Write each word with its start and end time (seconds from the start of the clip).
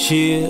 Chill. 0.00 0.48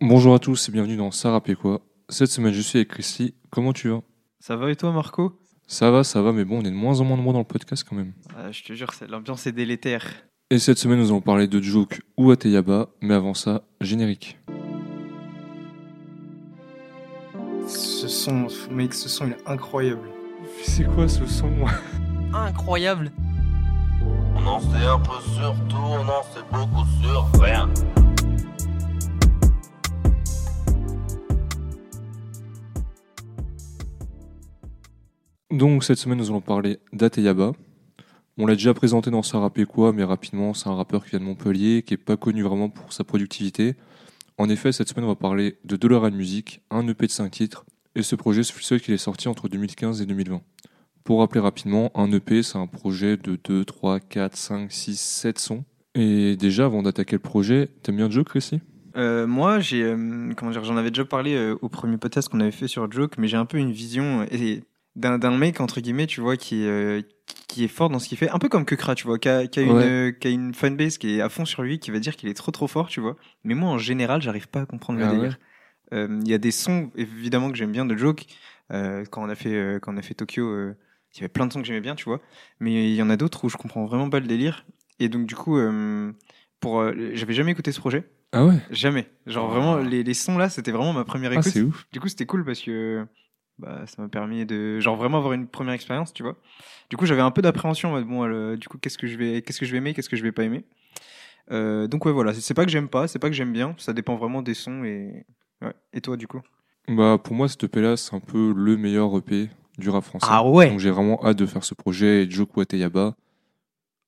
Bonjour 0.00 0.32
à 0.32 0.38
tous 0.38 0.68
et 0.68 0.72
bienvenue 0.72 0.96
dans 0.96 1.10
Sarah 1.10 1.40
quoi. 1.40 1.80
Cette 2.08 2.30
semaine, 2.30 2.52
je 2.52 2.60
suis 2.60 2.78
avec 2.78 2.90
Christy. 2.90 3.34
Comment 3.50 3.72
tu 3.72 3.88
vas? 3.88 4.02
Ça 4.38 4.54
va 4.54 4.70
et 4.70 4.76
toi, 4.76 4.92
Marco? 4.92 5.40
Ça 5.66 5.90
va, 5.90 6.04
ça 6.04 6.22
va, 6.22 6.32
mais 6.32 6.44
bon, 6.44 6.60
on 6.60 6.64
est 6.64 6.70
de 6.70 6.76
moins 6.76 7.00
en 7.00 7.04
moins 7.04 7.16
de 7.18 7.32
dans 7.32 7.40
le 7.40 7.44
podcast 7.44 7.84
quand 7.88 7.96
même. 7.96 8.12
Ah, 8.36 8.52
Je 8.52 8.62
te 8.62 8.72
jure, 8.74 8.92
l'ambiance 9.08 9.48
est 9.48 9.52
délétère. 9.52 10.06
Et 10.50 10.60
cette 10.60 10.78
semaine, 10.78 11.00
nous 11.00 11.08
allons 11.08 11.20
parler 11.20 11.48
de 11.48 11.60
Joke 11.60 12.00
ou 12.16 12.30
Ateyaba, 12.30 12.90
mais 13.00 13.14
avant 13.14 13.34
ça, 13.34 13.64
générique. 13.80 14.38
Ce 17.66 18.06
son, 18.06 18.46
mec, 18.70 18.94
ce 18.94 19.08
son 19.08 19.26
il 19.26 19.32
est 19.32 19.48
incroyable. 19.48 20.08
C'est 20.62 20.84
quoi 20.84 21.08
ce 21.08 21.26
son? 21.26 21.50
Incroyable. 22.32 23.10
On 24.44 24.48
en 24.48 24.60
sait 24.60 24.84
un 24.84 24.98
peu 24.98 25.20
sur 25.34 25.54
tout, 25.68 25.76
on 25.76 26.04
beaucoup 26.50 26.84
sur. 27.00 27.32
Donc, 35.50 35.84
cette 35.84 35.98
semaine, 35.98 36.18
nous 36.18 36.30
allons 36.30 36.40
parler 36.40 36.80
d'Ateyaba. 36.92 37.52
On 38.38 38.46
l'a 38.46 38.54
déjà 38.54 38.74
présenté 38.74 39.10
dans 39.10 39.22
Sarah 39.22 39.50
quoi, 39.68 39.92
mais 39.92 40.02
rapidement, 40.02 40.54
c'est 40.54 40.68
un 40.68 40.74
rappeur 40.74 41.04
qui 41.04 41.10
vient 41.10 41.20
de 41.20 41.24
Montpellier, 41.24 41.82
qui 41.82 41.94
est 41.94 41.98
pas 41.98 42.16
connu 42.16 42.42
vraiment 42.42 42.68
pour 42.70 42.92
sa 42.92 43.04
productivité. 43.04 43.76
En 44.38 44.48
effet, 44.48 44.72
cette 44.72 44.88
semaine, 44.88 45.04
on 45.04 45.08
va 45.08 45.14
parler 45.14 45.58
de 45.64 45.76
Dollar 45.76 46.10
Music, 46.10 46.62
un 46.70 46.88
EP 46.88 47.06
de 47.06 47.12
5 47.12 47.30
titres, 47.30 47.64
et 47.94 48.02
ce 48.02 48.16
projet, 48.16 48.42
c'est 48.42 48.54
celui 48.60 48.80
qui 48.80 48.92
est 48.92 48.96
sorti 48.96 49.28
entre 49.28 49.48
2015 49.48 50.00
et 50.00 50.06
2020. 50.06 50.40
Pour 51.04 51.20
rappeler 51.20 51.40
rapidement, 51.40 51.90
un 51.94 52.10
EP, 52.12 52.42
c'est 52.42 52.58
un 52.58 52.66
projet 52.66 53.16
de 53.16 53.36
2, 53.42 53.64
3, 53.64 54.00
4, 54.00 54.36
5, 54.36 54.70
6, 54.72 55.00
7 55.00 55.38
sons. 55.38 55.64
Et 55.94 56.36
déjà, 56.36 56.66
avant 56.66 56.82
d'attaquer 56.82 57.16
le 57.16 57.20
projet, 57.20 57.68
t'aimes 57.82 57.96
bien 57.96 58.08
Joke, 58.10 58.28
Chrissy? 58.28 58.60
Euh, 58.96 59.26
moi, 59.26 59.58
j'ai, 59.60 59.82
euh, 59.82 60.32
comment 60.36 60.50
dire, 60.50 60.64
j'en 60.64 60.76
avais 60.76 60.90
déjà 60.90 61.04
parlé 61.04 61.34
euh, 61.34 61.56
au 61.60 61.68
premier 61.68 61.96
podcast 61.96 62.28
qu'on 62.28 62.40
avait 62.40 62.50
fait 62.50 62.68
sur 62.68 62.90
Joke, 62.90 63.14
mais 63.18 63.26
j'ai 63.26 63.36
un 63.36 63.46
peu 63.46 63.56
une 63.58 63.72
vision 63.72 64.26
d'un, 64.96 65.18
d'un 65.18 65.36
mec 65.36 65.60
entre 65.60 65.80
guillemets, 65.80 66.06
tu 66.06 66.20
vois, 66.20 66.36
qui, 66.36 66.64
est, 66.64 67.06
qui 67.48 67.64
est 67.64 67.68
fort 67.68 67.88
dans 67.90 67.98
ce 67.98 68.08
qu'il 68.08 68.18
fait, 68.18 68.30
un 68.30 68.38
peu 68.38 68.48
comme 68.48 68.64
Kukra, 68.64 68.94
tu 68.94 69.06
vois, 69.06 69.18
qui 69.18 69.28
a, 69.28 69.46
qui 69.46 69.58
a 69.60 69.62
une, 69.62 69.72
Ouais. 69.72 70.16
qui 70.20 70.28
a 70.28 70.30
une 70.30 70.54
fanbase 70.54 70.98
qui 70.98 71.16
est 71.16 71.20
à 71.20 71.28
fond 71.30 71.44
sur 71.44 71.62
lui, 71.62 71.78
qui 71.78 71.90
va 71.90 71.98
dire 71.98 72.16
qu'il 72.16 72.28
est 72.28 72.34
trop 72.34 72.52
trop 72.52 72.66
fort, 72.68 72.88
tu 72.88 73.00
vois. 73.00 73.16
Mais 73.44 73.54
moi, 73.54 73.70
en 73.70 73.78
général, 73.78 74.22
j'arrive 74.22 74.48
pas 74.48 74.60
à 74.60 74.66
comprendre 74.66 74.98
le 75.00 75.06
Ah 75.06 75.12
délire. 75.12 75.38
Il 75.92 76.28
y 76.28 76.32
a 76.34 76.38
des 76.38 76.50
sons 76.52 76.90
évidemment 76.96 77.50
que 77.50 77.56
j'aime 77.56 77.72
bien 77.72 77.84
de 77.84 77.96
Joke. 77.96 78.24
Quand 78.70 79.22
on 79.22 79.28
a 79.28 79.34
fait 79.34 79.78
quand 79.82 79.92
on 79.94 79.98
a 79.98 80.02
fait 80.02 80.14
Tokyo, 80.14 80.70
il 81.14 81.18
y 81.18 81.20
avait 81.20 81.28
plein 81.28 81.46
de 81.46 81.52
sons 81.52 81.60
que 81.60 81.66
j'aimais 81.66 81.80
bien, 81.80 81.94
tu 81.94 82.04
vois. 82.04 82.20
Mais 82.60 82.90
il 82.90 82.94
y 82.94 83.02
en 83.02 83.10
a 83.10 83.16
d'autres 83.16 83.44
où 83.44 83.48
je 83.48 83.56
comprends 83.56 83.84
vraiment 83.86 84.08
pas 84.10 84.20
le 84.20 84.26
délire. 84.26 84.64
Et 84.98 85.08
donc 85.08 85.26
du 85.26 85.34
coup, 85.34 85.58
euh, 85.58 86.12
pour, 86.60 86.80
euh, 86.80 86.92
j'avais 87.14 87.34
jamais 87.34 87.52
écouté 87.52 87.72
ce 87.72 87.80
projet, 87.80 88.08
Ah 88.32 88.44
ouais? 88.46 88.58
Jamais. 88.70 89.08
Genre 89.26 89.48
vraiment 89.50 89.76
les, 89.76 90.02
les 90.04 90.14
sons 90.14 90.38
là, 90.38 90.48
c'était 90.48 90.70
vraiment 90.72 90.92
ma 90.92 91.04
première 91.04 91.30
Ah, 91.32 91.34
écoute. 91.34 91.52
c'est 91.52 91.62
ouf. 91.62 91.86
du 91.92 92.00
coup, 92.00 92.08
c'était 92.08 92.26
cool 92.26 92.44
parce 92.44 92.60
que 92.60 93.04
bah, 93.58 93.82
ça 93.86 94.00
m'a 94.02 94.08
permis 94.08 94.46
de 94.46 94.80
genre 94.80 94.96
vraiment 94.96 95.18
avoir 95.18 95.32
une 95.34 95.46
première 95.48 95.74
expérience, 95.74 96.12
tu 96.12 96.22
vois. 96.22 96.36
Du 96.90 96.96
coup, 96.96 97.04
j'avais 97.06 97.20
un 97.22 97.30
peu 97.30 97.42
d'appréhension. 97.42 98.00
Bon, 98.02 98.24
euh, 98.26 98.56
du 98.56 98.68
coup, 98.68 98.78
qu'est-ce 98.78 98.98
que 98.98 99.06
je 99.06 99.16
vais, 99.16 99.42
qu'est-ce 99.42 99.58
que 99.60 99.66
je 99.66 99.72
vais 99.72 99.78
aimer, 99.78 99.94
qu'est-ce 99.94 100.08
que 100.08 100.16
je 100.16 100.22
vais 100.22 100.32
pas 100.32 100.44
aimer. 100.44 100.64
Euh, 101.50 101.86
donc 101.88 102.04
ouais, 102.06 102.12
voilà. 102.12 102.32
C'est- 102.34 102.54
pas 102.54 102.64
que 102.64 102.70
j'aime 102.70 102.88
pas, 102.88 103.08
c'est 103.08 103.18
pas 103.18 103.28
que 103.28 103.34
j'aime 103.34 103.52
bien. 103.52 103.74
Ça 103.78 103.92
dépend 103.92 104.16
vraiment 104.16 104.42
des 104.42 104.54
sons 104.54 104.84
et 104.84 105.26
ouais. 105.60 105.72
Et 105.92 106.00
toi, 106.00 106.16
du 106.16 106.26
coup? 106.26 106.40
Bah, 106.88 107.18
pour 107.22 107.34
moi, 107.34 107.48
cet 107.48 107.64
EP-là, 107.64 107.96
c'est 107.96 108.14
un 108.14 108.20
peu 108.20 108.52
le 108.56 108.76
meilleur 108.76 109.16
EP 109.18 109.50
du 109.78 109.90
rap 109.90 110.04
français. 110.04 110.26
Ah 110.28 110.46
ouais. 110.46 110.68
Donc 110.70 110.78
j'ai 110.78 110.90
vraiment 110.90 111.24
hâte 111.24 111.38
de 111.38 111.46
faire 111.46 111.64
ce 111.64 111.74
projet. 111.74 112.24
Et 112.24 112.30
Joke 112.30 112.56
Wateyaba, 112.56 113.14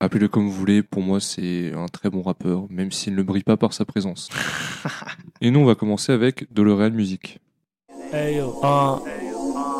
appelez-le 0.00 0.28
comme 0.28 0.44
vous 0.44 0.52
voulez, 0.52 0.82
pour 0.82 1.02
moi 1.02 1.20
c'est 1.20 1.72
un 1.72 1.86
très 1.86 2.10
bon 2.10 2.22
rappeur, 2.22 2.66
même 2.70 2.92
s'il 2.92 3.14
ne 3.14 3.22
brille 3.22 3.44
pas 3.44 3.56
par 3.56 3.72
sa 3.72 3.84
présence. 3.84 4.28
Et 5.40 5.50
nous 5.50 5.60
on 5.60 5.64
va 5.64 5.74
commencer 5.74 6.12
avec 6.12 6.52
de 6.52 6.62
L'Oréal 6.62 6.92
Music. 6.92 7.40
Hey 8.12 8.36
yo. 8.36 8.60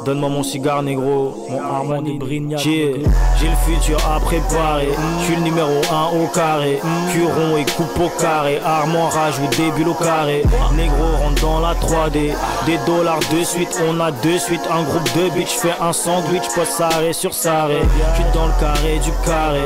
Donne-moi 0.04 0.28
mon 0.28 0.42
cigare 0.42 0.82
négro, 0.82 1.47
mon 1.48 1.62
harmonie 1.62 2.19
Brignac. 2.19 2.60
J'ai 2.60 3.03
j'ai 3.41 3.48
le 3.48 3.56
futur 3.56 3.98
à 4.06 4.20
préparer. 4.20 4.88
Je 5.20 5.25
suis 5.25 5.37
le 5.37 5.42
numéro 5.42 5.70
1 5.91 6.19
au 6.19 6.26
carré. 6.26 6.78
Curon 7.10 7.56
et 7.56 7.65
coupe 7.65 7.98
au 7.98 8.10
carré. 8.20 8.60
Armoire 8.65 9.12
rajoute 9.12 9.56
des 9.56 9.70
bulles 9.70 9.88
au 9.88 9.94
carré. 9.94 10.42
Négro 10.75 11.04
rentre 11.22 11.41
dans 11.41 11.60
la 11.60 11.75
3D. 11.75 12.34
Des 12.66 12.78
dollars 12.87 13.20
de 13.32 13.42
suite, 13.44 13.81
on 13.88 13.98
a 14.00 14.10
de 14.10 14.38
suite. 14.38 14.60
Un 14.70 14.82
groupe 14.82 15.09
de 15.16 15.31
bitch 15.31 15.53
fait 15.53 15.75
un 15.81 15.92
sandwich. 15.92 16.44
Pas 16.54 16.66
sarré 16.66 17.12
sur 17.12 17.32
sarré. 17.32 17.78
Je 17.82 18.22
suis 18.22 18.32
dans 18.34 18.47
le 18.47 18.53
carré 18.60 18.98
du 18.98 19.10
carré. 19.25 19.62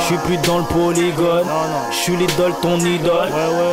Je 0.00 0.04
suis 0.04 0.18
plus 0.18 0.36
dans 0.46 0.58
le 0.58 0.64
polygone. 0.64 1.46
Je 1.90 1.96
suis 1.96 2.16
l'idole, 2.16 2.52
ton 2.60 2.78
idole. 2.78 3.28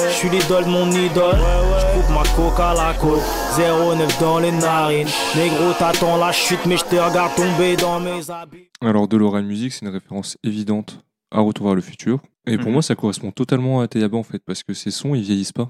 Je 0.07 0.13
suis 0.13 0.29
l'idole, 0.29 0.65
mon 0.65 0.89
idole. 0.91 1.39
Je 1.79 1.85
coupe 1.93 2.09
ma 2.09 2.23
coke 2.35 2.59
à 2.59 2.73
la 2.73 2.93
côte. 2.93 3.21
09 3.57 4.19
dans 4.19 4.39
les 4.39 4.51
narines. 4.51 5.07
Négro, 5.35 5.73
t'attends 5.77 6.04
la 6.05 6.31
chute, 6.31 6.65
mais 6.67 6.77
je 6.77 6.83
te 6.83 6.95
regarde 6.95 7.35
tomber 7.35 7.75
dans 7.75 7.99
mes 7.99 8.29
habits. 8.29 8.69
Alors 8.81 9.07
de 9.07 9.17
L'Oréal 9.17 9.45
Music, 9.45 9.73
c'est 9.73 9.85
une 9.85 9.91
référence 9.91 10.37
évidente 10.43 11.03
à 11.31 11.39
Retour 11.39 11.65
vers 11.67 11.75
le 11.75 11.81
futur. 11.81 12.21
Et 12.47 12.57
pour 12.57 12.67
Mhm. 12.67 12.73
moi 12.73 12.81
ça 12.83 12.95
correspond 12.95 13.31
totalement 13.31 13.81
à 13.81 13.85
Ateyaba 13.85 14.17
en 14.17 14.23
fait, 14.23 14.39
parce 14.45 14.63
que 14.63 14.73
ces 14.73 14.91
sons 14.91 15.15
ils 15.15 15.23
vieillissent 15.23 15.51
pas. 15.51 15.63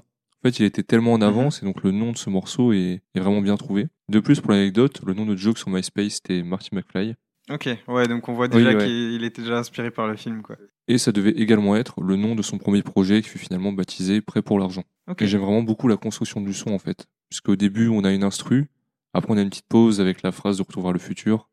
En 0.44 0.48
fait, 0.48 0.58
il 0.60 0.66
était 0.66 0.82
tellement 0.82 1.14
en 1.14 1.22
avance 1.22 1.62
et 1.62 1.66
donc 1.66 1.82
le 1.82 1.90
nom 1.90 2.12
de 2.12 2.18
ce 2.18 2.28
morceau 2.30 2.72
est, 2.72 3.00
est 3.14 3.20
vraiment 3.20 3.40
bien 3.40 3.56
trouvé. 3.56 3.88
De 4.10 4.20
plus, 4.20 4.40
pour 4.40 4.52
l'anecdote, 4.52 5.00
le 5.06 5.14
nom 5.14 5.24
de 5.26 5.34
Joke 5.34 5.58
sur 5.58 5.70
MySpace 5.70 6.14
c'était 6.22 6.42
Marty 6.42 6.68
McFly. 6.74 7.14
Ok. 7.50 7.68
Ouais. 7.88 8.06
Donc 8.06 8.28
on 8.28 8.34
voit 8.34 8.46
Oui, 8.52 8.58
déjà 8.62 8.74
ouais. 8.76 8.84
qu'il 8.84 9.24
était 9.24 9.42
déjà 9.42 9.58
inspiré 9.58 9.90
par 9.90 10.06
le 10.06 10.16
film, 10.16 10.42
quoi. 10.42 10.56
Et 10.88 10.98
ça 10.98 11.10
devait 11.10 11.30
également 11.32 11.74
être 11.74 12.00
le 12.00 12.16
nom 12.16 12.34
de 12.36 12.42
son 12.42 12.58
premier 12.58 12.82
projet 12.82 13.22
qui 13.22 13.28
fut 13.30 13.38
finalement 13.38 13.72
baptisé 13.72 14.20
Prêt 14.20 14.42
pour 14.42 14.58
l'argent. 14.60 14.84
Ok. 15.10 15.22
Et 15.22 15.26
j'aime 15.26 15.40
vraiment 15.40 15.62
beaucoup 15.62 15.88
la 15.88 15.96
construction 15.96 16.40
du 16.40 16.52
son 16.52 16.70
en 16.70 16.78
fait. 16.78 17.06
Puisqu'au 17.30 17.56
début 17.56 17.88
on 17.88 18.04
a 18.04 18.12
une 18.12 18.22
instru, 18.22 18.66
après 19.16 19.32
on 19.32 19.38
a 19.38 19.40
une 19.42 19.48
petite 19.48 19.68
pause 19.68 20.00
avec 20.00 20.22
la 20.22 20.30
phrase 20.30 20.58
de 20.58 20.62
Retour 20.62 20.82
vers 20.82 20.92
le 20.92 20.98
futur. 20.98 21.48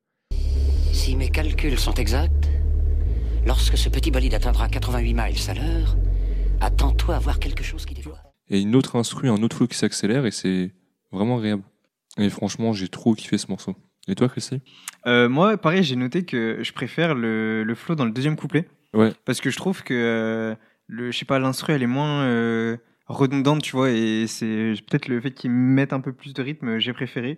Si 0.92 1.16
mes 1.16 1.30
calculs 1.30 1.78
sont 1.80 1.94
exacts, 1.94 2.50
lorsque 3.46 3.78
ce 3.78 3.88
petit 3.90 4.12
bolide 4.12 4.34
atteindra 4.34 4.68
88 4.68 5.14
miles 5.14 5.50
à 5.50 5.54
l'heure, 5.54 5.96
attends-toi 6.60 7.16
à 7.16 7.20
voir 7.20 7.40
quelque 7.40 7.64
chose 7.64 7.86
qui 7.86 7.94
dévoile. 7.94 8.22
Et 8.50 8.60
une 8.62 8.76
autre 8.76 8.98
instru, 8.98 9.30
un 9.30 9.42
autre 9.42 9.56
flow 9.56 9.68
qui 9.68 9.78
s'accélère 9.78 10.26
et 10.26 10.32
c'est 10.32 10.74
vraiment 11.12 11.38
agréable. 11.38 11.64
Et 12.18 12.30
franchement 12.30 12.74
j'ai 12.74 12.90
trop 12.90 13.14
kiffé 13.16 13.38
ce 13.38 13.48
morceau. 13.48 13.76
Et 14.10 14.16
toi 14.16 14.28
Chrissy 14.28 14.60
Euh, 15.06 15.30
moi, 15.30 15.56
pareil, 15.56 15.84
j'ai 15.84 15.96
noté 15.96 16.26
que 16.26 16.60
je 16.62 16.74
préfère 16.74 17.16
le, 17.16 17.64
le 17.64 17.76
flow 17.76 17.96
dans 17.96 18.04
le 18.04 18.12
deuxième 18.12 18.36
couplet. 18.36 18.68
Ouais. 18.94 19.14
Parce 19.24 19.40
que 19.40 19.50
je 19.50 19.56
trouve 19.56 19.82
que, 19.84 19.94
euh, 19.94 20.56
le, 20.88 21.12
je 21.12 21.18
sais 21.18 21.24
pas, 21.26 21.40
l'instru, 21.40 21.72
elle 21.72 21.84
est 21.84 21.88
moins 21.88 22.24
euh, 22.24 22.76
redondante, 23.08 23.62
tu 23.62 23.76
vois, 23.76 23.92
et 23.92 24.26
c'est 24.28 24.74
peut-être 24.88 25.08
le 25.08 25.20
fait 25.22 25.32
qu'ils 25.32 25.52
mettent 25.52 25.94
un 25.94 26.02
peu 26.02 26.14
plus 26.14 26.34
de 26.34 26.42
rythme, 26.42 26.80
j'ai 26.80 26.94
préféré. 26.94 27.38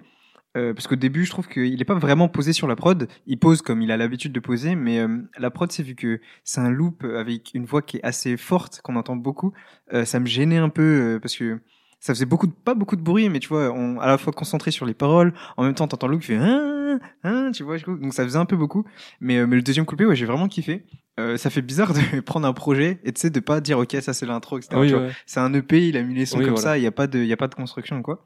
Euh, 0.57 0.73
parce 0.73 0.87
qu'au 0.87 0.95
début, 0.95 1.25
je 1.25 1.31
trouve 1.31 1.47
qu'il 1.49 1.77
n'est 1.77 1.83
pas 1.85 1.95
vraiment 1.95 2.29
posé 2.29 2.53
sur 2.53 2.67
la 2.67 2.77
prod. 2.77 3.09
Il 3.25 3.39
pose 3.39 3.61
comme 3.61 3.81
il 3.81 3.91
a 3.91 3.97
l'habitude 3.97 4.31
de 4.31 4.39
poser, 4.39 4.75
mais 4.75 4.99
euh, 4.99 5.17
la 5.37 5.51
prod, 5.51 5.69
c'est 5.71 5.83
vu 5.83 5.95
que 5.95 6.21
c'est 6.45 6.61
un 6.61 6.69
loop 6.69 7.03
avec 7.03 7.51
une 7.53 7.65
voix 7.65 7.81
qui 7.81 7.97
est 7.97 8.03
assez 8.03 8.37
forte, 8.37 8.79
qu'on 8.81 8.95
entend 8.95 9.17
beaucoup. 9.17 9.51
euh, 9.93 10.05
ça 10.05 10.19
me 10.19 10.25
gênait 10.25 10.57
un 10.57 10.69
peu 10.69 11.15
euh, 11.15 11.19
parce 11.19 11.35
que 11.35 11.59
ça 12.05 12.13
faisait 12.13 12.27
beaucoup 12.27 12.45
de, 12.45 12.51
pas 12.51 12.75
beaucoup 12.75 12.95
de 12.95 13.01
bruit, 13.01 13.29
mais 13.29 13.39
tu 13.39 13.47
vois, 13.47 13.71
on 13.71 13.99
à 13.99 14.05
la 14.05 14.19
fois 14.19 14.31
concentré 14.31 14.69
sur 14.69 14.85
les 14.85 14.93
paroles, 14.93 15.33
en 15.57 15.63
même 15.63 15.73
temps, 15.73 15.87
t'entends 15.87 16.05
le 16.05 16.13
loop 16.13 16.21
qui 16.21 16.27
fait 16.27 16.35
hein, 16.35 16.99
hein, 17.23 17.49
tu 17.51 17.63
vois, 17.63 17.79
donc 17.79 18.13
ça 18.13 18.23
faisait 18.23 18.37
un 18.37 18.45
peu 18.45 18.55
beaucoup. 18.55 18.85
Mais, 19.21 19.37
euh, 19.37 19.47
mais 19.47 19.55
le 19.55 19.63
deuxième 19.63 19.87
couplet, 19.87 20.05
ouais, 20.05 20.15
j'ai 20.15 20.27
vraiment 20.27 20.47
kiffé. 20.47 20.85
Euh, 21.19 21.35
ça 21.37 21.49
fait 21.49 21.63
bizarre 21.63 21.93
de 21.93 22.19
prendre 22.21 22.47
un 22.47 22.53
projet 22.53 22.99
et 23.05 23.11
tu 23.11 23.21
sais 23.21 23.31
de 23.31 23.39
pas 23.39 23.59
dire 23.59 23.79
ok 23.79 23.95
ça 24.01 24.11
c'est 24.13 24.25
l'intro 24.25 24.57
etc. 24.57 24.81
tu 24.85 24.93
vois. 24.93 25.07
c'est 25.25 25.39
un 25.39 25.53
EP 25.53 25.87
il 25.87 25.95
a 25.95 26.03
mis 26.03 26.13
les 26.13 26.25
sons 26.25 26.39
Oui, 26.39 26.43
comme 26.43 26.55
voilà. 26.55 26.71
ça 26.71 26.77
il 26.77 26.83
y 26.83 26.87
a 26.87 26.91
pas 26.91 27.07
de 27.07 27.19
il 27.19 27.25
y 27.27 27.31
a 27.31 27.37
pas 27.37 27.47
de 27.47 27.55
construction 27.55 28.01
quoi 28.01 28.21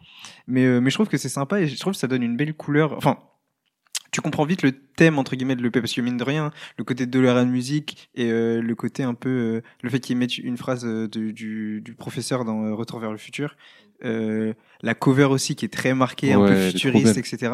mais 0.47 0.65
euh, 0.65 0.81
mais 0.81 0.89
je 0.89 0.95
trouve 0.95 1.07
que 1.07 1.17
c'est 1.17 1.29
sympa 1.29 1.61
et 1.61 1.67
je 1.67 1.79
trouve 1.79 1.93
que 1.93 1.99
ça 1.99 2.07
donne 2.07 2.23
une 2.23 2.35
belle 2.35 2.55
couleur 2.55 2.97
enfin 2.97 3.19
tu 4.11 4.21
comprends 4.21 4.45
vite 4.45 4.63
le 4.63 4.71
thème 4.71 5.19
entre 5.19 5.35
guillemets 5.35 5.55
de 5.55 5.61
l'EP 5.63 5.79
parce 5.81 5.93
que 5.93 6.01
mine 6.01 6.17
de 6.17 6.23
rien 6.23 6.51
le 6.77 6.83
côté 6.83 7.05
de 7.05 7.19
la 7.19 7.45
musique 7.45 8.09
et 8.15 8.31
euh, 8.31 8.61
le 8.61 8.75
côté 8.75 9.03
un 9.03 9.13
peu 9.13 9.29
euh, 9.29 9.61
le 9.83 9.89
fait 9.89 9.99
qu'ils 9.99 10.17
mettent 10.17 10.37
une 10.37 10.57
phrase 10.57 10.85
euh, 10.85 11.07
de- 11.07 11.31
du, 11.31 11.81
du 11.81 11.93
professeur 11.93 12.45
dans 12.45 12.63
euh, 12.65 12.73
Retour 12.73 12.99
vers 12.99 13.11
le 13.11 13.17
futur 13.17 13.55
euh, 14.05 14.53
la 14.81 14.93
cover 14.95 15.25
aussi 15.25 15.55
qui 15.55 15.65
est 15.65 15.73
très 15.73 15.93
marquée 15.93 16.31
un 16.33 16.39
peu 16.47 16.53
futuriste 16.71 17.17
etc 17.17 17.53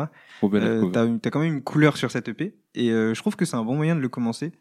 euh, 0.63 0.81
t'as, 0.91 1.07
t'as 1.19 1.29
quand 1.31 1.39
même 1.39 1.53
une 1.55 1.63
couleur 1.63 1.97
sur 1.97 2.11
cette 2.11 2.27
EP 2.27 2.53
et 2.75 2.91
euh, 2.91 3.13
je 3.15 3.19
trouve 3.21 3.35
que 3.35 3.45
c'est 3.45 3.55
un 3.55 3.63
bon 3.63 3.75
moyen 3.75 3.95
de 3.95 4.01
le 4.01 4.09
commencer. 4.09 4.51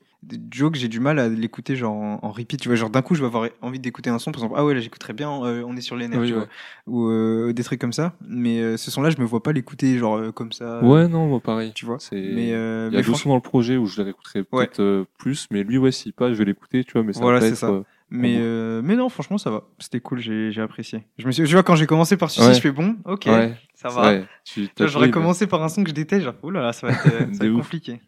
Joke, 0.51 0.75
j'ai 0.77 0.89
du 0.89 1.01
mal 1.01 1.19
à 1.19 1.29
l'écouter 1.29 1.77
genre 1.77 1.95
en, 1.95 2.19
en 2.23 2.31
repeat, 2.33 2.61
tu 2.61 2.69
vois, 2.69 2.77
genre 2.77 2.91
d'un 2.91 3.03
coup 3.03 3.15
je 3.15 3.21
vais 3.21 3.27
avoir 3.27 3.49
envie 3.63 3.79
d'écouter 3.79 4.11
un 4.11 4.19
son, 4.19 4.33
par 4.33 4.41
exemple, 4.43 4.55
ah 4.59 4.65
ouais 4.65 4.75
là 4.75 4.81
j'écouterais 4.81 5.13
bien, 5.13 5.31
euh, 5.45 5.63
on 5.67 5.77
est 5.77 5.81
sur 5.81 5.97
les 5.97 6.09
nerfs, 6.09 6.21
Oui, 6.21 6.29
tu 6.29 6.33
ouais. 6.35 6.39
vois, 6.41 6.49
ou 6.87 7.09
euh, 7.09 7.53
des 7.53 7.63
trucs 7.65 7.81
comme 7.81 7.93
ça. 7.93 8.15
Mais 8.27 8.61
euh, 8.61 8.77
ce 8.77 8.91
son-là, 8.91 9.11
je 9.11 9.19
me 9.21 9.25
vois 9.25 9.43
pas 9.43 9.53
l'écouter 9.53 9.99
genre 9.99 10.33
comme 10.35 10.53
ça, 10.53 10.83
Ouais, 10.83 11.09
non, 11.09 11.27
moi 11.27 11.41
pareil. 11.41 11.73
tu 11.75 11.85
vois. 11.87 11.99
C'est- 11.99 12.15
Mais, 12.17 12.49
Il 12.49 12.49
y 12.49 12.55
a 12.55 12.91
mais 12.91 13.03
deux 13.03 13.03
franch- 13.03 13.23
sons 13.23 13.29
dans 13.31 13.35
le 13.37 13.41
projet 13.41 13.77
où 13.77 13.87
je 13.87 14.03
Ouais. 14.03 14.13
peut-être 14.67 15.07
plus, 15.19 15.47
mais 15.51 15.63
lui, 15.63 15.79
ouais, 15.79 15.93
si 15.93 16.13
pas, 16.13 16.29
je 16.33 16.35
vais 16.35 16.45
l'écouter, 16.45 16.85
tu 16.85 16.93
vois, 16.93 17.03
mais 17.03 17.13
ça 17.13 17.21
Voilà, 17.21 17.41
c'est 17.41 17.55
ça. 17.55 17.83
mais, 18.11 18.37
euh, 18.39 18.81
mais 18.85 18.97
non, 18.97 19.09
franchement, 19.09 19.39
ça 19.39 19.51
va. 19.51 19.63
C'était 19.79 20.01
cool, 20.01 20.19
j'ai, 20.21 20.53
j'ai 20.53 20.61
apprécié. 20.61 21.05
Je 21.19 21.27
me 21.27 21.33
suis, 21.33 21.45
tu 21.45 21.53
vois, 21.53 21.63
quand 21.63 21.75
j'ai 21.77 21.87
commencé 21.87 22.17
par 22.17 22.31
celui-ci, 22.31 22.49
Ouais. 22.51 22.55
je 22.55 22.61
fais 22.61 22.71
bon, 22.73 22.97
ok, 23.05 23.25
ouais, 23.27 23.55
ça 23.75 23.89
va. 23.89 24.21
J'aurais 24.81 25.11
commencé 25.11 25.47
par 25.47 25.63
un 25.63 25.69
son 25.69 25.83
que 25.85 25.91
je 25.91 25.95
déteste, 25.95 26.25
genre, 26.25 26.35
oh 26.43 26.51
là 26.51 26.63
là, 26.63 26.73
ça 26.73 26.87
va 26.87 26.93
être, 26.93 27.03
ça 27.03 27.11
va 27.11 27.25
De 27.27 27.45
être 27.47 27.51
ouf. 27.53 27.63
compliqué. 27.63 28.01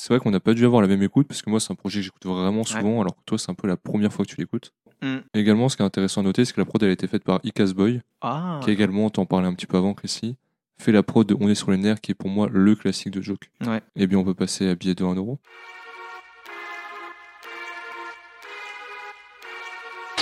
C'est 0.00 0.14
vrai 0.14 0.20
qu'on 0.20 0.30
n'a 0.30 0.38
pas 0.38 0.54
dû 0.54 0.64
avoir 0.64 0.80
la 0.80 0.86
même 0.86 1.02
écoute, 1.02 1.26
parce 1.26 1.42
que 1.42 1.50
moi, 1.50 1.58
c'est 1.58 1.72
un 1.72 1.74
projet 1.74 1.98
que 1.98 2.04
j'écoute 2.04 2.24
vraiment 2.24 2.62
souvent, 2.62 3.00
alors 3.00 3.16
que 3.16 3.20
toi, 3.26 3.36
c'est 3.36 3.50
un 3.50 3.54
peu 3.54 3.66
la 3.66 3.76
première 3.76 4.12
fois 4.12 4.24
que 4.24 4.30
tu 4.30 4.36
l'écoutes. 4.36 4.72
Mm. 5.02 5.16
Également, 5.34 5.68
ce 5.68 5.76
qui 5.76 5.82
est 5.82 5.84
intéressant 5.86 6.20
à 6.20 6.24
noter, 6.24 6.44
c'est 6.44 6.52
que 6.52 6.60
la 6.60 6.66
prod 6.66 6.80
elle 6.84 6.90
a 6.90 6.92
été 6.92 7.08
faite 7.08 7.24
par 7.24 7.40
Icas 7.42 7.72
Boy, 7.74 8.00
Ah. 8.22 8.60
qui 8.62 8.70
également, 8.70 9.06
on 9.06 9.10
t'en 9.10 9.26
parlait 9.26 9.48
un 9.48 9.54
petit 9.54 9.66
peu 9.66 9.76
avant, 9.76 9.94
Chrissy, 9.94 10.36
fait 10.80 10.92
la 10.92 11.02
prod 11.02 11.26
de 11.26 11.36
On 11.40 11.48
est 11.48 11.56
sur 11.56 11.72
les 11.72 11.78
nerfs, 11.78 12.00
qui 12.00 12.12
est 12.12 12.14
pour 12.14 12.30
moi 12.30 12.46
le 12.48 12.76
classique 12.76 13.10
de 13.10 13.20
Joke. 13.20 13.50
Ouais. 13.66 13.82
Et 13.96 14.06
bien, 14.06 14.18
on 14.18 14.24
peut 14.24 14.34
passer 14.34 14.68
à 14.68 14.76
billet 14.76 14.94
de 14.94 15.04
1 15.04 15.16
euro. 15.16 15.40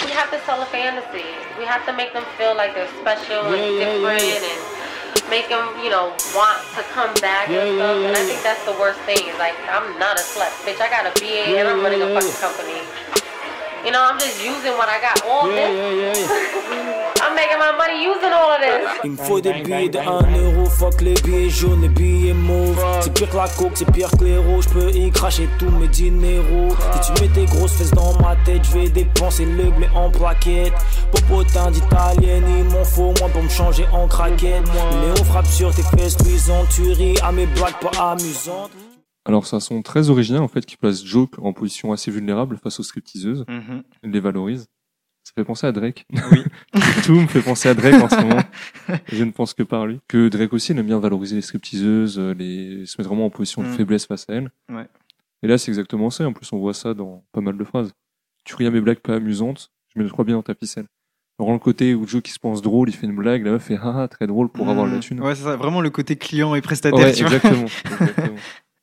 We 0.06 0.12
have 0.17 0.31
to 0.31 0.38
sell 0.46 0.62
a 0.62 0.67
fantasy. 0.67 1.23
We 1.58 1.67
have 1.69 1.84
to 1.84 1.93
make 1.93 2.14
them 2.14 2.25
feel 2.38 2.56
like 2.56 2.73
they're 2.75 2.88
special 3.02 3.52
Yeah, 3.52 3.61
and 3.62 3.75
yeah, 3.76 3.93
different 3.93 4.23
yeah. 4.23 4.37
and 4.37 4.75
make 5.28 5.49
them, 5.49 5.69
you 5.82 5.90
know, 5.90 6.14
want 6.34 6.58
to 6.76 6.82
come 6.94 7.12
back 7.20 7.49
Yeah, 7.49 7.64
and 7.64 7.76
yeah, 7.76 7.82
stuff. 7.82 7.96
And 8.06 8.17
I 8.17 8.23
think 8.25 8.43
that's 8.43 8.64
the 8.64 8.76
worst 8.78 9.00
thing. 9.08 9.26
Is 9.28 9.38
like 9.38 9.55
I'm 9.69 9.99
not 9.99 10.19
a 10.19 10.25
slut, 10.25 10.52
bitch. 10.64 10.81
I 10.81 10.88
got 10.88 11.06
a 11.06 11.12
BA 11.20 11.26
Yeah, 11.56 11.61
and 11.64 11.69
I'm 11.69 11.78
yeah, 11.78 11.84
running 11.84 12.02
a 12.02 12.08
yeah, 12.11 12.20
fucking 12.20 12.38
company. 12.40 12.78
You 13.84 13.93
know, 13.93 14.02
I'm 14.02 14.19
just 14.19 14.43
using 14.43 14.73
what 14.78 14.88
I 14.88 15.00
got. 15.00 15.23
All 15.25 15.49
Yeah, 15.50 15.69
this, 15.69 16.19
yeah, 16.19 16.73
yeah. 16.73 17.12
I'm 17.23 17.34
making 17.34 17.58
my 17.58 17.73
money 17.73 18.05
using 18.05 18.32
all 18.32 18.52
of 18.55 18.61
this. 18.61 18.88
Il 19.05 19.11
me 19.12 19.17
faut 19.17 19.40
des 19.40 19.52
billets 19.62 19.88
de 19.88 19.99
1 19.99 20.02
euro, 20.37 20.67
fuck 20.67 21.00
les 21.00 21.14
billets 21.14 21.50
jaunes, 21.50 21.82
les 21.82 21.88
billets 21.88 22.32
mauves. 22.34 22.78
C'est 23.00 23.12
pire 23.12 23.31
que 23.31 23.37
la 23.37 23.49
coke, 23.49 23.73
c'est 23.75 23.90
pire 23.93 24.11
que 24.19 24.25
l'héros. 24.25 24.61
J'peux 24.62 24.90
y 24.90 25.11
cracher 25.11 25.49
tous 25.58 25.70
mes 25.70 25.88
dineros. 25.88 26.75
Si 26.94 27.12
tu 27.12 27.23
mets 27.23 27.28
tes 27.28 27.44
grosses 27.46 27.73
fesses 27.73 27.90
dans 27.93 28.12
ma 28.20 28.37
tête, 28.44 28.62
j'vais 28.64 28.88
dépenser 28.88 29.44
le 29.44 29.70
blé 29.70 29.88
en 29.94 30.11
plaquettes. 30.11 30.73
Popotin 31.12 31.70
d'italienne, 31.70 32.44
il 32.58 32.64
m'en 32.64 32.84
faut 32.84 33.12
moins 33.20 33.28
pour 33.31 33.43
me 33.43 33.49
changer 33.49 33.87
en 33.93 34.08
craquette. 34.08 34.64
Léo 35.02 35.25
frappe 35.25 35.46
sur 35.46 35.75
tes 35.75 35.82
fesses 35.96 36.17
luisantes, 36.25 36.69
tu 36.75 36.93
ris 36.93 37.17
à 37.23 37.32
mes 37.32 37.46
blagues 37.46 37.78
pas 37.81 38.12
amusantes. 38.12 38.70
Alors, 39.26 39.46
c'est 39.46 39.56
un 39.56 39.61
son 39.61 39.82
très 39.82 40.08
original, 40.08 40.40
en 40.43 40.49
fait, 40.49 40.64
qui 40.64 40.76
place 40.76 41.05
Joke 41.05 41.34
en 41.38 41.52
position 41.52 41.93
assez 41.93 42.11
vulnérable 42.11 42.56
face 42.62 42.81
aux 42.81 42.82
scriptiseuses. 42.84 43.44
Mhm. 43.49 43.82
Il 44.05 44.11
les 44.12 44.20
valorise. 44.20 44.67
Ça 45.25 45.32
fait 45.34 45.44
penser 45.44 45.67
à 45.67 45.73
Drake. 45.73 46.06
Oui. 46.31 46.44
Tout 47.05 47.14
me 47.20 47.26
fait 47.26 47.40
penser 47.43 47.69
à 47.69 47.75
Drake 47.75 47.94
en 48.00 48.08
ce 48.08 48.20
moment. 48.20 48.43
Je 49.12 49.25
ne 49.25 49.32
pense 49.32 49.52
que 49.55 49.64
par 49.64 49.84
lui. 49.87 49.99
Que 50.06 50.28
Drake 50.28 50.52
aussi 50.52 50.70
il 50.73 50.78
aime 50.78 50.87
bien 50.87 51.00
valoriser 51.00 51.34
les 51.34 51.43
scriptiseuses, 51.43 52.17
euh, 52.20 52.32
les... 52.34 52.87
se 52.87 52.94
mettre 52.99 53.08
vraiment 53.11 53.26
en 53.26 53.31
position 53.31 53.62
de 53.62 53.69
Mm. 53.69 53.73
faiblesse 53.73 54.06
face 54.06 54.25
à 54.31 54.34
elles. 54.34 54.50
Ouais. 54.73 54.87
Et 55.43 55.49
là, 55.49 55.58
c'est 55.58 55.70
exactement 55.73 56.11
ça. 56.11 56.25
En 56.26 56.32
plus, 56.32 56.50
on 56.52 56.58
voit 56.58 56.75
ça 56.75 56.94
dans 56.94 57.25
pas 57.32 57.40
mal 57.40 57.58
de 57.58 57.64
phrases. 57.64 57.93
Tu 58.44 58.55
ris 58.55 58.67
à 58.67 58.70
mes 58.70 58.81
blagues 58.81 59.00
pas 59.00 59.17
amusantes, 59.17 59.73
je 59.96 60.00
me 60.00 60.08
crois 60.08 60.25
bien 60.25 60.37
dans 60.37 60.43
ta 60.44 60.55
ficelle. 60.55 60.87
Alors, 61.40 61.52
le 61.52 61.58
côté 61.58 61.94
où 61.94 62.06
Joe 62.06 62.23
qui 62.23 62.31
se 62.31 62.38
pense 62.38 62.62
drôle, 62.62 62.88
il 62.88 62.93
fait 62.94 63.06
une 63.06 63.17
blague, 63.17 63.44
la 63.44 63.50
meuf 63.50 63.64
fait 63.64 63.76
haha, 63.76 64.06
très 64.08 64.26
drôle 64.28 64.49
pour 64.49 64.69
avoir 64.70 64.87
de 64.87 64.90
la 64.93 64.96
Mhm. 64.99 65.02
thune. 65.02 65.20
Ouais, 65.20 65.34
c'est 65.34 65.43
ça. 65.43 65.56
Vraiment 65.56 65.81
le 65.81 65.90
côté 65.90 66.14
client 66.17 66.55
et 66.55 66.61
prestataire, 66.62 66.99
Ouais, 67.05 67.12
tu 67.12 67.25
vois. 67.25 67.34
exactement. 67.34 67.67
exactement. 68.00 68.37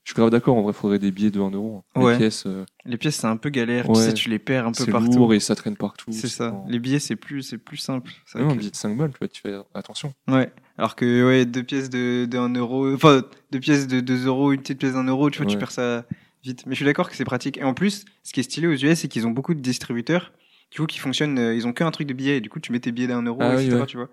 Je 0.04 0.12
suis 0.12 0.16
grave 0.16 0.32
d'accord, 0.32 0.58
en 0.58 0.62
vrai, 0.64 0.74
faudrait 0.74 1.00
des 1.00 1.12
billets 1.12 1.32
de 1.32 1.40
1 1.40 1.52
euro. 1.52 1.84
Les 1.96 2.02
Ouais. 2.04 2.18
pièces, 2.18 2.44
euh, 2.46 2.66
Les 2.86 2.98
pièces, 2.98 3.16
c'est 3.16 3.28
un 3.28 3.38
peu 3.38 3.50
galère. 3.50 3.86
Tu 3.86 3.92
Ouais. 3.92 3.96
sais, 4.08 4.14
tu 4.14 4.30
les 4.30 4.38
perds 4.40 4.68
un 4.68 4.72
peu 4.74 4.84
c'est 4.84 4.92
partout. 4.92 5.12
lourd 5.18 5.34
et 5.34 5.40
ça 5.40 5.56
traîne 5.56 5.78
partout. 5.78 6.12
C'est 6.12 6.28
ça. 6.28 6.62
Les 6.68 6.80
billets, 6.80 7.00
c'est 7.00 7.16
plus, 7.16 7.42
c'est 7.42 7.58
plus 7.58 7.78
simple. 7.78 8.12
C'est 8.26 8.38
Ouais, 8.38 8.44
vrai 8.44 8.52
un 8.52 8.56
que- 8.56 8.60
billet 8.60 8.72
de 8.72 8.76
5 8.76 8.98
balles, 8.98 9.12
tu 9.14 9.20
vois, 9.20 9.28
tu 9.30 9.42
fais 9.42 9.54
attention. 9.74 10.14
Ouais. 10.28 10.52
Alors 10.78 10.96
que, 10.98 11.26
ouais, 11.26 11.46
deux 11.46 11.64
pièces 11.64 11.90
de, 11.90 12.26
de 12.30 12.38
1 12.38 12.54
euro, 12.56 12.94
enfin, 12.94 13.24
deux 13.52 13.60
pièces 13.62 13.88
de 13.88 14.02
2 14.02 14.26
euros, 14.28 14.52
une 14.52 14.60
petite 14.60 14.80
pièce 14.80 14.94
d'un 14.94 15.06
euro, 15.06 15.30
tu 15.30 15.38
vois, 15.38 15.46
tu 15.50 15.58
perds 15.58 15.72
ça 15.72 16.06
vite. 16.44 16.66
Mais 16.66 16.74
je 16.74 16.78
suis 16.78 16.86
d'accord 16.86 17.10
que 17.10 17.16
c'est 17.16 17.24
pratique. 17.24 17.58
Et 17.58 17.64
en 17.64 17.74
plus, 17.74 18.04
ce 18.24 18.34
qui 18.34 18.42
est 18.42 18.44
stylé 18.44 18.68
aux 18.68 18.74
US, 18.74 19.00
c'est 19.00 19.08
qu'ils 19.08 19.26
ont 19.26 19.32
beaucoup 19.32 19.54
de 19.54 19.62
distributeurs, 19.62 20.34
du 20.72 20.80
coup, 20.82 20.86
qui 20.86 21.00
fonctionnent, 21.00 21.40
euh, 21.40 21.56
ils 21.56 21.66
ont 21.66 21.72
qu'un 21.72 21.92
truc 21.92 22.08
de 22.08 22.14
billets, 22.14 22.38
et 22.38 22.42
du 22.42 22.50
coup, 22.50 22.60
tu 22.60 22.74
mets 22.74 22.80
tes 22.82 22.92
billets 22.92 23.08
d'un 23.08 23.22
euro, 23.24 23.40
Ah 23.42 23.54
etc., 23.62 23.84
tu 23.88 23.96
vois. 23.96 24.10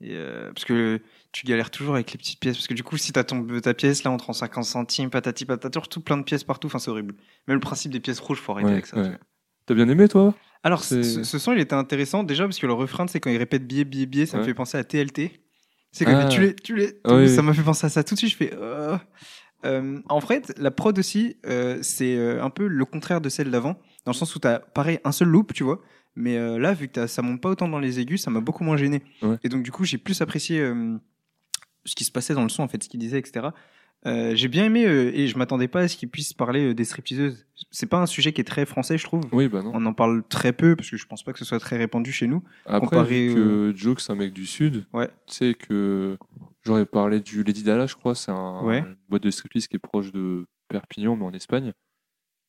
Et 0.00 0.10
euh, 0.12 0.50
parce 0.54 0.64
que 0.64 1.00
tu 1.32 1.46
galères 1.46 1.70
toujours 1.70 1.94
avec 1.94 2.12
les 2.12 2.18
petites 2.18 2.40
pièces, 2.40 2.56
parce 2.56 2.66
que 2.66 2.74
du 2.74 2.82
coup, 2.82 2.96
si 2.96 3.12
t'as 3.12 3.24
ton, 3.24 3.46
ta 3.60 3.74
pièce, 3.74 4.04
là, 4.04 4.10
on 4.10 4.16
te 4.16 4.24
rend 4.24 4.32
50 4.32 4.64
centimes, 4.64 5.10
patati 5.10 5.44
patata, 5.44 5.80
tout 5.80 6.00
plein 6.00 6.16
de 6.16 6.22
pièces 6.22 6.44
partout, 6.44 6.66
enfin, 6.68 6.78
c'est 6.78 6.90
horrible. 6.90 7.14
Même 7.48 7.56
le 7.56 7.60
principe 7.60 7.92
des 7.92 8.00
pièces 8.00 8.20
rouges, 8.20 8.38
faut 8.38 8.52
arrêter 8.52 8.66
Ouais, 8.66 8.72
avec 8.72 8.86
ça. 8.86 8.96
ouais. 8.98 9.16
T'as 9.66 9.74
bien 9.74 9.88
aimé, 9.88 10.08
toi? 10.08 10.34
Alors, 10.62 10.82
ce, 10.84 11.02
ce 11.02 11.38
son, 11.38 11.52
il 11.52 11.60
était 11.60 11.74
intéressant 11.74 12.24
déjà 12.24 12.44
parce 12.44 12.58
que 12.58 12.66
le 12.66 12.72
refrain, 12.72 13.06
c'est 13.06 13.20
quand 13.20 13.30
il 13.30 13.36
répète 13.36 13.66
billet, 13.66 13.84
billet, 13.84 14.06
billet, 14.06 14.26
ça 14.26 14.38
me 14.38 14.42
fait 14.44 14.54
penser 14.54 14.78
à 14.78 14.84
TLT. 14.84 15.40
C'est 15.92 16.04
quand 16.04 16.16
Ah. 16.24 16.28
tu 16.28 16.40
les, 16.40 16.54
tu 16.54 16.74
les. 16.76 16.98
Ah 17.04 17.14
oui, 17.16 17.28
ça 17.28 17.42
m'a 17.42 17.54
fait 17.54 17.62
penser 17.62 17.86
à 17.86 17.88
ça 17.88 18.02
tout 18.04 18.14
de 18.14 18.18
suite. 18.18 18.30
Je 18.32 18.36
fais. 18.36 18.52
euh. 18.54 18.96
Euh, 19.64 19.98
en 20.08 20.20
fait, 20.20 20.52
la 20.58 20.70
prod 20.70 20.96
aussi, 20.98 21.36
euh, 21.46 21.78
c'est 21.82 22.18
un 22.40 22.50
peu 22.50 22.66
le 22.66 22.84
contraire 22.84 23.20
de 23.20 23.28
celle 23.28 23.50
d'avant, 23.50 23.74
dans 24.04 24.12
le 24.12 24.16
sens 24.16 24.34
où 24.36 24.38
t'as 24.38 24.58
pareil 24.58 24.98
un 25.04 25.12
seul 25.12 25.28
loop, 25.28 25.52
tu 25.54 25.64
vois. 25.64 25.80
Mais 26.14 26.38
là, 26.58 26.72
vu 26.74 26.88
que 26.88 27.06
ça 27.06 27.22
monte 27.22 27.40
pas 27.40 27.50
autant 27.50 27.68
dans 27.68 27.78
les 27.78 27.98
aigus, 28.00 28.22
ça 28.22 28.30
m'a 28.30 28.40
beaucoup 28.40 28.64
moins 28.64 28.76
gêné. 28.76 29.02
Ouais. 29.22 29.36
Et 29.44 29.48
donc, 29.48 29.62
du 29.62 29.70
coup, 29.72 29.84
j'ai 29.84 29.98
plus 29.98 30.20
apprécié 30.22 30.70
ce 31.86 31.94
qui 31.94 32.04
se 32.04 32.12
passait 32.12 32.34
dans 32.34 32.42
le 32.42 32.48
son, 32.50 32.62
en 32.62 32.68
fait, 32.68 32.82
ce 32.84 32.88
qu'il 32.88 33.00
disait, 33.00 33.18
etc. 33.18 33.46
Euh, 34.06 34.36
j'ai 34.36 34.48
bien 34.48 34.66
aimé 34.66 34.84
euh, 34.86 35.10
et 35.14 35.26
je 35.26 35.36
m'attendais 35.38 35.66
pas 35.68 35.80
à 35.80 35.88
ce 35.88 35.96
qu'il 35.96 36.08
puisse 36.10 36.32
parler 36.34 36.68
euh, 36.70 36.74
des 36.74 36.84
stripteaseuses. 36.84 37.46
C'est 37.70 37.86
pas 37.86 37.98
un 37.98 38.06
sujet 38.06 38.32
qui 38.32 38.40
est 38.40 38.44
très 38.44 38.64
français, 38.66 38.98
je 38.98 39.04
trouve. 39.04 39.22
Oui, 39.32 39.48
bah 39.48 39.62
non. 39.62 39.72
On 39.74 39.84
en 39.86 39.94
parle 39.94 40.22
très 40.28 40.52
peu 40.52 40.76
parce 40.76 40.90
que 40.90 40.96
je 40.96 41.06
pense 41.06 41.24
pas 41.24 41.32
que 41.32 41.38
ce 41.38 41.44
soit 41.44 41.58
très 41.58 41.76
répandu 41.78 42.12
chez 42.12 42.26
nous. 42.26 42.44
Après, 42.66 42.80
comparé 42.80 43.28
vu 43.28 43.34
que 43.34 43.72
Joke, 43.74 44.00
c'est 44.00 44.12
un 44.12 44.16
mec 44.16 44.32
du 44.32 44.46
Sud, 44.46 44.84
Ouais. 44.92 45.08
tu 45.26 45.34
sais 45.34 45.54
que 45.54 46.18
j'aurais 46.64 46.86
parlé 46.86 47.20
du 47.20 47.42
Lady 47.42 47.62
Dalla, 47.64 47.86
je 47.86 47.94
crois, 47.96 48.14
c'est 48.14 48.30
un, 48.30 48.60
Ouais. 48.62 48.78
une 48.80 48.96
boîte 49.08 49.22
de 49.22 49.30
striptease 49.30 49.66
qui 49.66 49.76
est 49.76 49.80
proche 49.80 50.12
de 50.12 50.46
Perpignan, 50.68 51.16
mais 51.16 51.24
en 51.24 51.32
Espagne. 51.32 51.72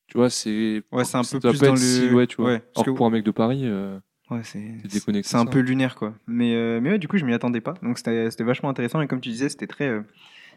Tu 0.06 0.16
vois, 0.16 0.30
c'est. 0.30 0.82
Ouais, 0.92 1.04
c'est 1.04 1.16
un 1.16 1.22
peu 1.22 1.38
plus 1.40 1.60
dans 1.60 1.70
le. 1.72 1.76
si- 1.76 2.08
ouais, 2.10 2.26
tu 2.26 2.36
vois. 2.36 2.52
Ouais, 2.52 2.62
que- 2.76 2.82
que 2.82 2.90
pour 2.90 3.06
un 3.06 3.10
mec 3.10 3.24
de 3.24 3.30
Paris, 3.30 3.62
euh, 3.64 3.98
ouais, 4.30 4.40
c'est 4.44 5.34
un 5.36 5.46
peu 5.46 5.60
lunaire 5.60 5.94
quoi. 5.94 6.14
Mais 6.26 6.54
euh, 6.54 6.80
mais 6.80 6.90
ouais, 6.90 6.98
du 6.98 7.08
coup, 7.08 7.18
je 7.18 7.24
m'y 7.24 7.32
attendais 7.34 7.60
pas. 7.60 7.74
Donc 7.82 7.98
c'était 7.98 8.44
vachement 8.44 8.68
intéressant 8.68 9.00
et 9.00 9.06
comme 9.06 9.20
tu 9.20 9.30
disais, 9.30 9.48
c'était 9.48 9.66
très 9.66 9.88
euh, 9.88 10.02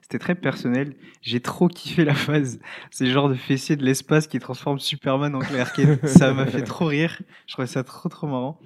c'était 0.02 0.20
très 0.20 0.36
personnel. 0.36 0.96
J'ai 1.22 1.40
trop 1.40 1.68
kiffé 1.68 2.04
la 2.06 2.16
phase. 2.16 2.60
C'est 2.90 3.06
le 3.06 3.12
genre 3.12 3.30
de 3.30 3.36
fessier 3.36 3.76
de 3.76 3.84
l'espace 3.84 4.28
qui 4.28 4.40
transforme 4.40 4.80
Superman 4.80 5.36
en 5.36 5.40
Clark 5.40 5.76
Kent. 5.76 6.06
ça 6.08 6.34
m'a 6.34 6.46
fait 6.46 6.64
trop 6.64 6.86
rire. 6.86 7.22
Je 7.48 7.54
trouvais 7.54 7.68
ça 7.68 7.84
trop 7.84 8.10
trop 8.10 8.28
marrant. 8.28 8.60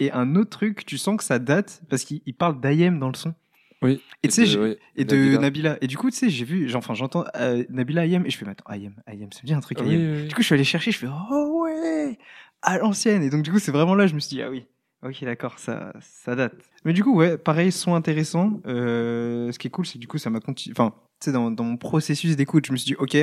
Et 0.00 0.10
un 0.10 0.34
autre 0.36 0.50
truc, 0.50 0.84
tu 0.84 0.98
sens 0.98 1.16
que 1.16 1.24
ça 1.24 1.38
date 1.38 1.82
parce 1.88 2.04
qu'il 2.04 2.20
il 2.26 2.34
parle 2.34 2.60
d'Ayem 2.60 2.98
dans 2.98 3.08
le 3.08 3.14
son. 3.14 3.34
Oui. 3.82 4.00
Et 4.22 4.28
tu 4.28 4.46
sais, 4.46 4.56
de- 4.56 4.78
et 4.96 5.04
Nabila. 5.04 5.38
Nabila. 5.38 5.78
Et 5.80 5.86
du 5.88 5.96
coup, 5.96 6.10
tu 6.10 6.16
sais, 6.16 6.30
j'ai 6.30 6.44
vu, 6.44 6.72
enfin, 6.74 6.94
j'entends 6.94 7.24
euh, 7.36 7.64
Nabila 7.68 8.06
Ayem 8.06 8.24
et 8.24 8.30
je 8.30 8.38
fais, 8.38 8.44
mais 8.44 8.52
attends, 8.52 8.72
Ayem, 8.72 8.94
Ayem, 9.08 9.32
ça 9.32 9.40
me 9.42 9.46
dit 9.46 9.54
un 9.54 9.60
truc 9.60 9.78
oui, 9.80 9.96
oui. 9.96 10.28
Du 10.28 10.34
coup, 10.34 10.40
je 10.40 10.46
suis 10.46 10.54
allé 10.54 10.62
chercher, 10.64 10.92
je 10.92 10.98
fais 10.98 11.08
oh 11.08 11.62
ouais, 11.64 12.16
à 12.62 12.78
l'ancienne. 12.78 13.22
Et 13.22 13.30
donc, 13.30 13.42
du 13.42 13.50
coup, 13.52 13.58
c'est 13.58 13.72
vraiment 13.72 13.94
là, 13.94 14.06
je 14.06 14.14
me 14.14 14.20
suis 14.20 14.36
dit 14.36 14.42
ah 14.42 14.50
oui, 14.50 14.64
ok, 15.02 15.24
d'accord, 15.24 15.58
ça, 15.58 15.92
ça 16.00 16.34
date. 16.34 16.54
Mais 16.84 16.92
du 16.92 17.02
coup, 17.04 17.14
ouais, 17.14 17.36
pareil, 17.38 17.70
son 17.72 17.94
intéressant. 17.94 18.60
Euh, 18.66 19.52
ce 19.52 19.58
qui 19.58 19.68
est 19.68 19.70
cool, 19.70 19.86
c'est 19.86 19.94
que 19.94 19.98
du 19.98 20.08
coup, 20.08 20.18
ça 20.18 20.30
m'a 20.30 20.40
continué. 20.40 20.74
Enfin, 20.76 20.94
tu 21.20 21.26
sais, 21.26 21.32
dans, 21.32 21.50
dans 21.50 21.64
mon 21.64 21.76
processus 21.76 22.36
d'écoute, 22.36 22.66
je 22.66 22.72
me 22.72 22.76
suis 22.76 22.86
dit 22.86 22.96
ok, 22.96 23.16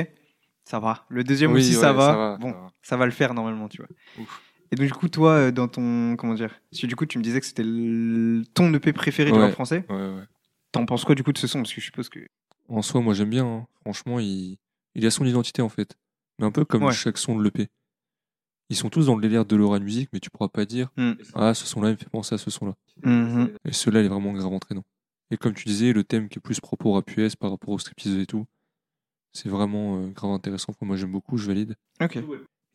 ça 0.64 0.78
va. 0.78 1.04
Le 1.08 1.24
deuxième 1.24 1.52
Oui, 1.52 1.60
aussi, 1.60 1.74
ouais, 1.74 1.80
ça, 1.80 1.92
va. 1.92 2.06
ça 2.06 2.16
va, 2.16 2.36
Bon, 2.38 2.52
ça 2.52 2.58
va. 2.58 2.68
ça 2.82 2.96
va 2.96 3.04
le 3.06 3.12
faire 3.12 3.34
normalement, 3.34 3.68
tu 3.68 3.78
vois. 3.78 3.88
Ouf. 4.18 4.42
Et 4.72 4.76
donc, 4.76 4.86
du 4.86 4.92
coup, 4.92 5.08
toi, 5.08 5.30
euh, 5.32 5.50
dans 5.50 5.66
ton. 5.68 6.14
Comment 6.16 6.34
dire 6.34 6.60
Parce 6.70 6.80
que 6.82 6.86
du 6.86 6.94
coup, 6.96 7.04
tu 7.06 7.18
me 7.18 7.24
disais 7.24 7.40
que 7.40 7.46
c'était 7.46 7.64
le- 7.64 8.44
ton 8.54 8.72
EP 8.72 8.92
préféré 8.92 9.32
du 9.32 9.38
Ouais. 9.38 9.44
rap 9.46 9.52
français. 9.52 9.84
Ouais, 9.88 9.96
ouais. 9.96 10.22
T'en 10.72 10.86
penses 10.86 11.04
quoi 11.04 11.16
du 11.16 11.24
coup 11.24 11.32
de 11.32 11.38
ce 11.38 11.48
son? 11.48 11.58
Parce 11.60 11.74
que 11.74 11.80
je 11.80 11.86
suppose 11.86 12.08
que. 12.08 12.20
En 12.68 12.82
soi, 12.82 13.00
moi 13.00 13.12
j'aime 13.14 13.30
bien. 13.30 13.44
hein. 13.44 13.66
Franchement, 13.80 14.20
il... 14.20 14.58
il 14.94 15.04
a 15.04 15.10
son 15.10 15.24
identité 15.24 15.60
en 15.60 15.68
fait. 15.68 15.96
Mais 16.38 16.46
un 16.46 16.52
peu 16.52 16.64
comme 16.64 16.84
Ouais. 16.84 16.92
chaque 16.92 17.18
son 17.18 17.36
de 17.36 17.42
l'EP. 17.42 17.66
Ils 18.70 18.76
sont 18.76 18.88
tous 18.88 19.06
dans 19.06 19.16
le 19.16 19.20
délire 19.20 19.44
de 19.44 19.56
l'aura 19.56 19.78
musique, 19.80 20.08
mais 20.12 20.20
tu 20.20 20.30
pourras 20.30 20.48
pas 20.48 20.64
dire 20.64 20.90
Hmm. 20.96 21.12
Ah, 21.34 21.52
ce 21.54 21.66
son-là, 21.66 21.88
il 21.90 21.92
me 21.92 21.96
fait 21.98 22.08
penser 22.08 22.34
à 22.34 22.38
ce 22.38 22.50
son-là. 22.50 22.74
Mhm. 23.04 23.50
Et 23.66 23.72
celui-là, 23.72 24.00
il 24.00 24.06
est 24.06 24.08
vraiment 24.08 24.32
grave 24.32 24.46
entraînant. 24.52 24.84
Et 25.32 25.36
comme 25.36 25.54
tu 25.54 25.64
disais, 25.64 25.92
le 25.92 26.04
thème 26.04 26.28
qui 26.28 26.38
est 26.38 26.42
plus 26.42 26.60
propre 26.60 26.86
au 26.86 26.92
rap 26.92 27.10
US 27.16 27.36
par 27.36 27.50
rapport 27.50 27.70
aux 27.70 27.78
striptease 27.78 28.16
et 28.16 28.26
tout, 28.26 28.46
c'est 29.32 29.48
vraiment 29.48 29.98
euh, 30.02 30.08
grave 30.08 30.30
intéressant. 30.32 30.72
Moi, 30.80 30.96
j'aime 30.96 31.12
beaucoup, 31.12 31.36
je 31.36 31.46
valide. 31.46 31.76
Ok. 32.00 32.18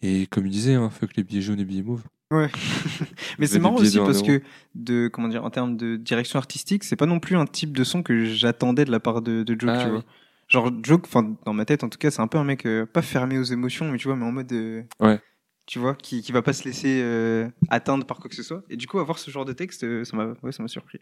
Et 0.01 0.27
comme 0.27 0.45
il 0.45 0.51
disait, 0.51 0.73
hein, 0.75 0.89
fuck 0.89 1.15
les 1.15 1.23
billets 1.23 1.41
jaunes 1.41 1.59
et 1.59 1.65
billets 1.65 1.81
mauves. 1.83 2.03
Ouais. 2.31 2.49
Mais 3.39 3.47
c'est 3.47 3.59
marrant 3.59 3.75
aussi 3.75 3.97
parce 3.97 4.21
que 4.21 4.41
de 4.73 5.07
comment 5.07 5.27
dire 5.27 5.43
en 5.45 5.49
termes 5.49 5.77
de 5.77 5.95
direction 5.95 6.39
artistique, 6.39 6.83
c'est 6.83 6.95
pas 6.95 7.05
non 7.05 7.19
plus 7.19 7.35
un 7.37 7.45
type 7.45 7.75
de 7.75 7.83
son 7.83 8.03
que 8.03 8.25
j'attendais 8.25 8.83
de 8.85 8.91
la 8.91 8.99
part 8.99 9.21
de, 9.21 9.43
de 9.43 9.59
Joke, 9.59 9.69
Ah 9.73 9.79
tu 9.79 9.85
oui. 9.87 9.91
vois. 9.93 10.03
Genre 10.47 10.71
Joke, 10.83 11.05
enfin 11.05 11.35
dans 11.45 11.53
ma 11.53 11.65
tête 11.65 11.83
en 11.83 11.89
tout 11.89 11.97
cas, 11.97 12.11
c'est 12.11 12.21
un 12.21 12.27
peu 12.27 12.37
un 12.37 12.43
mec 12.43 12.65
euh, 12.65 12.85
pas 12.85 13.01
fermé 13.01 13.37
aux 13.39 13.43
émotions, 13.43 13.91
mais 13.91 13.97
tu 13.97 14.07
vois, 14.07 14.15
mais 14.15 14.25
en 14.25 14.31
mode 14.31 14.51
euh, 14.53 14.83
Ouais. 14.99 15.19
Tu 15.65 15.79
vois, 15.79 15.95
qui, 15.95 16.21
qui 16.21 16.31
va 16.31 16.41
pas 16.41 16.53
se 16.53 16.63
laisser 16.63 17.01
euh, 17.01 17.49
atteindre 17.69 18.05
par 18.05 18.19
quoi 18.19 18.29
que 18.29 18.35
ce 18.35 18.43
soit. 18.43 18.63
Et 18.69 18.77
du 18.77 18.87
coup, 18.87 18.99
avoir 18.99 19.17
ce 19.17 19.31
genre 19.31 19.45
de 19.45 19.53
texte, 19.53 19.83
euh, 19.83 20.03
ça 20.03 20.15
m'a 20.15 20.35
ouais, 20.43 20.51
ça 20.51 20.61
m'a 20.61 20.69
surpris. 20.69 20.99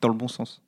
Dans 0.00 0.08
le 0.08 0.14
bon 0.14 0.28
sens. 0.28 0.62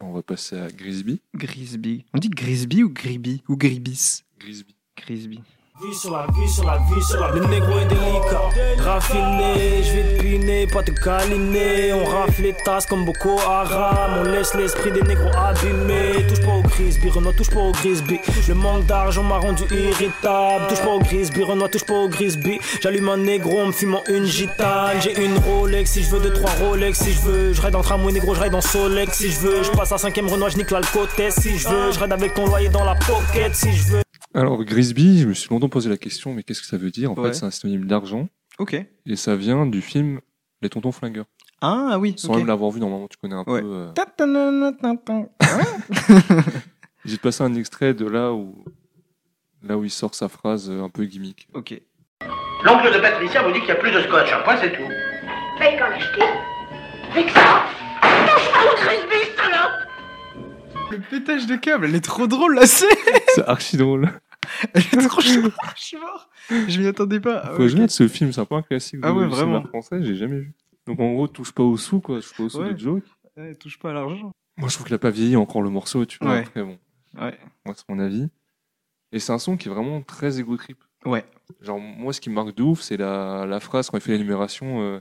On 0.00 0.12
va 0.12 0.22
passer 0.22 0.56
à 0.56 0.68
Grisby. 0.68 1.20
Grisby. 1.34 2.04
On 2.14 2.18
dit 2.18 2.30
Grisby 2.30 2.84
ou 2.84 2.90
Griby 2.90 3.42
Ou 3.48 3.56
Gribis? 3.56 4.22
Grisby. 4.38 4.76
Grisby. 4.96 5.40
Sur 5.78 6.12
la 6.12 6.26
vie, 6.32 6.48
sur 6.48 6.64
la 6.64 6.78
vie, 6.78 7.02
sur 7.02 7.20
la 7.20 7.30
vie. 7.30 7.38
Le 7.38 7.46
négro 7.46 7.78
est 7.78 7.84
délicat, 7.86 8.82
raffiné. 8.82 9.82
Je 9.84 9.92
vais 9.92 10.16
te 10.16 10.22
piner, 10.22 10.66
pas 10.66 10.82
te 10.82 10.90
câliner. 10.90 11.92
On 11.92 12.04
rafle 12.04 12.42
les 12.42 12.52
tasses 12.52 12.84
comme 12.84 13.04
Boko 13.04 13.38
Haram. 13.38 14.18
On 14.18 14.22
laisse 14.24 14.54
l'esprit 14.54 14.90
des 14.90 15.02
négros 15.02 15.30
abîmés. 15.36 16.26
Touche 16.28 16.44
pas 16.44 16.52
au 16.52 16.62
Grisby, 16.62 17.08
Renoir, 17.10 17.34
touche 17.34 17.50
pas 17.50 17.60
au 17.60 17.70
Grisby. 17.70 18.18
Le 18.48 18.54
manque 18.54 18.86
d'argent 18.86 19.22
m'a 19.22 19.38
rendu 19.38 19.62
irritable. 19.70 20.66
Touche 20.68 20.80
pas 20.80 20.90
au 20.90 20.98
Grisby, 20.98 21.42
Renoir, 21.44 21.70
touche 21.70 21.84
pas 21.84 21.94
au 21.94 22.08
Grisby. 22.08 22.58
J'allume 22.82 23.08
un 23.08 23.18
négro, 23.18 23.60
en 23.60 23.66
me 23.66 23.72
fumant 23.72 24.02
une 24.08 24.26
gitane. 24.26 25.00
J'ai 25.00 25.24
une 25.24 25.38
Rolex, 25.38 25.92
si 25.92 26.02
je 26.02 26.10
veux, 26.10 26.20
deux, 26.20 26.32
trois 26.32 26.50
Rolex. 26.60 26.98
Si 26.98 27.12
je 27.12 27.20
veux, 27.20 27.52
je 27.52 27.62
raide 27.62 27.76
en 27.76 27.82
tramway 27.82 28.12
négro, 28.12 28.34
je 28.34 28.40
raide 28.40 28.54
en 28.54 28.60
Solex. 28.60 29.16
Si 29.16 29.30
je 29.30 29.38
veux, 29.38 29.62
je 29.62 29.70
passe 29.70 29.92
à 29.92 29.98
cinquième 29.98 30.28
Renoir, 30.28 30.50
je 30.50 30.56
nique 30.56 30.72
l'alcootesse. 30.72 31.36
Si 31.40 31.56
je 31.56 31.68
veux, 31.68 31.92
je 31.92 32.00
raide 32.00 32.12
avec 32.12 32.34
ton 32.34 32.46
loyer 32.46 32.68
dans 32.68 32.84
la 32.84 32.96
pocket. 32.96 33.54
Si 33.54 33.72
je 33.72 33.84
veux. 33.84 34.07
Alors, 34.38 34.62
Grisby, 34.62 35.18
je 35.20 35.26
me 35.28 35.34
suis 35.34 35.50
longtemps 35.50 35.68
posé 35.68 35.90
la 35.90 35.96
question, 35.96 36.32
mais 36.32 36.44
qu'est-ce 36.44 36.60
que 36.60 36.66
ça 36.68 36.76
veut 36.76 36.90
dire? 36.92 37.10
En 37.10 37.14
Ouais. 37.16 37.28
fait, 37.30 37.34
c'est 37.34 37.44
un 37.44 37.50
synonyme 37.50 37.86
d'argent. 37.86 38.28
Ok. 38.60 38.74
Et 39.06 39.16
ça 39.16 39.34
vient 39.34 39.66
du 39.66 39.80
film 39.82 40.20
Les 40.62 40.68
Tontons 40.68 40.92
Flingueurs. 40.92 41.26
Ah 41.60 41.96
oui. 41.98 42.14
Sans 42.16 42.30
ok. 42.30 42.36
même 42.38 42.46
l'avoir 42.46 42.70
vu, 42.70 42.78
normalement, 42.78 43.08
tu 43.08 43.16
connais 43.16 43.34
un 43.34 43.42
Ouais. 43.48 43.60
peu. 43.62 43.68
euh. 43.68 43.92
J'ai 47.04 47.16
passé 47.16 47.42
un 47.42 47.52
extrait 47.56 47.94
de 47.94 48.06
là 48.06 48.32
où, 48.32 48.64
là 49.62 49.76
où 49.76 49.84
il 49.84 49.90
sort 49.90 50.14
sa 50.14 50.28
phrase 50.28 50.70
euh, 50.70 50.82
un 50.84 50.88
peu 50.88 51.04
gimmick. 51.04 51.48
ok. 51.54 51.80
L'oncle 52.64 52.92
de 52.92 53.00
Patricia 53.00 53.42
vous 53.42 53.52
dit 53.52 53.60
qu'il 53.60 53.68
y 53.68 53.72
a 53.72 53.76
plus 53.76 53.90
de 53.92 54.00
scotch. 54.02 54.32
Un 54.32 54.42
point, 54.42 54.56
c'est 54.60 54.72
tout. 54.72 54.82
Fallait 55.58 55.76
qu'en 55.78 55.86
acheter. 55.90 56.22
Avec 57.12 57.30
ça 57.30 57.62
Touche 58.02 58.52
pas 58.52 58.72
au 58.72 58.76
frisbee, 58.76 59.36
salope 59.36 60.90
Le 60.92 60.98
pétage 61.10 61.46
de 61.46 61.56
câble, 61.56 61.86
elle 61.86 61.94
est 61.96 62.04
trop 62.04 62.26
drôle 62.28 62.54
la 62.56 62.66
scène. 62.66 62.88
C'est 63.34 63.48
archi 63.48 63.76
drôle. 63.76 64.08
Elle 64.74 64.82
est 64.82 65.08
trop. 65.08 65.20
Je 65.22 65.28
suis 65.76 65.96
mort. 65.98 66.28
Je 66.50 66.80
m'y 66.80 66.86
attendais 66.86 67.20
pas. 67.20 67.40
Ah, 67.44 67.50
Faut 67.52 67.58
que 67.58 67.68
je 67.68 67.74
regarde 67.74 67.90
ce 67.90 68.08
film, 68.08 68.32
c'est 68.32 68.40
un 68.40 68.44
peu 68.44 68.54
un 68.54 68.62
classique 68.62 69.00
Ah 69.02 69.08
de- 69.10 69.14
ouais, 69.16 69.26
du 69.26 69.32
cinéma 69.32 69.52
vraiment. 69.58 69.66
français, 69.68 70.02
j'ai 70.02 70.14
jamais 70.16 70.38
vu. 70.40 70.54
Donc 70.86 71.00
en 71.00 71.12
gros, 71.12 71.28
touche 71.28 71.52
pas 71.52 71.62
au 71.62 71.76
sous, 71.76 72.00
quoi. 72.00 72.20
Touche 72.20 72.34
pas 72.36 72.42
au 72.44 72.48
sous 72.48 72.58
Ouais. 72.60 72.72
de 72.74 72.78
joke. 72.78 73.04
Ouais, 73.36 73.54
touche 73.54 73.78
pas 73.78 73.90
à 73.90 73.92
l'argent. 73.92 74.32
Moi, 74.56 74.68
je 74.68 74.74
trouve 74.74 74.86
qu'il 74.86 74.94
a 74.94 74.98
pas 74.98 75.10
vieilli 75.10 75.36
encore 75.36 75.62
le 75.62 75.70
morceau, 75.70 76.04
tu 76.06 76.18
vois. 76.20 76.32
Ouais. 76.32 76.38
Après, 76.40 76.62
bon, 76.62 76.78
Ouais. 77.20 77.38
moi, 77.64 77.74
c'est 77.76 77.84
mon 77.88 77.98
avis. 77.98 78.28
Et 79.12 79.18
c'est 79.20 79.32
un 79.32 79.38
son 79.38 79.56
qui 79.56 79.68
est 79.68 79.72
vraiment 79.72 80.02
très 80.02 80.40
égo 80.40 80.56
trip. 80.56 80.78
Ouais. 81.04 81.24
Genre, 81.60 81.78
moi, 81.78 82.12
ce 82.12 82.20
qui 82.20 82.28
me 82.30 82.34
marque 82.34 82.54
de 82.56 82.62
ouf, 82.62 82.80
c'est 82.80 82.96
la, 82.96 83.46
la 83.46 83.60
phrase 83.60 83.88
quand 83.90 83.96
il 83.98 84.00
fait 84.00 84.12
l'énumération. 84.12 84.82
euh, 84.82 85.00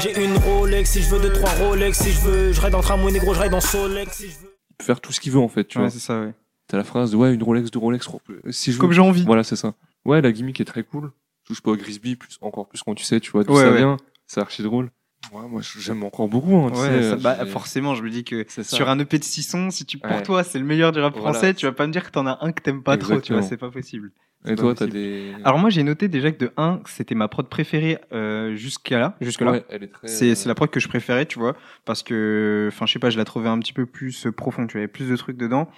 J'ai 0.00 0.24
une 0.24 0.36
Rolex, 0.36 0.90
si 0.90 1.02
je 1.02 1.08
veux 1.14 1.20
deux, 1.20 1.32
trois 1.32 1.50
Rolex, 1.50 1.98
si 2.02 2.10
je 2.10 2.20
veux, 2.22 2.52
je 2.52 2.60
ride 2.60 2.74
en 2.74 2.80
tramway 2.80 3.12
négro, 3.12 3.32
je 3.34 3.40
ride 3.40 3.54
en 3.54 3.60
Solex, 3.60 4.16
si 4.16 4.28
je 4.30 4.38
veux. 4.38 4.56
il 4.70 4.76
peut 4.76 4.84
faire 4.84 5.00
tout 5.00 5.12
ce 5.12 5.20
qu'il 5.20 5.32
veut, 5.32 5.38
en 5.38 5.48
fait, 5.48 5.64
tu 5.64 5.78
Ouais, 5.78 5.84
vois. 5.84 5.90
c'est 5.90 6.00
ça, 6.00 6.20
ouais. 6.20 6.34
T'as 6.68 6.76
la 6.76 6.84
phrase 6.84 7.10
de 7.12 7.16
ouais, 7.16 7.34
une 7.34 7.42
Rolex, 7.42 7.70
deux 7.70 7.78
Rolex, 7.78 8.04
trois- 8.04 8.20
si 8.50 8.72
je 8.72 8.78
Comme 8.78 8.92
j'ai 8.92 9.00
envie. 9.00 9.24
Voilà, 9.24 9.42
c'est 9.42 9.56
ça. 9.56 9.74
Ouais, 10.04 10.20
la 10.20 10.30
gimmick 10.32 10.60
est 10.60 10.64
très 10.64 10.82
cool. 10.82 11.10
Touche 11.44 11.62
pas 11.62 11.70
au 11.70 11.76
Grisby, 11.76 12.14
plus, 12.16 12.38
encore 12.42 12.68
plus 12.68 12.82
quand 12.82 12.94
tu 12.94 13.04
sais, 13.04 13.20
tu 13.20 13.30
vois 13.30 13.42
d'où 13.44 13.54
Ouais, 13.54 13.62
ça 13.64 13.70
ouais. 13.70 13.78
vient. 13.78 13.96
C'est 14.26 14.40
archi 14.40 14.62
drôle. 14.62 14.90
Ouais, 15.32 15.48
moi, 15.48 15.62
j'aime 15.78 16.04
encore 16.04 16.28
beaucoup. 16.28 16.54
Hein, 16.56 16.70
tu 16.72 16.78
Ouais, 16.78 16.86
sais, 16.88 17.02
ça- 17.02 17.14
euh, 17.14 17.16
bah, 17.16 17.46
forcément, 17.46 17.94
je 17.94 18.02
me 18.02 18.10
dis 18.10 18.22
que 18.24 18.44
sur 18.62 18.88
un 18.88 18.98
EP 18.98 19.18
de 19.18 19.24
6 19.24 19.42
sons, 19.42 19.70
si 19.70 19.84
tu, 19.86 19.98
pour 19.98 20.12
Ouais. 20.12 20.22
toi, 20.22 20.44
c'est 20.44 20.58
le 20.58 20.64
meilleur 20.64 20.92
du 20.92 21.00
rap 21.00 21.14
Voilà. 21.16 21.32
français, 21.32 21.54
tu 21.54 21.66
vas 21.66 21.72
pas 21.72 21.86
me 21.86 21.92
dire 21.92 22.04
que 22.04 22.10
t'en 22.10 22.26
as 22.26 22.38
un 22.42 22.52
que 22.52 22.62
t'aimes 22.62 22.82
pas 22.82 22.96
trop, 22.98 23.20
tu 23.20 23.32
vois, 23.32 23.42
c'est 23.42 23.56
pas 23.56 23.70
possible. 23.70 24.12
Et 24.46 24.54
toi, 24.54 24.72
t'as 24.74 24.86
des. 24.86 25.32
Alors 25.44 25.58
moi, 25.58 25.68
j'ai 25.70 25.82
noté 25.82 26.06
déjà 26.06 26.30
que 26.30 26.38
de 26.38 26.52
1, 26.56 26.80
c'était 26.86 27.16
ma 27.16 27.26
prod 27.26 27.48
préférée 27.48 27.98
euh, 28.12 28.54
jusqu'à 28.54 29.00
là, 29.00 29.16
jusque 29.20 29.40
là. 29.40 29.50
Ouais, 29.50 29.64
elle 29.68 29.82
est 29.82 29.88
très. 29.88 30.06
C'est 30.06 30.30
euh, 30.30 30.34
c'est 30.36 30.48
la 30.48 30.54
prod 30.54 30.70
que 30.70 30.78
je 30.78 30.86
préférais, 30.88 31.26
tu 31.26 31.38
vois, 31.40 31.56
parce 31.84 32.04
que, 32.04 32.68
enfin, 32.72 32.86
je 32.86 32.92
sais 32.92 32.98
pas, 33.00 33.10
je 33.10 33.18
la 33.18 33.24
trouvais 33.24 33.48
un 33.48 33.58
petit 33.58 33.72
peu 33.72 33.84
plus 33.86 34.26
euh, 34.26 34.32
profonde, 34.32 34.68
tu 34.68 34.76
avait 34.76 34.86
plus 34.86 35.08
de 35.10 35.16
trucs 35.16 35.36
dedans, 35.36 35.68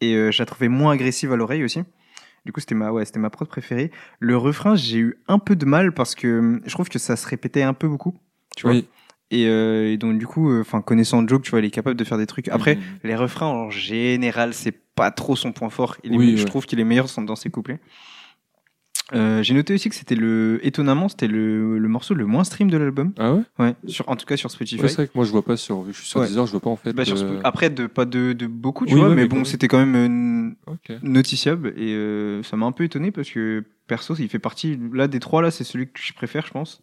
et 0.00 0.14
euh, 0.14 0.30
je 0.30 0.40
la 0.42 0.46
trouvais 0.46 0.68
moins 0.68 0.92
agressive 0.92 1.32
à 1.32 1.36
l'oreille 1.36 1.64
aussi. 1.64 1.80
Du 2.46 2.52
coup, 2.52 2.60
c'était 2.60 2.74
ma, 2.74 2.90
ouais, 2.90 3.04
c'était 3.04 3.18
ma 3.18 3.28
prod 3.30 3.46
préférée. 3.48 3.90
Le 4.18 4.36
refrain, 4.36 4.74
j'ai 4.74 4.98
eu 4.98 5.18
un 5.28 5.38
peu 5.38 5.56
de 5.56 5.66
mal 5.66 5.92
parce 5.92 6.14
que 6.14 6.38
hum, 6.38 6.60
je 6.64 6.70
trouve 6.72 6.88
que 6.88 6.98
ça 6.98 7.16
se 7.16 7.26
répétait 7.28 7.62
un 7.62 7.74
peu 7.74 7.86
beaucoup, 7.88 8.14
tu 8.56 8.62
vois. 8.62 8.72
Oui. 8.72 8.86
Et, 9.32 9.46
euh, 9.46 9.92
et 9.92 9.96
donc, 9.96 10.18
du 10.18 10.26
coup, 10.26 10.52
enfin, 10.58 10.80
connaissant 10.82 11.24
Joke, 11.28 11.42
tu 11.42 11.50
vois, 11.50 11.60
il 11.60 11.64
est 11.66 11.70
capable 11.70 11.96
de 11.96 12.02
faire 12.04 12.18
des 12.18 12.26
trucs. 12.26 12.48
Après, 12.48 12.76
Mhm. 12.76 12.82
les 13.04 13.14
refrains, 13.14 13.46
en 13.46 13.70
général, 13.70 14.54
c'est 14.54 14.74
pas 14.96 15.10
trop 15.12 15.36
son 15.36 15.52
point 15.52 15.70
fort. 15.70 15.96
Il 16.02 16.14
est- 16.14 16.16
Oui, 16.16 16.36
Je 16.36 16.42
ouais. 16.42 16.48
trouve 16.48 16.66
qu'il 16.66 16.80
est 16.80 16.84
meilleur 16.84 17.06
dans 17.18 17.36
ses 17.36 17.48
couplets. 17.50 17.78
Euh, 19.12 19.42
j'ai 19.42 19.54
noté 19.54 19.74
aussi 19.74 19.88
que 19.88 19.94
c'était 19.94 20.14
le, 20.14 20.60
étonnamment, 20.62 21.08
c'était 21.08 21.26
le, 21.26 21.78
le 21.78 21.88
morceau 21.88 22.14
le 22.14 22.26
moins 22.26 22.44
stream 22.44 22.70
de 22.70 22.76
l'album. 22.76 23.12
Ah 23.18 23.34
ouais? 23.34 23.42
Ouais, 23.58 23.74
sur, 23.86 24.08
en 24.08 24.14
tout 24.16 24.24
cas 24.26 24.36
sur 24.36 24.50
Spotify. 24.50 24.80
Ouais, 24.82 24.88
c'est 24.88 24.94
vrai 24.94 25.06
que 25.08 25.12
moi, 25.14 25.24
je 25.24 25.30
vois 25.32 25.44
pas 25.44 25.56
sur. 25.56 25.84
Je 25.86 25.92
suis 25.92 26.06
sur 26.06 26.20
Ouais. 26.20 26.26
Deezer, 26.26 26.46
je 26.46 26.52
vois 26.52 26.60
pas 26.60 26.70
en 26.70 26.76
fait. 26.76 26.92
Bah, 26.92 27.04
sur 27.04 27.16
euh, 27.18 27.40
Après, 27.42 27.70
de, 27.70 27.86
pas 27.86 28.04
de, 28.04 28.32
de 28.32 28.46
beaucoup, 28.46 28.86
tu 28.86 28.94
Oui, 28.94 29.00
vois, 29.00 29.08
ouais, 29.08 29.14
mais 29.16 29.22
mais 29.22 29.28
bon, 29.28 29.44
c'était 29.44 29.66
quand 29.68 29.84
même 29.84 30.56
euh, 30.90 30.94
noticiable 31.02 31.72
et 31.76 31.94
euh, 31.94 32.42
ça 32.42 32.56
m'a 32.56 32.66
un 32.66 32.72
peu 32.72 32.84
étonné 32.84 33.10
parce 33.10 33.30
que 33.30 33.64
perso, 33.86 34.14
il 34.18 34.28
fait 34.28 34.38
partie, 34.38 34.78
là, 34.92 35.08
des 35.08 35.18
trois, 35.20 35.42
là, 35.42 35.50
c'est 35.50 35.64
celui 35.64 35.86
que 35.86 35.98
je 36.00 36.12
préfère, 36.12 36.46
je 36.46 36.52
pense, 36.52 36.82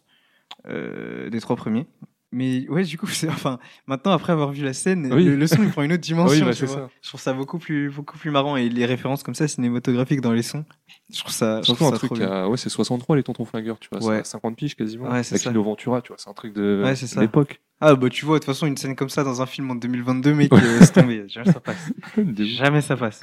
euh, 0.68 1.30
des 1.30 1.40
trois 1.40 1.56
premiers. 1.56 1.86
Mais 2.30 2.68
ouais, 2.68 2.82
du 2.84 2.98
coup, 2.98 3.06
c'est, 3.08 3.28
enfin, 3.28 3.58
maintenant, 3.86 4.12
après 4.12 4.32
avoir 4.34 4.52
vu 4.52 4.62
la 4.62 4.72
scène, 4.74 5.10
Oui. 5.12 5.24
le, 5.24 5.36
le 5.36 5.46
son, 5.46 5.62
il 5.62 5.70
prend 5.70 5.82
une 5.82 5.92
autre 5.92 6.02
dimension. 6.02 6.38
Oui, 6.38 6.44
bah, 6.44 6.52
tu 6.52 6.60
c'est 6.60 6.66
vois. 6.66 6.74
ça. 6.76 6.90
Je 7.02 7.08
trouve 7.08 7.20
ça 7.20 7.32
beaucoup 7.32 7.58
plus, 7.58 7.90
beaucoup 7.90 8.18
plus 8.18 8.30
marrant 8.30 8.56
et 8.56 8.68
les 8.68 8.84
références 8.86 9.22
comme 9.22 9.34
ça 9.34 9.48
cinématographiques 9.48 10.20
dans 10.20 10.32
les 10.32 10.42
sons, 10.42 10.64
je 11.12 11.18
trouve 11.20 11.32
ça, 11.32 11.62
je 11.62 11.72
trouve 11.72 11.88
un 11.88 11.90
ça 11.92 11.96
truc 11.96 12.08
trop 12.10 12.16
bien. 12.18 12.30
a... 12.30 12.46
Ouais, 12.48 12.56
c'est 12.58 12.68
63 12.68 13.16
les 13.16 13.22
tontons 13.22 13.44
flingueurs, 13.46 13.78
tu 13.78 13.88
vois. 13.90 14.00
Ouais. 14.06 14.14
C'est 14.16 14.20
à 14.20 14.24
50 14.24 14.56
piges 14.56 14.76
quasiment. 14.76 15.08
Ouais, 15.10 15.22
c'est 15.22 15.36
Avec. 15.36 15.46
Lino 15.46 15.62
Ventura, 15.62 16.02
tu 16.02 16.08
vois. 16.08 16.16
C'est 16.18 16.28
un 16.28 16.34
truc 16.34 16.52
de 16.52 16.82
Ouais, 16.84 16.94
c'est 16.96 17.06
ça. 17.06 17.20
l'époque. 17.22 17.60
Ah, 17.80 17.94
bah, 17.94 18.08
tu 18.10 18.24
vois, 18.26 18.36
de 18.36 18.44
toute 18.44 18.52
façon, 18.52 18.66
une 18.66 18.76
scène 18.76 18.94
comme 18.96 19.08
ça 19.08 19.24
dans 19.24 19.40
un 19.40 19.46
film 19.46 19.70
en 19.70 19.74
2022, 19.76 20.34
mec, 20.34 20.52
euh, 20.52 20.78
c'est 20.80 20.92
tombé. 21.00 21.24
Jamais 21.28 21.50
ça 21.52 21.60
passe. 21.60 21.92
Jamais 22.36 22.80
ça 22.82 22.96
passe. 22.96 23.22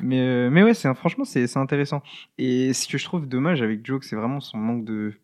Mais, 0.00 0.20
euh, 0.20 0.50
mais 0.50 0.62
ouais, 0.62 0.74
c'est 0.74 0.92
franchement, 0.94 1.24
c'est 1.24 1.46
c'est 1.48 1.58
intéressant. 1.58 2.00
Et 2.38 2.72
ce 2.72 2.86
que 2.86 2.96
je 2.96 3.04
trouve 3.04 3.26
dommage 3.26 3.60
avec 3.60 3.84
Joke, 3.84 4.04
c'est 4.04 4.14
vraiment 4.16 4.40
son 4.40 4.58
manque 4.58 4.84
de, 4.84 5.14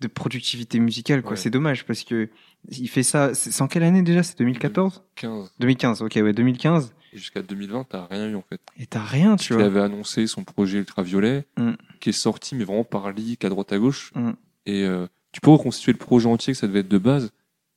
de 0.00 0.08
productivité 0.08 0.78
musicale. 0.78 1.22
quoi. 1.22 1.32
Ouais. 1.32 1.36
C'est 1.36 1.50
dommage 1.50 1.84
parce 1.84 2.04
que 2.04 2.28
il 2.68 2.88
fait 2.88 3.02
ça. 3.02 3.34
C'est 3.34 3.60
en 3.62 3.68
quelle 3.68 3.82
année 3.82 4.02
déjà? 4.02 4.22
C'est 4.22 4.38
2014 4.38 5.02
15. 5.16 5.52
2015, 5.60 6.02
ok, 6.02 6.12
ouais, 6.22 6.32
2015. 6.32 6.94
Et 7.12 7.18
jusqu'à 7.18 7.42
2020, 7.42 7.84
t'as 7.88 8.06
rien 8.06 8.28
eu 8.28 8.34
en 8.36 8.42
fait. 8.42 8.60
Et 8.78 8.86
t'as 8.86 9.02
rien, 9.02 9.36
tu 9.36 9.52
Il 9.52 9.56
vois. 9.56 9.64
avait 9.66 9.80
annoncé 9.80 10.26
son 10.26 10.44
projet 10.44 10.78
Ultraviolet, 10.78 11.44
Mm. 11.58 11.72
qui 12.00 12.10
est 12.10 12.12
sorti, 12.12 12.54
mais 12.54 12.64
vraiment 12.64 12.84
par 12.84 13.10
leak 13.12 13.44
à 13.44 13.48
droite 13.48 13.72
à 13.72 13.78
gauche. 13.78 14.12
Mm. 14.14 14.30
Et 14.66 14.84
euh, 14.84 15.06
tu 15.32 15.40
peux 15.40 15.50
reconstituer 15.50 15.92
le 15.92 15.98
projet 15.98 16.26
entier, 16.28 16.52
que 16.52 16.58
ça 16.58 16.66
devait 16.68 16.80
être 16.80 16.88
de 16.88 16.98
base, 16.98 17.30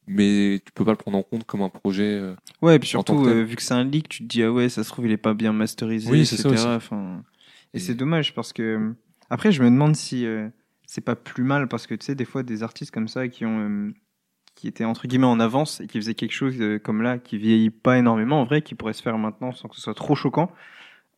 mais 0.08 0.62
tu 0.66 0.72
peux 0.74 0.86
pas 0.86 0.92
le 0.92 0.98
prendre 0.98 1.18
en 1.18 1.24
compte 1.24 1.46
comme 1.46 1.62
un 1.62 1.70
projet. 1.70 2.04
euh, 2.04 2.36
Ouais, 2.62 2.76
et 2.76 2.80
puis 2.80 2.90
surtout, 2.90 3.22
que 3.24 3.30
euh, 3.30 3.44
vu 3.44 3.56
que 3.56 3.62
c'est 3.64 3.74
un 3.74 3.84
leak, 3.84 4.08
tu 4.10 4.20
te 4.24 4.28
dis, 4.28 4.44
ah 4.44 4.52
ouais, 4.52 4.70
ça 4.70 4.84
se 4.84 4.90
trouve, 4.90 5.06
il 5.08 5.12
est 5.12 5.18
pas 5.18 5.34
bien 5.34 5.52
masterisé, 5.54 6.12
Oui, 6.12 6.26
c'est 6.26 6.38
ça 6.38 6.50
etc. 6.50 6.66
aussi. 6.66 6.76
Enfin, 6.76 7.24
et 7.74 7.78
Et- 7.78 7.80
c'est 7.80 7.96
dommage 7.96 8.34
parce 8.36 8.54
que. 8.54 8.94
Après, 9.30 9.52
je 9.52 9.64
me 9.64 9.70
demande 9.70 9.96
si 9.96 10.26
euh, 10.28 10.48
c'est 10.94 11.02
pas 11.02 11.16
plus 11.16 11.44
mal 11.44 11.68
parce 11.68 11.88
que 11.88 11.96
tu 11.96 12.06
sais, 12.06 12.14
des 12.16 12.26
fois, 12.26 12.44
des 12.44 12.62
artistes 12.62 12.92
comme 12.92 13.08
ça 13.08 13.28
qui 13.28 13.46
ont. 13.46 13.60
euh, 13.68 13.92
qui 14.56 14.68
étaient 14.68 14.86
entre 14.86 15.08
guillemets 15.08 15.26
en 15.26 15.40
avance 15.40 15.82
et 15.82 15.88
qui 15.88 15.98
faisaient 15.98 16.14
quelque 16.14 16.32
chose 16.34 16.54
euh, 16.62 16.78
comme 16.78 17.02
là, 17.02 17.18
qui 17.18 17.40
vieillit 17.40 17.72
pas 17.72 17.98
énormément, 17.98 18.40
en 18.40 18.44
vrai, 18.46 18.62
qui 18.62 18.76
pourrait 18.76 18.94
se 18.94 19.02
faire 19.02 19.18
maintenant 19.18 19.52
sans 19.52 19.68
que 19.68 19.76
ce 19.76 19.82
soit 19.82 19.96
trop 19.96 20.14
choquant. 20.14 20.52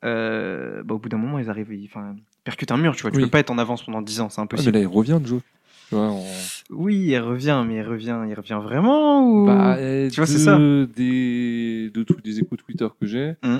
Euh, 0.05 0.83
bah, 0.83 0.95
au 0.95 0.99
bout 0.99 1.09
d'un 1.09 1.17
moment, 1.17 1.37
ils 1.39 1.49
arrivent, 1.49 1.73
ils, 1.73 1.85
enfin, 1.85 2.15
percutent 2.45 2.71
un 2.71 2.77
mur, 2.77 2.95
tu 2.95 3.01
vois. 3.01 3.11
Tu 3.11 3.17
Oui. 3.17 3.23
peux 3.23 3.29
pas 3.29 3.39
être 3.39 3.51
en 3.51 3.57
avance 3.57 3.83
pendant 3.83 4.01
10 4.01 4.21
ans, 4.21 4.29
c'est 4.29 4.39
Ah, 4.39 4.43
mais 4.43 4.45
impossible. 4.45 4.71
là, 4.77 4.79
il 4.79 4.87
revient, 4.87 5.19
Joe. 5.23 5.41
Tu 5.89 5.95
vois, 5.95 6.07
en... 6.11 6.23
Oui, 6.69 6.95
il 6.95 7.17
revient, 7.19 7.63
mais 7.67 7.75
il 7.75 7.81
revient, 7.83 8.21
il 8.27 8.33
revient 8.35 8.59
vraiment 8.63 9.27
ou 9.29 9.45
Bah, 9.45 9.75
Tu 10.09 10.15
vois, 10.15 10.25
c'est 10.27 10.39
ça. 10.39 10.57
Des, 10.57 11.89
de 11.93 12.03
tous 12.03 12.21
des 12.21 12.39
échos 12.39 12.55
Twitter 12.55 12.87
que 12.99 13.05
j'ai, 13.05 13.33
Mm. 13.43 13.57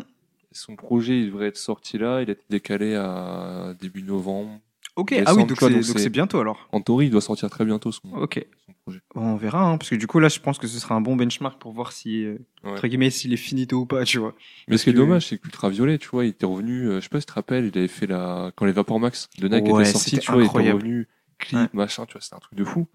son 0.54 0.76
projet 0.78 1.20
il 1.20 1.26
devrait 1.28 1.48
être 1.48 1.58
sorti 1.58 1.98
là, 1.98 2.22
il 2.22 2.30
a 2.30 2.32
été 2.32 2.44
décalé 2.50 2.96
à 2.96 3.74
début 3.80 4.04
novembre. 4.04 4.58
Ok, 4.96 5.14
ah 5.26 5.34
oui, 5.36 5.46
donc 5.46 5.58
c'est 5.98 6.10
bientôt 6.10 6.40
alors. 6.40 6.70
En 6.72 6.80
théorie, 6.80 7.08
il 7.08 7.12
doit 7.12 7.20
sortir 7.22 7.50
très 7.50 7.66
bientôt 7.66 7.92
son, 7.92 8.02
Ok. 8.14 8.46
son 8.66 8.74
projet. 8.86 9.02
Bon, 9.14 9.22
on 9.22 9.36
verra, 9.36 9.62
hein, 9.70 9.78
parce 9.78 9.90
que 9.90 9.96
du 9.96 10.08
coup, 10.08 10.20
là, 10.20 10.30
je 10.30 10.40
pense 10.40 10.58
que 10.58 10.68
ce 10.68 10.80
sera 10.80 10.96
un 10.96 11.02
bon 11.02 11.16
benchmark 11.18 11.60
pour 11.60 11.74
voir 11.74 11.92
si, 11.92 12.24
euh, 12.24 12.38
Ouais. 12.64 12.72
entre 12.72 12.88
guillemets, 12.88 13.10
s'il 13.10 13.34
est 13.34 13.38
finito 13.38 13.78
ou 13.82 13.86
pas, 13.86 14.06
tu 14.06 14.20
vois. 14.20 14.34
Mais 14.70 14.78
ce 14.78 14.86
qui 14.86 14.92
est 14.92 14.94
que- 14.94 14.98
dommage, 14.98 15.28
c'est 15.28 15.38
qu'Ultraviolet, 15.38 15.98
tu 15.98 16.08
vois, 16.08 16.24
il 16.26 16.30
était 16.30 16.46
revenu, 16.46 16.88
euh, 16.88 16.96
je 17.00 17.02
sais 17.02 17.10
pas 17.10 17.20
si 17.20 17.26
tu 17.26 17.32
te 17.32 17.36
rappelles, 17.36 17.70
il 17.74 17.78
avait 17.78 17.90
fait 17.90 18.08
la, 18.08 18.52
quand 18.56 18.66
les 18.66 18.72
Vapor 18.72 19.00
Max 19.02 19.30
de 19.38 19.48
Nike 19.50 19.66
Ouais, 19.66 19.82
étaient 19.82 19.92
sortis, 19.92 20.18
tu 20.20 20.32
vois, 20.32 20.38
il 20.42 20.46
était 20.46 20.50
incroyable. 20.50 20.80
revenu, 20.80 21.08
clip, 21.40 21.60
Ouais. 21.60 21.68
machin, 21.74 22.06
tu 22.06 22.14
vois, 22.14 22.22
c'était 22.22 22.36
un 22.36 22.40
truc 22.40 22.58
de 22.58 22.64
fou. 22.64 22.88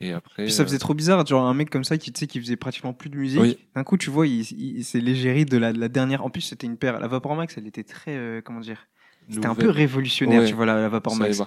Et 0.00 0.12
après. 0.12 0.44
Puis 0.44 0.52
ça 0.52 0.62
euh, 0.62 0.66
faisait 0.66 0.78
trop 0.78 0.92
bizarre, 0.94 1.24
genre 1.26 1.46
un 1.46 1.54
mec 1.54 1.70
comme 1.70 1.84
ça 1.84 1.96
qui, 1.98 2.12
tu 2.12 2.18
sais, 2.20 2.26
qui 2.26 2.38
faisait 2.40 2.56
pratiquement 2.56 2.92
plus 2.92 3.10
de 3.10 3.16
musique. 3.16 3.40
Oui. 3.40 3.58
D'un 3.74 3.84
coup, 3.84 3.96
tu 3.96 4.10
vois, 4.10 4.26
il, 4.26 4.40
il- 4.52 4.84
c'est 4.84 5.00
l'égérie 5.00 5.44
de 5.46 5.56
la, 5.56 5.72
de 5.72 5.78
la 5.80 5.88
dernière. 5.88 6.24
En 6.24 6.30
plus, 6.30 6.42
c'était 6.42 6.66
une 6.66 6.76
paire. 6.76 7.00
La 7.00 7.06
Vapor 7.08 7.34
Max, 7.36 7.56
elle 7.58 7.66
était 7.66 7.84
très, 7.84 8.10
euh, 8.16 8.40
comment 8.44 8.60
dire, 8.60 8.86
c'était 9.28 9.46
un 9.46 9.54
peu 9.54 9.70
révolutionnaire, 9.70 10.42
Ouais. 10.42 10.48
tu 10.48 10.54
vois, 10.54 10.66
la, 10.66 10.76
la 10.80 10.88
Vapor 10.88 11.16
Max. 11.16 11.42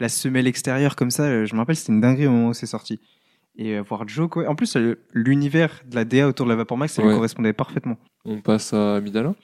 La 0.00 0.08
semelle 0.08 0.46
extérieure 0.46 0.96
comme 0.96 1.10
ça, 1.10 1.24
euh, 1.24 1.46
je 1.46 1.54
me 1.54 1.60
rappelle, 1.60 1.76
c'était 1.76 1.92
une 1.92 2.00
dinguerie 2.00 2.26
au 2.26 2.30
moment 2.30 2.48
où 2.48 2.54
c'est 2.54 2.66
sorti. 2.66 3.00
Et 3.56 3.76
euh, 3.76 3.82
voir 3.82 4.06
Joe, 4.08 4.28
quoi. 4.28 4.48
En 4.48 4.54
plus, 4.54 4.76
euh, 4.76 4.98
l'univers 5.12 5.80
de 5.86 5.96
la 5.96 6.04
DA 6.04 6.28
autour 6.28 6.46
de 6.46 6.50
la 6.50 6.56
Vapor 6.56 6.78
Max, 6.78 6.94
ça 6.94 7.02
lui 7.02 7.10
correspondait 7.12 7.52
parfaitement. 7.52 7.96
On 8.24 8.40
passe 8.40 8.72
à 8.72 8.96
Amidala. 8.96 9.34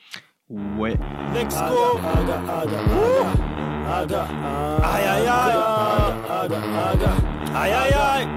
Ouais. 0.50 0.94
Let's 1.34 1.56
go. 1.56 1.98
Aïe 4.82 5.04
aïe 5.04 5.26
aïe. 5.26 5.54
Aïe 7.54 7.72
aïe 7.72 7.92
aïe. 7.92 8.28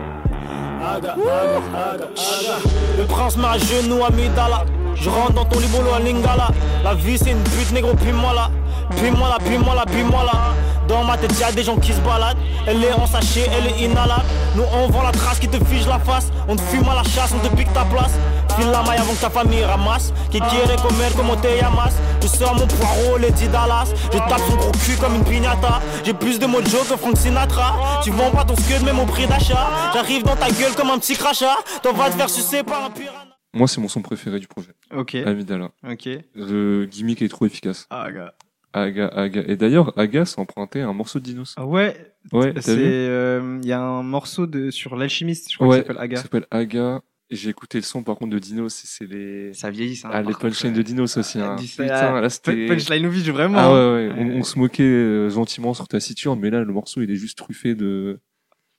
Le 2.98 3.06
prince 3.06 3.38
m'a 3.38 3.52
à 3.52 3.58
genoux 3.58 4.04
à 4.04 4.10
Midala. 4.12 4.66
Je 4.96 5.10
rentre 5.10 5.34
dans 5.34 5.46
ton 5.46 5.60
libolo 5.60 5.92
à 5.94 6.00
Lingala. 6.00 6.50
La 6.84 6.96
vie 6.96 7.18
c'est 7.18 7.32
une 7.32 7.44
pute 7.44 7.72
négro, 7.74 7.94
puis-moi 7.96 8.34
là. 8.34 8.50
Puis-moi 8.96 9.30
là, 9.30 9.38
puis-moi 9.44 9.76
là, 9.76 9.86
puis-moi 9.86 10.24
là. 10.24 10.54
Dans 10.88 11.04
ma 11.04 11.18
tête 11.18 11.38
y'a 11.38 11.52
des 11.52 11.64
gens 11.64 11.78
qui 11.78 11.92
se 11.92 12.00
baladent. 12.00 12.38
Elle 12.66 12.84
est 12.84 12.94
en 12.94 13.06
sachet, 13.06 13.50
elle 13.52 13.68
est 13.68 13.84
inhalable. 13.84 14.24
Nous 14.56 14.64
on 14.72 14.88
vend 14.88 15.04
la 15.04 15.12
trace 15.12 15.38
qui 15.40 15.48
te 15.48 15.64
fige 15.66 15.86
la 15.88 16.00
face. 16.00 16.32
On 16.48 16.56
te 16.56 16.62
fume 16.62 16.88
à 16.88 16.96
la 16.96 17.04
chasse, 17.04 17.34
on 17.34 17.46
te 17.46 17.54
pique 17.56 17.72
ta 17.74 17.84
place. 17.86 18.14
File 18.58 18.72
la 18.72 18.82
maille 18.84 19.00
avant 19.00 19.14
que 19.14 19.20
ta 19.20 19.30
famille 19.30 19.64
ramasse. 19.64 20.14
Qui 20.32 20.40
quiere 20.40 20.76
comer 20.78 21.12
como 21.16 21.36
te 21.36 21.48
llamas. 21.48 21.94
Je 22.22 22.28
sors 22.28 22.56
mon 22.56 22.66
poireau, 22.68 23.18
Lady 23.18 23.48
Dallas. 23.50 23.94
Je 24.14 24.18
tape 24.18 24.42
son 24.50 24.56
gros 24.56 24.72
cul 24.72 24.96
comme 25.00 25.16
une 25.16 25.26
piñata. 25.26 25.82
J'ai 26.06 26.14
plus 26.14 26.40
de 26.40 26.46
mojo 26.46 26.80
que 26.90 26.96
Frank 26.96 27.18
Sinatra. 27.18 28.02
Tu 28.04 28.12
vends 28.12 28.32
pas 28.32 28.46
ton 28.46 28.56
scud 28.56 28.84
même 28.84 29.00
au 29.00 29.06
prix 29.06 29.28
d'achat. 29.28 29.68
J'arrive 29.94 30.24
dans 30.24 30.36
ta 30.38 30.50
gueule 30.50 30.74
comme 30.76 30.90
un 30.90 31.00
petit 31.00 31.16
crachat. 31.16 31.58
T'en 31.84 31.92
vas 31.94 32.10
te 32.10 32.16
faire 32.16 32.30
sucer 32.30 32.64
par 32.64 32.86
un 32.86 32.90
piranha. 32.92 33.26
Moi, 33.54 33.68
c'est 33.68 33.82
mon 33.82 33.88
son 33.88 34.02
préféré 34.02 34.40
du 34.40 34.48
projet. 34.48 34.72
Ok. 34.96 35.16
Amidala. 35.16 35.70
Ok. 35.90 36.08
Le 36.36 36.86
gimmick 36.86 37.22
est 37.22 37.30
trop 37.30 37.46
efficace. 37.46 37.88
Ah, 37.90 38.12
gars. 38.12 38.34
Aga, 38.82 39.08
Aga. 39.08 39.44
Et 39.48 39.56
d'ailleurs, 39.58 39.98
Aga 39.98 40.26
s'est 40.26 40.40
emprunté 40.40 40.82
un 40.82 40.94
morceau 40.94 41.20
de 41.20 41.24
Dinos. 41.26 41.54
Ah 41.58 41.66
ouais, 41.66 41.96
Ouais, 42.34 42.54
c'est 42.60 42.76
vu 42.76 42.84
euh, 42.86 43.60
il 43.62 43.68
y 43.68 43.72
a 43.72 43.82
un 43.82 44.04
morceau 44.04 44.48
de 44.48 44.70
sur 44.72 44.96
l'alchimiste, 44.96 45.50
je 45.52 45.56
crois 45.56 45.68
Ouais, 45.68 45.76
qu'il 45.78 45.82
s'appelle 45.88 45.98
Ça 45.98 46.02
Aga. 46.04 46.22
s'appelle 46.22 46.46
Aga. 46.52 47.02
J'ai 47.30 47.50
écouté 47.50 47.78
le 47.78 47.84
son 47.84 48.04
par 48.04 48.16
contre 48.16 48.32
de 48.34 48.40
Dinos 48.40 48.74
c'est 48.74 49.06
les. 49.06 49.54
Ça 49.54 49.70
vieillit 49.70 49.98
ça. 49.98 50.10
Ah, 50.14 50.22
les 50.22 50.34
punchlines 50.34 50.72
de 50.74 50.82
Dinos 50.82 51.18
aussi. 51.18 51.40
Ah, 51.40 51.52
Hein. 51.54 51.56
Putain, 51.58 52.22
là 52.22 52.30
c'était. 52.30 52.68
Punchline 52.68 53.06
vraiment. 53.08 53.58
Ah 53.58 53.70
ouais, 53.70 54.08
ouais. 54.08 54.14
On, 54.18 54.28
Ouais. 54.28 54.36
on 54.40 54.44
se 54.44 54.58
moquait 54.58 54.84
euh, 54.84 55.30
gentiment 55.30 55.74
sur 55.74 55.88
ta 55.90 56.00
situation, 56.00 56.36
mais 56.38 56.50
là 56.50 56.64
le 56.64 56.72
morceau 56.72 57.02
il 57.02 57.12
est 57.12 57.16
juste 57.18 57.38
truffé 57.38 57.76
de. 57.76 58.20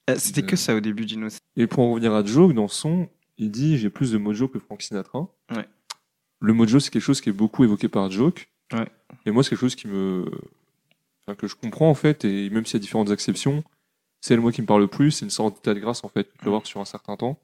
Euh, 0.08 0.14
C'était 0.16 0.40
que 0.42 0.56
ça 0.56 0.74
au 0.74 0.80
début, 0.80 1.04
Dinos. 1.04 1.36
Et 1.56 1.66
pour 1.66 1.80
en 1.84 1.90
revenir 1.92 2.14
à 2.14 2.24
Joke, 2.24 2.54
dans 2.54 2.68
son 2.68 2.78
son, 3.02 3.08
il 3.36 3.50
dit 3.50 3.76
j'ai 3.76 3.90
plus 3.90 4.12
de 4.12 4.18
mojo 4.18 4.48
que 4.48 4.58
Frank 4.58 4.80
Sinatra. 4.80 5.28
Ouais. 5.54 5.66
Le 6.40 6.52
mojo 6.54 6.80
c'est 6.80 6.88
quelque 6.90 7.02
chose 7.02 7.20
qui 7.20 7.28
est 7.28 7.32
beaucoup 7.32 7.64
évoqué 7.64 7.88
par 7.88 8.10
Joke. 8.10 8.48
Ouais. 8.72 8.86
Et 9.26 9.30
moi 9.30 9.42
c'est 9.42 9.50
quelque 9.50 9.60
chose 9.60 9.74
qui 9.76 9.88
me, 9.88 10.24
enfin, 11.26 11.34
que 11.36 11.46
je 11.46 11.54
comprends 11.54 11.88
en 11.90 11.94
fait, 11.94 12.24
et 12.24 12.50
même 12.50 12.66
s'il 12.66 12.74
y 12.74 12.76
a 12.76 12.80
différentes 12.80 13.10
exceptions, 13.10 13.62
c'est 14.20 14.34
le 14.36 14.42
mot 14.42 14.50
qui 14.50 14.60
me 14.62 14.66
parle 14.66 14.80
le 14.82 14.88
plus. 14.88 15.10
C'est 15.12 15.24
une 15.24 15.30
sorte 15.30 15.54
d'état 15.56 15.74
de 15.74 15.80
grâce 15.80 16.04
en 16.04 16.08
fait, 16.08 16.24
que 16.24 16.32
tu 16.32 16.38
peux 16.38 16.48
avoir 16.48 16.66
sur 16.66 16.80
un 16.80 16.84
certain 16.84 17.16
temps. 17.16 17.38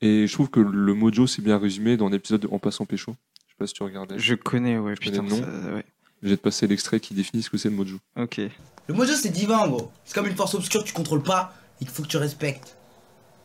Et 0.00 0.26
je 0.26 0.32
trouve 0.32 0.50
que 0.50 0.60
le 0.60 0.94
mojo 0.94 1.26
c'est 1.26 1.42
bien 1.42 1.58
résumé 1.58 1.96
dans 1.96 2.08
l'épisode 2.08 2.40
de 2.42 2.48
En 2.48 2.58
passant 2.58 2.84
pécho. 2.86 3.14
Je 3.46 3.52
sais 3.52 3.56
pas 3.58 3.66
si 3.66 3.74
tu 3.74 3.82
regardais. 3.82 4.18
Je 4.18 4.34
connais, 4.34 4.78
ouais, 4.78 4.94
Je 4.94 5.00
putain. 5.00 5.18
connais 5.18 5.28
le 5.30 5.36
nom. 5.36 5.42
ça- 5.68 5.74
ouais. 5.74 5.84
Je 6.22 6.28
vais 6.30 6.36
te 6.36 6.42
passer 6.42 6.66
l'extrait 6.66 6.98
qui 7.00 7.14
définit 7.14 7.42
ce 7.42 7.50
que 7.50 7.56
c'est 7.58 7.70
le 7.70 7.76
mojo. 7.76 7.96
Ok. 8.16 8.38
Le 8.88 8.94
mojo 8.94 9.12
c'est 9.14 9.28
divin 9.30 9.66
gros. 9.68 9.90
C'est 10.04 10.14
comme 10.14 10.26
une 10.26 10.36
force 10.36 10.54
obscure 10.54 10.82
que 10.82 10.88
tu 10.88 10.92
contrôles 10.94 11.22
pas, 11.22 11.54
il 11.80 11.88
faut 11.88 12.02
que 12.02 12.08
tu 12.08 12.16
respectes. 12.16 12.76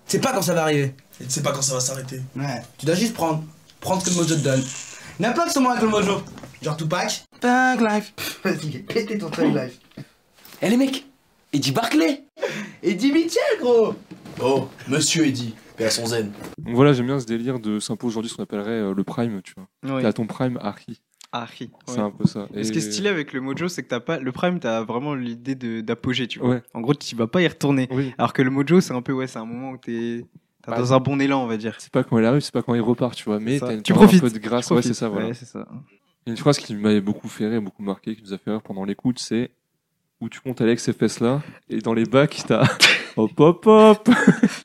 Tu 0.05 0.13
sais 0.13 0.19
pas 0.19 0.33
quand 0.33 0.41
ça 0.41 0.53
va 0.53 0.63
arriver. 0.63 0.95
Et 1.21 1.25
tu 1.25 1.29
sais 1.29 1.43
pas 1.43 1.51
quand 1.53 1.61
ça 1.61 1.73
va 1.75 1.79
s'arrêter. 1.79 2.21
Ouais. 2.35 2.61
Tu 2.77 2.85
dois 2.85 2.95
juste 2.95 3.13
prendre. 3.13 3.43
Prendre 3.79 4.01
ce 4.01 4.05
que 4.05 4.09
le 4.11 4.15
mojo 4.21 4.35
te 4.35 4.39
donne. 4.41 4.63
Il 5.19 5.25
y 5.25 5.27
en 5.27 5.31
a 5.31 5.33
plein 5.33 5.45
qui 5.45 5.51
sont 5.51 5.61
bons 5.61 5.69
avec 5.69 5.83
le 5.83 5.89
mojo. 5.89 6.21
Genre 6.61 6.75
Tupac. 6.77 7.23
Tag 7.39 7.81
life. 7.81 8.13
Vas-y, 8.43 8.79
pétez 8.79 9.17
ton 9.17 9.29
tag 9.29 9.53
life. 9.53 9.79
Eh 10.61 10.69
les 10.69 10.77
mecs 10.77 11.05
Eddie 11.51 11.71
Barclay 11.71 12.23
Eddie 12.81 13.11
Mitchell 13.11 13.41
gros. 13.59 13.93
Oh, 14.41 14.67
monsieur 14.87 15.27
Eddy, 15.27 15.53
paix 15.77 15.85
à 15.85 15.89
son 15.91 16.07
zen. 16.07 16.31
Donc 16.57 16.75
voilà, 16.75 16.93
j'aime 16.93 17.05
bien 17.05 17.19
ce 17.19 17.25
délire 17.25 17.59
de 17.59 17.77
peu 17.79 18.07
aujourd'hui 18.07 18.31
ce 18.31 18.35
qu'on 18.35 18.43
appellerait 18.43 18.71
euh, 18.71 18.93
le 18.93 19.03
prime, 19.03 19.41
tu 19.43 19.53
vois. 19.55 20.01
T'as 20.01 20.13
ton 20.13 20.25
prime 20.25 20.57
Harry. 20.61 20.99
Harry. 21.31 21.71
C'est 21.87 21.95
ouais. 21.97 21.99
un 21.99 22.11
peu 22.11 22.25
ça. 22.27 22.47
Et 22.55 22.63
ce 22.63 22.71
qui 22.71 22.77
est 22.79 22.81
stylé 22.81 23.09
avec 23.09 23.33
le 23.33 23.41
mojo, 23.41 23.67
c'est 23.67 23.83
que 23.83 23.89
t'as 23.89 23.99
pas 23.99 24.17
le 24.19 24.31
prime, 24.31 24.59
t'as 24.59 24.81
vraiment 24.83 25.15
l'idée 25.15 25.55
de- 25.55 25.81
d'apogée, 25.81 26.27
tu 26.27 26.39
vois. 26.39 26.49
Ouais. 26.49 26.63
En 26.73 26.81
gros, 26.81 26.93
tu 26.93 27.15
vas 27.15 27.27
pas 27.27 27.41
y 27.41 27.47
retourner. 27.47 27.87
Oui. 27.91 28.13
Alors 28.17 28.33
que 28.33 28.41
le 28.41 28.49
mojo, 28.51 28.81
c'est 28.81 28.93
un 28.93 29.01
peu 29.01 29.13
ouais, 29.13 29.27
c'est 29.27 29.39
un 29.39 29.45
moment 29.45 29.71
où 29.71 29.77
t'es 29.77 30.25
t'es 30.63 30.71
Bah, 30.71 30.77
dans 30.77 30.93
un 30.93 30.99
bon 30.99 31.19
élan, 31.21 31.43
on 31.43 31.47
va 31.47 31.57
dire. 31.57 31.75
C'est 31.79 31.91
pas 31.91 32.03
quand 32.03 32.17
il 32.17 32.25
arrive, 32.25 32.41
c'est 32.41 32.53
pas 32.53 32.63
quand 32.63 32.73
il 32.73 32.81
repart, 32.81 33.15
tu 33.15 33.25
vois. 33.25 33.39
Mais 33.39 33.59
t'as 33.59 33.73
une 33.73 33.83
tu 33.83 33.93
profites. 33.93 34.23
un 34.23 34.27
peu 34.27 34.33
de 34.33 34.39
grâce. 34.39 34.71
Ouais, 34.71 34.81
c'est 34.81 34.93
ça, 34.93 35.09
voilà. 35.09 35.27
Ouais, 35.27 35.33
c'est 35.33 35.45
ça. 35.45 35.67
Une 36.25 36.37
phrase 36.37 36.57
qui 36.57 36.73
m'avait 36.75 37.01
beaucoup 37.01 37.27
fait 37.27 37.47
rire, 37.47 37.61
beaucoup 37.61 37.83
marqué, 37.83 38.15
qui 38.15 38.23
nous 38.23 38.33
a 38.33 38.37
fait 38.37 38.49
rire 38.51 38.61
pendant 38.61 38.85
l'écoute, 38.85 39.19
c'est 39.19 39.51
où 40.21 40.29
tu 40.29 40.39
comptes 40.39 40.61
Alex 40.61 40.83
ces 40.83 40.93
fesses 40.93 41.19
là, 41.19 41.41
et 41.69 41.79
dans 41.79 41.93
les 41.93 42.05
bacs, 42.05 42.43
t'as 42.47 42.63
hop 43.17 43.37
hop 43.37 43.65
hop 43.65 44.09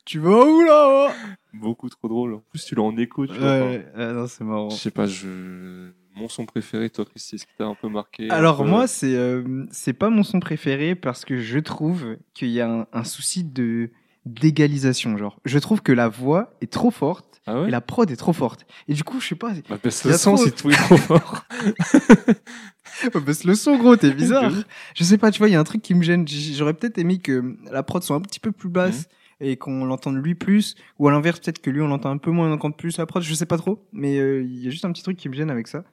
Tu 0.04 0.20
vas 0.20 0.44
où 0.44 0.62
là 0.62 1.10
Beaucoup 1.52 1.88
trop 1.88 2.06
drôle. 2.06 2.34
En 2.34 2.42
plus, 2.50 2.64
tu 2.64 2.76
l'as 2.76 2.82
en 2.82 2.96
écho, 2.96 3.26
tu 3.26 3.34
vois. 3.34 3.58
Ouais, 3.60 3.86
ah 3.96 4.12
non, 4.12 4.26
c'est 4.28 4.44
marrant. 4.44 4.70
Je 4.70 4.76
sais 4.76 4.90
pas, 4.92 5.06
je. 5.06 5.90
Mon 6.14 6.28
son 6.28 6.46
préféré, 6.46 6.90
toi, 6.90 7.04
Christy, 7.04 7.36
est-ce 7.36 7.46
qui 7.46 7.52
t'a 7.56 7.64
un 7.66 7.74
peu 7.74 7.88
marqué 7.88 8.28
Alors 8.30 8.58
peu 8.62 8.68
moi, 8.68 8.86
c'est 8.86 9.14
euh, 9.14 9.64
c'est 9.70 9.92
pas 9.92 10.10
mon 10.10 10.22
son 10.24 10.40
préféré 10.40 10.94
parce 10.96 11.24
que 11.24 11.38
je 11.38 11.58
trouve 11.58 12.16
qu'il 12.34 12.48
y 12.48 12.60
a 12.60 12.68
un, 12.68 12.86
un 12.92 13.04
souci 13.04 13.44
de 13.44 13.90
d'égalisation, 14.34 15.16
genre. 15.16 15.38
Je 15.44 15.58
trouve 15.58 15.82
que 15.82 15.92
la 15.92 16.08
voix 16.08 16.54
est 16.60 16.72
trop 16.72 16.90
forte 16.90 17.40
Ah 17.46 17.60
ouais 17.62 17.68
et 17.68 17.70
la 17.70 17.80
prod 17.80 18.10
est 18.10 18.16
trop 18.16 18.32
forte. 18.32 18.66
Et 18.88 18.94
du 18.94 19.04
coup, 19.04 19.20
je 19.20 19.28
sais 19.28 19.34
pas. 19.34 19.52
Bah, 19.68 19.78
baisse 19.82 20.04
le 20.04 20.12
son 20.16 20.34
trop- 20.34 20.44
si 20.44 20.52
tout 20.52 20.70
est 20.70 20.74
trop 20.76 20.96
fort. 20.96 21.44
Baisse 23.24 23.44
le 23.44 23.54
son, 23.54 23.76
gros, 23.76 23.96
t'es 23.96 24.10
bizarre. 24.14 24.52
je 24.94 25.04
sais 25.04 25.18
pas, 25.18 25.30
tu 25.30 25.38
vois, 25.38 25.48
il 25.48 25.52
y 25.52 25.54
a 25.54 25.60
un 25.60 25.64
truc 25.64 25.82
qui 25.82 25.94
me 25.94 26.02
gêne. 26.02 26.26
J'aurais 26.26 26.74
peut-être 26.74 26.98
aimé 26.98 27.18
que 27.18 27.56
la 27.70 27.82
prod 27.82 28.02
soit 28.02 28.16
un 28.16 28.20
petit 28.20 28.40
peu 28.40 28.50
plus 28.52 28.68
basse 28.68 29.08
et 29.40 29.56
qu'on 29.56 29.84
l'entende 29.84 30.16
lui 30.16 30.34
plus, 30.34 30.74
ou 30.98 31.06
à 31.06 31.12
l'inverse, 31.12 31.38
peut-être 31.38 31.60
que 31.60 31.70
lui 31.70 31.80
on 31.80 31.86
l'entend 31.86 32.10
un 32.10 32.16
peu 32.18 32.32
moins, 32.32 32.48
on 32.50 32.54
entend 32.54 32.72
plus 32.72 32.96
la 32.98 33.06
prod. 33.06 33.22
Je 33.22 33.34
sais 33.34 33.46
pas 33.46 33.56
trop, 33.58 33.86
mais 33.92 34.18
euh, 34.18 34.42
il 34.42 34.64
y 34.64 34.66
a 34.66 34.70
juste 34.70 34.84
un 34.84 34.90
petit 34.92 35.02
truc 35.04 35.16
qui 35.16 35.28
me 35.28 35.34
gêne 35.34 35.50
avec 35.50 35.68
ça. 35.68 35.84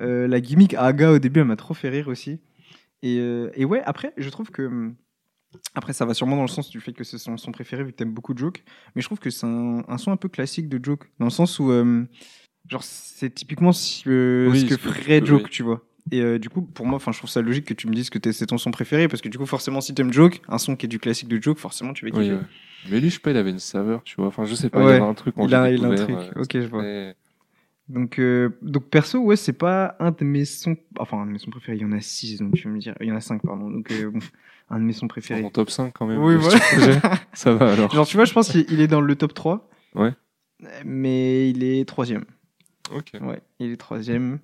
Euh, 0.00 0.26
la 0.26 0.40
gimmick 0.40 0.72
Aga 0.74 1.12
au 1.12 1.18
début, 1.18 1.40
elle 1.40 1.46
m'a 1.46 1.56
trop 1.56 1.74
fait 1.74 1.90
rire 1.90 2.08
aussi. 2.08 2.40
Et, 3.02 3.18
euh, 3.18 3.50
et 3.54 3.64
ouais, 3.66 3.82
après, 3.84 4.14
je 4.16 4.28
trouve 4.30 4.50
que. 4.50 4.92
Après, 5.74 5.92
ça 5.92 6.04
va 6.06 6.14
sûrement 6.14 6.36
dans 6.36 6.42
le 6.42 6.48
sens 6.48 6.70
du 6.70 6.80
fait 6.80 6.92
que 6.92 7.04
c'est 7.04 7.18
son 7.18 7.36
son 7.36 7.52
préféré, 7.52 7.84
vu 7.84 7.92
que 7.92 7.96
t'aimes 7.96 8.12
beaucoup 8.14 8.34
Joke. 8.36 8.62
Mais 8.94 9.02
je 9.02 9.06
trouve 9.08 9.18
que 9.18 9.30
c'est 9.30 9.46
un, 9.46 9.82
un 9.88 9.98
son 9.98 10.12
un 10.12 10.16
peu 10.16 10.28
classique 10.28 10.68
de 10.68 10.78
Joke. 10.82 11.10
Dans 11.18 11.26
le 11.26 11.30
sens 11.30 11.58
où. 11.58 11.70
euh, 11.70 12.04
genre, 12.68 12.82
c'est 12.82 13.30
typiquement 13.30 13.72
si, 13.72 14.04
euh, 14.08 14.48
Oui, 14.50 14.60
ce 14.60 14.64
que 14.66 14.70
ce 14.74 14.78
que- 14.78 14.88
ferait 14.92 15.20
oui. 15.20 15.26
Joke, 15.26 15.50
tu 15.50 15.62
vois. 15.62 15.82
Et 16.12 16.20
euh, 16.20 16.38
du 16.38 16.48
coup, 16.48 16.62
pour 16.62 16.86
moi, 16.86 16.96
enfin, 16.96 17.10
je 17.12 17.18
trouve 17.18 17.30
ça 17.30 17.42
logique 17.42 17.64
que 17.64 17.74
tu 17.74 17.88
me 17.88 17.94
dises 17.94 18.10
que 18.10 18.18
t'es- 18.18 18.32
c'est 18.32 18.46
ton 18.46 18.58
son 18.58 18.70
préféré, 18.70 19.08
parce 19.08 19.20
que 19.22 19.28
du 19.28 19.38
coup, 19.38 19.46
forcément, 19.46 19.80
si 19.80 19.92
t'aimes 19.94 20.12
Joke, 20.12 20.40
un 20.48 20.58
son 20.58 20.76
qui 20.76 20.86
est 20.86 20.88
du 20.88 20.98
classique 21.00 21.28
de 21.28 21.42
Joke, 21.42 21.58
forcément, 21.58 21.92
tu 21.92 22.04
vas 22.04 22.10
kiffer. 22.12 22.22
Oui, 22.32 22.36
ouais. 22.38 22.42
Mais 22.90 23.00
lui, 23.00 23.10
je 23.10 23.14
sais 23.14 23.20
pas, 23.20 23.32
il 23.32 23.36
avait 23.36 23.50
une 23.50 23.58
saveur, 23.58 24.04
tu 24.04 24.14
vois. 24.16 24.28
Enfin, 24.28 24.44
je 24.44 24.54
sais 24.54 24.70
pas, 24.70 24.80
il 24.80 24.84
y 24.84 24.86
Ouais, 24.86 24.92
avait 24.94 25.02
un 25.04 25.14
truc 25.14 25.34
quand 25.34 25.46
il 25.48 25.54
a, 25.54 25.70
il 25.72 25.84
a 25.84 25.88
un 25.88 25.94
truc. 25.96 26.16
euh, 26.36 26.42
ok, 26.42 26.50
je 26.60 26.66
vois. 26.68 26.84
Donc, 27.88 28.18
euh, 28.18 28.50
donc 28.62 28.90
perso, 28.90 29.20
ouais, 29.20 29.36
c'est 29.36 29.52
pas 29.52 29.94
un 30.00 30.10
de 30.10 30.24
mes 30.24 30.44
sons. 30.44 30.76
Enfin, 30.98 31.18
un 31.18 31.26
de 31.26 31.30
mes 31.30 31.38
sons 31.38 31.50
préférés. 31.50 31.76
Il 31.76 31.82
y 31.82 31.84
en 31.84 31.92
a 31.92 32.00
six, 32.00 32.38
donc 32.38 32.54
tu 32.54 32.64
vas 32.64 32.74
me 32.74 32.80
dire. 32.80 32.94
Il 33.00 33.06
y 33.06 33.12
en 33.12 33.16
a 33.16 33.20
cinq, 33.20 33.42
pardon. 33.42 33.70
Donc, 33.70 33.90
euh, 33.92 34.10
bon, 34.10 34.18
un 34.70 34.80
de 34.80 34.84
mes 34.84 34.92
sons 34.92 35.06
préférés. 35.06 35.42
ton 35.42 35.50
top 35.50 35.70
5 35.70 35.92
quand 35.92 36.06
même. 36.06 36.18
Oui, 36.18 36.34
de 36.34 36.38
voilà. 36.38 36.58
Ça 37.32 37.54
va 37.54 37.72
alors. 37.72 37.92
Genre, 37.92 38.06
tu 38.06 38.16
vois, 38.16 38.24
je 38.24 38.32
pense 38.32 38.50
qu'il 38.50 38.66
il 38.70 38.80
est 38.80 38.88
dans 38.88 39.00
le 39.00 39.14
top 39.14 39.34
3. 39.34 39.68
Ouais. 39.94 40.12
Mais 40.84 41.50
il 41.50 41.62
est 41.62 41.86
troisième. 41.86 42.24
Ok. 42.92 43.12
Ouais, 43.20 43.40
il 43.60 43.70
est 43.70 43.76
troisième. 43.76 44.40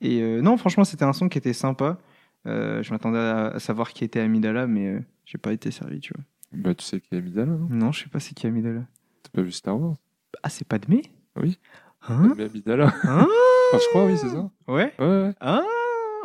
Et 0.00 0.20
euh, 0.20 0.42
non, 0.42 0.56
franchement, 0.58 0.84
c'était 0.84 1.04
un 1.04 1.12
son 1.14 1.28
qui 1.28 1.38
était 1.38 1.52
sympa. 1.54 1.98
Je 2.44 2.90
m'attendais 2.90 3.18
à, 3.18 3.58
savoir 3.60 3.92
qui 3.92 4.04
était 4.04 4.20
Amidala, 4.20 4.66
mais 4.66 4.98
j'ai 5.24 5.38
pas 5.38 5.54
été 5.54 5.70
servi, 5.70 6.00
tu 6.00 6.12
vois. 6.14 6.24
Bah, 6.52 6.74
tu 6.74 6.84
sais 6.84 7.00
qui 7.00 7.14
est 7.14 7.18
Amidala, 7.18 7.52
non? 7.52 7.66
Non, 7.70 7.92
je 7.92 8.02
sais 8.02 8.10
pas 8.10 8.20
c'est 8.20 8.34
qui 8.34 8.46
Amidala. 8.46 8.82
T'as 9.22 9.30
pas 9.30 9.42
vu 9.42 9.52
Star 9.52 9.80
Wars? 9.80 9.96
Ah, 10.42 10.50
c'est 10.50 10.68
Padmé? 10.68 11.02
Oui. 11.36 11.58
Hein 12.08 12.34
Mais 12.36 12.44
Amidala. 12.44 12.92
Hein 13.04 13.26
Enfin, 13.72 13.82
je 13.82 13.88
crois, 13.88 14.04
oui, 14.04 14.16
c'est 14.16 14.28
ça. 14.28 14.50
Ouais 14.68 14.92
Ouais, 14.98 15.06
ouais. 15.06 15.32
Ah, 15.40 15.62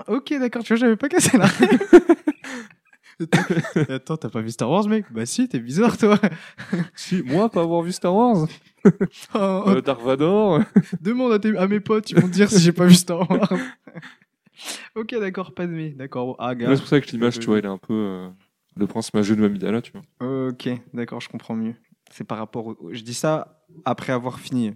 ok, 0.08 0.34
d'accord, 0.40 0.64
tu 0.64 0.74
vois, 0.74 0.78
j'avais 0.80 0.96
pas 0.98 1.10
cassé 1.10 1.38
la. 1.38 1.46
Attends, 3.90 4.18
t'as 4.18 4.30
pas 4.30 4.42
vu 4.42 4.50
Star 4.52 4.70
Wars, 4.70 4.88
mec? 4.88 5.06
Bah 5.12 5.26
si, 5.26 5.48
t'es 5.50 5.60
bizarre, 5.60 5.98
toi. 5.98 6.18
Si, 6.96 7.22
moi, 7.24 7.50
pas 7.50 7.62
avoir 7.62 7.82
vu 7.82 7.92
Star 7.92 8.16
Wars 8.16 8.48
Oh, 9.36 9.64
euh, 9.68 9.82
Dark 9.82 10.02
Vador 10.02 10.62
Demande 11.02 11.34
à, 11.34 11.40
tes- 11.40 11.58
à 11.58 11.68
mes 11.68 11.82
potes, 11.82 12.10
ils 12.12 12.20
vont 12.20 12.28
te 12.28 12.34
dire 12.34 12.50
si 12.50 12.60
j'ai 12.60 12.72
pas 12.72 12.86
vu 12.86 12.94
Star 12.94 13.30
Wars. 13.30 13.52
ok, 14.96 15.16
d'accord, 15.20 15.54
Padmé, 15.54 15.90
d'accord. 15.90 16.36
Ah, 16.40 16.56
gars. 16.56 16.70
C'est 16.76 16.82
pour 16.82 16.88
ça 16.88 17.02
que 17.02 17.12
l'image, 17.12 17.40
tu 17.40 17.48
vois, 17.48 17.60
il 17.60 17.66
est 17.66 17.70
un 17.70 17.78
peu 17.78 17.94
euh, 17.94 18.30
le 18.78 18.88
prince 18.88 19.14
mageux 19.14 19.36
de 19.36 19.44
Amidala, 19.46 19.82
tu 19.82 19.92
vois. 19.92 20.48
Ok, 20.50 20.70
d'accord, 20.94 21.20
je 21.20 21.28
comprends 21.30 21.56
mieux. 21.56 21.76
C'est 22.12 22.24
par 22.24 22.38
rapport 22.38 22.68
au... 22.68 22.78
Je 22.92 23.02
dis 23.04 23.14
ça 23.14 23.62
après 23.86 24.14
avoir 24.14 24.40
fini. 24.40 24.74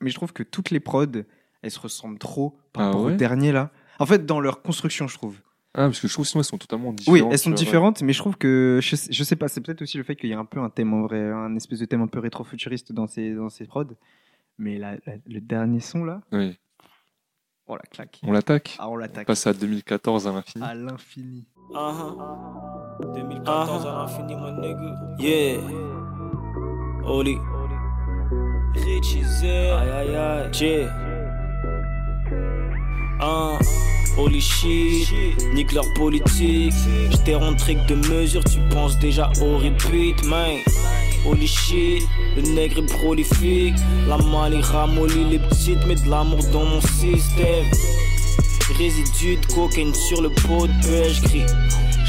Mais 0.00 0.10
je 0.10 0.14
trouve 0.14 0.32
que 0.32 0.42
toutes 0.42 0.70
les 0.70 0.80
prods, 0.80 1.06
elles 1.62 1.70
se 1.70 1.80
ressemblent 1.80 2.18
trop 2.18 2.58
par 2.72 2.82
Ah 2.82 2.86
rapport 2.86 3.02
ouais 3.04 3.12
au 3.14 3.16
dernier 3.16 3.52
là. 3.52 3.70
En 3.98 4.06
fait, 4.06 4.24
dans 4.26 4.40
leur 4.40 4.62
construction, 4.62 5.08
je 5.08 5.16
trouve. 5.18 5.38
Ah, 5.74 5.82
parce 5.86 6.00
que 6.00 6.08
je 6.08 6.12
trouve 6.12 6.24
sinon 6.26 6.40
elles 6.40 6.44
sont 6.46 6.58
totalement 6.58 6.88
Oui, 6.90 6.94
différentes. 6.96 7.32
elles 7.32 7.38
sont 7.38 7.50
ouais. 7.50 7.56
différentes, 7.56 8.02
mais 8.02 8.12
je 8.12 8.18
trouve 8.18 8.36
que 8.36 8.80
je 8.82 8.96
sais, 8.96 9.12
je 9.12 9.22
sais 9.24 9.36
pas, 9.36 9.48
c'est 9.48 9.60
peut-être 9.60 9.82
aussi 9.82 9.96
le 9.98 10.02
fait 10.04 10.16
qu'il 10.16 10.30
y 10.30 10.32
a 10.32 10.38
un 10.38 10.44
peu 10.44 10.60
un 10.60 10.70
thème 10.70 10.94
en 10.94 11.02
vrai, 11.02 11.20
un 11.30 11.54
espèce 11.56 11.80
de 11.80 11.84
thème 11.84 12.00
un 12.02 12.06
peu 12.06 12.18
rétro-futuriste 12.20 12.92
dans 12.92 13.06
ces 13.06 13.34
dans 13.34 13.48
ces 13.50 13.66
prods. 13.66 13.84
Mais 14.56 14.78
la- 14.78 14.94
la- 15.06 15.16
le 15.26 15.40
dernier 15.40 15.80
son 15.80 16.04
là, 16.04 16.20
Oui. 16.32 16.58
oh 17.68 17.74
la 17.76 17.82
claque. 17.90 18.20
On 18.24 18.32
l'attaque 18.32 18.76
Ah, 18.78 18.88
on 18.88 18.92
On 18.92 18.96
l'attaque 18.96 19.26
passe 19.26 19.46
à 19.46 19.52
2014 19.52 20.26
à 20.26 20.32
l'infini. 20.32 20.64
à 20.64 20.74
l'infini. 20.74 21.46
Uh-huh. 21.70 23.14
2014 23.14 23.86
à 23.86 23.92
l'infini, 23.92 24.34
mon 24.36 24.52
nigga. 24.60 24.94
Yeah. 25.18 25.60
Oli. 27.04 27.36
Richie. 28.74 29.22
Aïe 29.44 29.90
aïe 29.90 30.16
aïe. 30.16 30.48
J. 30.52 30.86
Uh. 33.20 33.58
Holy 34.18 34.40
shit, 34.40 35.08
nique 35.54 35.70
leur 35.70 35.84
politique. 35.94 36.74
J't'ai 37.12 37.36
rentré 37.36 37.76
que 37.76 37.86
de 37.86 37.94
mesure, 37.94 38.42
tu 38.42 38.58
penses 38.68 38.98
déjà 38.98 39.30
au 39.40 39.58
repeat, 39.58 40.24
man. 40.24 40.58
Holy 41.24 41.46
shit, 41.46 42.02
le 42.34 42.42
nègre 42.42 42.78
est 42.78 42.98
prolifique. 42.98 43.76
La 44.08 44.18
malle 44.18 44.54
est 44.54 44.60
ramollie, 44.60 45.24
les 45.30 45.38
petites, 45.38 45.86
mais 45.86 45.94
de 45.94 46.10
l'amour 46.10 46.40
dans 46.52 46.64
mon 46.64 46.80
système. 46.80 47.66
Résidus 48.76 49.36
de 49.36 49.54
cocaïne 49.54 49.94
sur 49.94 50.20
le 50.20 50.30
pot 50.30 50.66
de 50.66 50.72
pêche, 50.82 51.22
crie. 51.22 51.46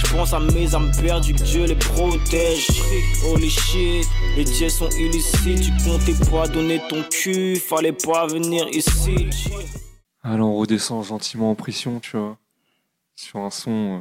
Je 0.02 0.14
pense 0.14 0.34
à 0.34 0.40
mes 0.40 0.74
âmes 0.76 0.92
perdues, 1.02 1.34
que 1.34 1.44
Dieu 1.44 1.66
les 1.66 1.76
protège. 1.76 2.68
Holy 3.26 3.50
shit, 3.50 4.08
les 4.36 4.44
dieux 4.44 4.70
sont 4.70 4.90
illicites. 4.92 5.62
Tu 5.62 5.72
comptais 5.84 6.14
pas 6.32 6.48
donner 6.48 6.82
ton 6.90 7.04
cul, 7.10 7.58
fallait 7.58 7.92
pas 7.94 8.26
venir 8.28 8.68
ici. 8.70 9.30
Alors 10.24 10.50
on 10.50 10.56
redescend 10.58 11.04
gentiment 11.06 11.52
en 11.52 11.56
pression, 11.56 12.00
tu 12.00 12.18
vois. 12.18 12.38
Sur 13.16 13.40
un 13.40 13.50
son 13.50 13.72
euh, 13.72 14.00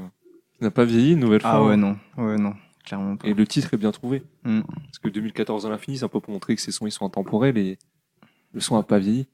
qui 0.56 0.64
n'a 0.64 0.70
pas 0.70 0.84
vieilli, 0.84 1.12
une 1.12 1.20
nouvelle 1.20 1.40
Ah 1.44 1.56
fois. 1.56 1.66
ouais 1.68 1.76
non, 1.76 1.96
ouais 2.16 2.36
non, 2.36 2.54
clairement 2.84 3.16
pas. 3.16 3.26
Et 3.26 3.34
le 3.34 3.46
titre 3.46 3.74
est 3.74 3.78
bien 3.78 3.90
trouvé. 3.90 4.22
Mm. 4.44 4.60
Parce 4.62 4.98
que 5.00 5.08
2014 5.08 5.66
à 5.66 5.68
l'infini, 5.70 5.98
c'est 5.98 6.04
un 6.04 6.08
peu 6.08 6.20
pour 6.20 6.32
montrer 6.32 6.54
que 6.54 6.62
ces 6.62 6.70
sons 6.72 6.86
ils 6.86 6.92
sont 6.92 7.06
intemporels 7.06 7.58
et 7.58 7.78
le 8.52 8.60
son 8.60 8.76
a 8.76 8.82
pas 8.82 8.98
vieilli. 8.98 9.26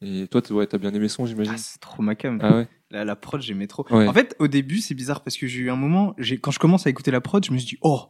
Et 0.00 0.28
toi, 0.28 0.40
tu 0.40 0.52
ouais, 0.52 0.66
t'as 0.66 0.78
bien 0.78 0.90
aimé 0.90 1.00
le 1.00 1.08
son, 1.08 1.26
j'imagine. 1.26 1.54
Ah, 1.56 1.58
c'est 1.58 1.80
trop 1.80 2.02
ma 2.02 2.14
cam. 2.14 2.38
Ah 2.40 2.54
ouais 2.54 2.68
La, 2.90 3.04
la 3.04 3.16
prod, 3.16 3.40
j'aimais 3.40 3.66
trop. 3.66 3.86
Ouais. 3.90 4.08
En 4.08 4.12
fait, 4.12 4.34
au 4.38 4.48
début, 4.48 4.78
c'est 4.78 4.94
bizarre 4.94 5.22
parce 5.22 5.36
que 5.36 5.46
j'ai 5.46 5.60
eu 5.60 5.70
un 5.70 5.76
moment, 5.76 6.14
j'ai, 6.18 6.38
quand 6.38 6.50
je 6.50 6.58
commence 6.58 6.86
à 6.86 6.90
écouter 6.90 7.10
la 7.10 7.20
prod, 7.20 7.44
je 7.44 7.52
me 7.52 7.58
suis 7.58 7.76
dit, 7.76 7.78
oh, 7.82 8.08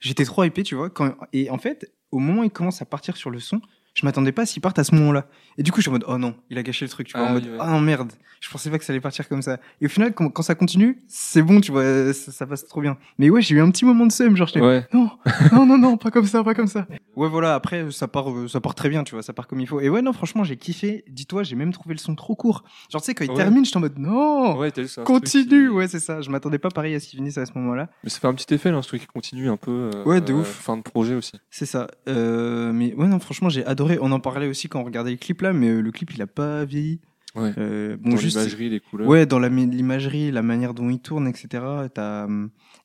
j'étais 0.00 0.24
trop 0.24 0.44
hypé, 0.44 0.62
tu 0.62 0.74
vois. 0.74 0.90
Quand, 0.90 1.14
et 1.32 1.50
en 1.50 1.58
fait, 1.58 1.92
au 2.10 2.18
moment 2.18 2.42
où 2.42 2.44
il 2.44 2.50
commence 2.50 2.82
à 2.82 2.84
partir 2.84 3.16
sur 3.16 3.30
le 3.30 3.40
son, 3.40 3.60
je 3.98 4.06
m'attendais 4.06 4.30
pas 4.30 4.42
à 4.42 4.46
ce 4.46 4.52
qu'il 4.52 4.62
parte 4.62 4.78
à 4.78 4.84
ce 4.84 4.94
moment-là. 4.94 5.26
Et 5.56 5.64
du 5.64 5.72
coup, 5.72 5.78
je 5.78 5.82
suis 5.82 5.88
en 5.88 5.92
mode, 5.92 6.04
oh 6.06 6.18
non, 6.18 6.36
il 6.50 6.58
a 6.58 6.62
gâché 6.62 6.84
le 6.84 6.88
truc, 6.88 7.08
tu 7.08 7.16
vois. 7.18 7.26
Ah 7.26 7.30
en 7.30 7.32
mode, 7.34 7.44
oui, 7.44 7.50
ouais. 7.50 7.56
ah 7.60 7.70
non, 7.70 7.80
merde. 7.80 8.12
Je 8.40 8.48
pensais 8.48 8.70
pas 8.70 8.78
que 8.78 8.84
ça 8.84 8.92
allait 8.92 9.00
partir 9.00 9.28
comme 9.28 9.42
ça. 9.42 9.58
Et 9.80 9.86
au 9.86 9.88
final, 9.88 10.14
quand, 10.14 10.30
quand 10.30 10.42
ça 10.44 10.54
continue, 10.54 11.00
c'est 11.08 11.42
bon, 11.42 11.60
tu 11.60 11.72
vois, 11.72 12.12
ça, 12.12 12.30
ça 12.30 12.46
passe 12.46 12.64
trop 12.68 12.80
bien. 12.80 12.96
Mais 13.18 13.28
ouais, 13.30 13.42
j'ai 13.42 13.56
eu 13.56 13.60
un 13.60 13.68
petit 13.72 13.84
moment 13.84 14.06
de 14.06 14.12
seum, 14.12 14.36
genre, 14.36 14.46
j'étais, 14.46 14.60
Ouais. 14.60 14.86
non, 14.92 15.10
non, 15.52 15.66
non, 15.66 15.76
non, 15.78 15.96
pas 15.96 16.12
comme 16.12 16.26
ça, 16.26 16.44
pas 16.44 16.54
comme 16.54 16.68
ça. 16.68 16.86
Ouais, 17.16 17.28
voilà, 17.28 17.56
après, 17.56 17.90
ça 17.90 18.06
part, 18.06 18.30
euh, 18.30 18.46
ça 18.46 18.60
part 18.60 18.76
très 18.76 18.88
bien, 18.88 19.02
tu 19.02 19.14
vois, 19.16 19.24
ça 19.24 19.32
part 19.32 19.48
comme 19.48 19.58
il 19.58 19.66
faut. 19.66 19.80
Et 19.80 19.88
ouais, 19.88 20.02
non, 20.02 20.12
franchement, 20.12 20.44
j'ai 20.44 20.56
kiffé. 20.56 21.02
Dis-toi, 21.08 21.42
j'ai 21.42 21.56
même 21.56 21.72
trouvé 21.72 21.94
le 21.96 21.98
son 21.98 22.14
trop 22.14 22.36
court. 22.36 22.62
Genre, 22.92 23.02
tu 23.02 23.06
sais, 23.06 23.14
quand 23.16 23.24
il 23.24 23.30
Ouais. 23.30 23.36
termine, 23.36 23.64
j'étais 23.64 23.76
en 23.78 23.80
mode, 23.80 23.98
non, 23.98 24.56
Ouais, 24.56 24.70
continue. 25.04 25.46
qui- 25.48 25.68
Ouais, 25.68 25.88
c'est 25.88 25.98
ça. 25.98 26.20
Je 26.20 26.30
m'attendais 26.30 26.58
pas 26.58 26.70
pareil 26.70 26.94
à 26.94 27.00
ce 27.00 27.08
qu'il 27.08 27.18
finisse 27.18 27.38
à 27.38 27.46
ce 27.46 27.52
moment-là. 27.56 27.88
Mais 28.04 28.10
ça 28.10 28.20
fait 28.20 28.28
un 28.28 28.34
petit 28.34 28.54
effet, 28.54 28.70
là, 28.70 28.80
ce 28.82 28.86
truc 28.88 29.00
qui 29.00 29.06
continue 29.08 29.48
un 29.50 29.56
peu. 29.56 29.90
euh, 29.94 30.04
Ouais, 30.04 30.20
de 30.20 30.32
euh, 30.32 30.36
ouf. 30.36 30.46
Fin 30.48 30.76
de 30.76 30.82
projet 30.82 31.14
aussi. 31.16 31.32
C'est 31.50 31.66
ça. 31.66 31.88
Euh, 32.08 32.72
mais 32.72 32.94
ouais, 32.94 33.08
non, 33.08 33.18
franchement, 33.18 33.48
j'ai 33.48 33.66
adoré. 33.66 33.87
On 34.00 34.12
en 34.12 34.20
parlait 34.20 34.46
aussi 34.48 34.68
quand 34.68 34.80
on 34.80 34.84
regardait 34.84 35.12
le 35.12 35.16
clip 35.16 35.40
là, 35.42 35.52
mais 35.52 35.68
euh, 35.68 35.80
le 35.80 35.90
clip, 35.92 36.12
il 36.14 36.20
a 36.22 36.26
pas 36.26 36.64
vieilli. 36.64 37.00
Ouais. 37.34 37.52
Euh, 37.58 37.96
bon, 37.98 38.10
Dans 38.10 38.16
juste. 38.16 38.36
l'imagerie, 38.36 38.68
les 38.70 38.80
couleurs. 38.80 39.08
Ouais, 39.08 39.24
dans 39.26 39.38
l'imagerie, 39.38 40.30
la 40.30 40.42
manière 40.42 40.74
dont 40.74 40.88
il 40.90 40.98
tourne, 40.98 41.28
etc. 41.28 41.62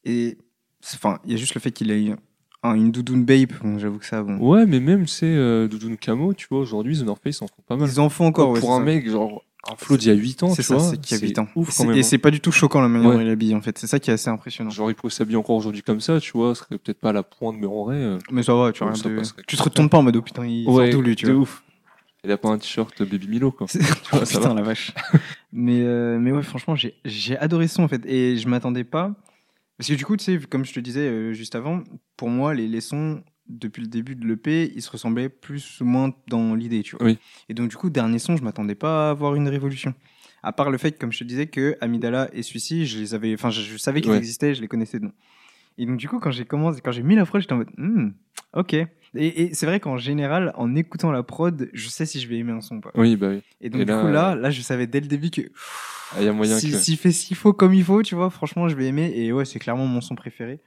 Et, 0.05 0.37
c'est- 0.81 0.95
enfin, 0.97 1.19
il 1.25 1.31
y 1.31 1.33
a 1.33 1.37
juste 1.37 1.55
le 1.55 1.61
fait 1.61 1.71
qu'il 1.71 1.91
ait 1.91 2.13
un- 2.61 2.73
une 2.75 2.91
doudoune 2.91 3.25
babe. 3.25 3.51
Bon, 3.63 3.77
j'avoue 3.79 3.99
que 3.99 4.05
ça, 4.05 4.21
bon. 4.23 4.37
Ouais, 4.37 4.65
mais 4.65 4.79
même, 4.79 5.07
c'est 5.07 5.25
euh, 5.25 5.67
Doudoune 5.67 5.97
Camo, 5.97 6.33
tu 6.33 6.47
vois, 6.49 6.59
aujourd'hui, 6.59 6.97
The 6.99 7.03
North 7.03 7.21
Face 7.23 7.41
en 7.41 7.47
font 7.47 7.61
pas 7.67 7.75
mal. 7.75 7.89
Ils 7.89 7.99
en 7.99 8.09
font 8.09 8.25
encore, 8.25 8.51
ouais, 8.51 8.59
Pour 8.59 8.73
un 8.73 8.79
ça. 8.79 8.83
mec, 8.83 9.09
genre, 9.09 9.43
un 9.71 9.75
flow 9.77 9.95
d'il 9.97 10.09
y 10.09 10.11
a 10.11 10.15
8 10.15 10.43
ans, 10.43 10.49
C'est 10.49 10.61
tu 10.61 10.67
ça, 10.67 10.75
vois. 10.75 10.89
c'est 10.89 10.99
qu'il 10.99 11.17
y 11.17 11.21
a 11.21 11.23
8 11.27 11.39
ans. 11.39 11.47
Ouf 11.55 11.75
quand 11.77 11.85
même. 11.85 11.97
Et 11.97 12.03
c'est 12.03 12.17
pas 12.17 12.31
du 12.31 12.39
tout 12.41 12.51
choquant 12.51 12.81
la 12.81 12.87
manière 12.89 13.09
Ouais. 13.11 13.15
dont 13.15 13.21
il 13.21 13.29
habille, 13.29 13.55
en 13.55 13.61
fait. 13.61 13.77
C'est 13.77 13.87
ça 13.87 13.99
qui 13.99 14.09
est 14.09 14.13
assez 14.13 14.29
impressionnant. 14.29 14.69
Genre, 14.69 14.89
il 14.91 14.95
pourrait 14.95 15.11
s'habiller 15.11 15.37
encore 15.37 15.55
aujourd'hui 15.55 15.81
comme 15.83 16.01
ça, 16.01 16.19
tu 16.19 16.31
vois, 16.33 16.53
ce 16.55 16.63
serait 16.63 16.77
peut-être 16.77 16.99
pas 16.99 17.13
la 17.13 17.23
pointe, 17.23 17.55
mais 17.59 17.67
en 17.67 17.85
vrai. 17.85 17.95
euh, 17.97 18.17
Mais 18.31 18.43
ça 18.43 18.53
va, 18.53 18.71
tu, 18.73 18.83
vois, 18.83 18.91
rien 18.93 19.01
de- 19.01 19.21
tu 19.47 19.55
te 19.57 19.63
retournes 19.63 19.89
pas 19.89 19.97
en 19.99 20.03
mode 20.03 20.15
oh 20.17 20.21
putain, 20.21 20.45
il 20.45 20.67
ouais, 20.67 20.91
sort 20.91 20.99
d'où 20.99 21.05
lui, 21.07 21.15
tu 21.15 21.25
vois. 21.31 21.35
ouf. 21.35 21.63
Il 22.25 22.31
a 22.31 22.37
pas 22.37 22.49
un 22.49 22.57
t-shirt 22.57 23.03
Baby 23.03 23.27
Milo, 23.27 23.51
quoi. 23.51 23.67
C'est- 23.69 23.79
Tu 23.79 23.85
vois, 24.11 24.21
Oh, 24.21 24.25
ça 24.25 24.37
putain, 24.39 24.49
va. 24.49 24.55
la 24.55 24.61
vache. 24.63 24.91
mais, 25.51 25.81
euh, 25.81 26.17
mais 26.19 26.31
ouais, 26.31 26.43
franchement, 26.43 26.75
j'ai, 26.75 26.95
j'ai 27.05 27.37
adoré 27.37 27.67
ce 27.67 27.75
son 27.75 27.83
en 27.83 27.87
fait. 27.87 28.05
Et 28.05 28.37
je 28.37 28.47
m'attendais 28.47 28.83
pas. 28.85 29.11
Parce 29.77 29.89
que 29.89 29.93
du 29.95 30.05
coup, 30.05 30.15
tu 30.17 30.23
sais, 30.25 30.39
comme 30.49 30.63
je 30.65 30.73
te 30.73 30.79
disais 30.79 31.01
euh, 31.07 31.33
juste 31.33 31.55
avant, 31.55 31.83
pour 32.15 32.29
moi, 32.29 32.53
les, 32.53 32.67
les 32.67 32.79
sons, 32.81 33.23
depuis 33.47 33.81
le 33.81 33.87
début 33.87 34.15
de 34.15 34.25
l'EP, 34.25 34.71
ils 34.75 34.81
se 34.81 34.89
ressemblaient 34.89 35.29
plus 35.29 35.81
ou 35.81 35.85
moins 35.85 36.13
dans 36.27 36.55
l'idée, 36.55 36.81
tu 36.83 36.95
vois. 36.95 37.05
Oui. 37.05 37.17
Et 37.49 37.53
donc, 37.53 37.69
du 37.69 37.75
coup, 37.77 37.89
dernier 37.89 38.19
son, 38.19 38.37
je 38.37 38.43
m'attendais 38.43 38.75
pas 38.75 39.07
à 39.07 39.11
avoir 39.11 39.35
une 39.35 39.47
révolution. 39.47 39.93
À 40.43 40.51
part 40.53 40.69
le 40.71 40.77
fait, 40.77 40.99
comme 40.99 41.11
je 41.11 41.19
te 41.19 41.23
disais, 41.23 41.47
que 41.47 41.77
Amidala 41.81 42.29
et 42.33 42.43
celui-ci, 42.43 42.85
je 42.85 42.99
les 42.99 43.13
avais, 43.13 43.33
enfin, 43.33 43.49
je, 43.49 43.61
je 43.61 43.77
savais 43.77 44.01
qu'ils 44.01 44.11
Ouais. 44.11 44.17
existaient, 44.17 44.53
je 44.55 44.61
les 44.61 44.67
connaissais 44.67 44.99
de 44.99 45.05
nom. 45.05 45.13
Et 45.77 45.85
donc, 45.85 45.97
du 45.97 46.07
coup, 46.07 46.19
quand 46.19 46.31
j'ai 46.31 46.45
commencé, 46.45 46.81
quand 46.81 46.91
j'ai 46.91 47.03
mis 47.03 47.15
la 47.15 47.25
prod, 47.25 47.41
j'étais 47.41 47.53
en 47.53 47.57
mode, 47.57 47.69
Hmm, 47.77 48.09
ok. 48.53 48.73
Et, 48.73 48.87
et 49.15 49.53
c'est 49.53 49.65
vrai 49.65 49.79
qu'en 49.79 49.97
général, 49.97 50.51
en 50.55 50.75
écoutant 50.75 51.11
la 51.11 51.23
prod, 51.23 51.69
je 51.73 51.87
sais 51.89 52.05
si 52.05 52.19
je 52.19 52.27
vais 52.27 52.37
aimer 52.37 52.51
un 52.51 52.61
son 52.61 52.77
ou 52.77 52.81
pas. 52.81 52.91
Oui, 52.95 53.15
bah 53.15 53.29
oui. 53.29 53.41
Et 53.61 53.69
donc, 53.69 53.81
Et 53.81 53.85
du 53.85 53.91
là, 53.91 54.01
coup, 54.01 54.07
là, 54.07 54.31
euh, 54.31 54.35
là, 54.35 54.49
je 54.51 54.61
savais 54.61 54.87
dès 54.87 54.99
le 55.01 55.07
début 55.07 55.29
que 55.29 55.41
Ah, 56.15 56.17
Il 56.21 56.25
y 56.25 56.27
a 56.27 56.33
moyen 56.33 56.59
si- 56.59 56.71
que. 56.71 56.77
s'il 56.77 56.97
fait 56.97 57.11
qu'il 57.11 57.35
faut 57.37 57.53
comme 57.53 57.73
il 57.73 57.83
faut, 57.83 58.01
tu 58.03 58.13
vois, 58.15 58.29
franchement, 58.29 58.67
je 58.69 58.75
vais 58.75 58.85
aimer. 58.87 59.11
Et 59.15 59.31
ouais, 59.31 59.45
c'est 59.45 59.59
clairement 59.59 59.85
mon 59.87 60.01
son 60.01 60.15
préféré. 60.15 60.61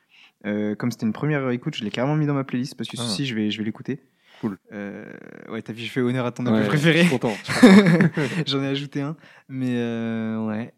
Euh, 0.47 0.75
comme 0.75 0.91
c'était 0.93 1.07
une 1.07 1.13
première 1.13 1.51
écoute, 1.51 1.75
je 1.77 1.85
l'ai 1.85 1.91
carrément 1.91 2.17
mis 2.17 2.27
dans 2.27 2.35
ma 2.35 2.45
playlist 2.45 2.77
parce 2.77 2.89
que 2.89 2.97
Ah. 2.99 3.03
ceci, 3.03 3.27
je 3.27 3.35
vais, 3.35 3.51
je 3.51 3.59
vais 3.59 3.65
l'écouter. 3.65 4.01
Cool. 4.41 4.59
Euh, 4.73 5.05
ouais, 5.49 5.63
t'as 5.63 5.73
vu, 5.73 5.83
je 5.83 5.91
fais 5.91 6.01
honneur 6.01 6.27
à 6.27 6.31
ton 6.33 6.45
Ouais, 6.47 6.67
préféré. 6.67 6.99
je 7.03 7.09
suis 7.09 7.19
content, 7.19 7.35
J'en 8.47 8.63
ai 8.63 8.67
ajouté 8.69 9.01
un. 9.01 9.17
Mais 9.49 9.75
euh, 9.77 10.39
ouais. 10.47 10.73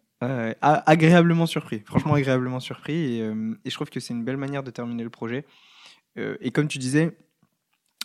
Agréablement 0.61 1.47
surpris. 1.47 1.83
Franchement, 1.85 2.15
agréablement 2.15 2.61
surpris. 2.61 2.95
Et, 2.95 3.19
et 3.21 3.71
je 3.71 3.75
trouve 3.75 3.91
que 3.91 4.01
c'est 4.01 4.15
une 4.15 4.25
belle 4.25 4.37
manière 4.37 4.63
de 4.63 4.71
terminer 4.71 5.03
le 5.05 5.11
projet. 5.11 5.45
Et 6.17 6.51
comme 6.51 6.67
tu 6.69 6.79
disais, 6.79 7.17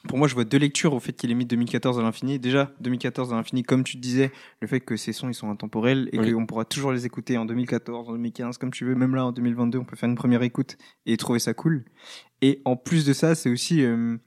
pour 0.08 0.18
moi, 0.18 0.28
je 0.28 0.34
vois 0.34 0.44
deux 0.44 0.58
lectures 0.58 0.94
au 0.94 1.00
fait 1.00 1.14
qu'il 1.14 1.32
ait 1.32 1.36
mis 1.36 1.46
2014 1.46 1.98
à 1.98 2.02
l'infini. 2.02 2.38
Déjà, 2.40 2.72
2014 2.82 3.32
à 3.34 3.38
l'infini, 3.38 3.64
comme 3.64 3.84
tu 3.84 3.98
disais, 3.98 4.32
le 4.62 4.68
fait 4.68 4.82
que 4.82 4.98
ces 4.98 5.14
sons, 5.14 5.30
ils 5.30 5.34
sont 5.34 5.50
intemporels 5.50 6.10
et 6.12 6.20
Oui. 6.20 6.34
qu'on 6.34 6.46
pourra 6.46 6.66
toujours 6.66 6.92
les 6.92 7.06
écouter 7.06 7.38
en 7.38 7.46
2014, 7.46 8.10
en 8.10 8.12
2015, 8.14 8.58
comme 8.58 8.72
tu 8.72 8.84
veux. 8.86 8.96
Même 8.96 9.16
là, 9.16 9.26
en 9.26 9.32
2022, 9.32 9.78
on 9.80 9.86
peut 9.86 9.96
faire 9.96 10.10
une 10.10 10.16
première 10.16 10.42
écoute 10.44 10.78
et 11.06 11.16
trouver 11.18 11.40
ça 11.40 11.54
cool. 11.54 11.86
Et 12.42 12.62
en 12.66 12.76
plus 12.76 13.06
de 13.06 13.14
ça, 13.14 13.34
c'est 13.36 13.50
aussi 13.50 13.82
euh, 13.84 14.18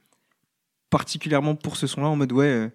particulièrement 0.90 1.54
pour 1.54 1.76
ce 1.76 1.86
son-là, 1.86 2.08
en 2.08 2.16
mode, 2.16 2.32
ouais, 2.32 2.46
euh, 2.46 2.68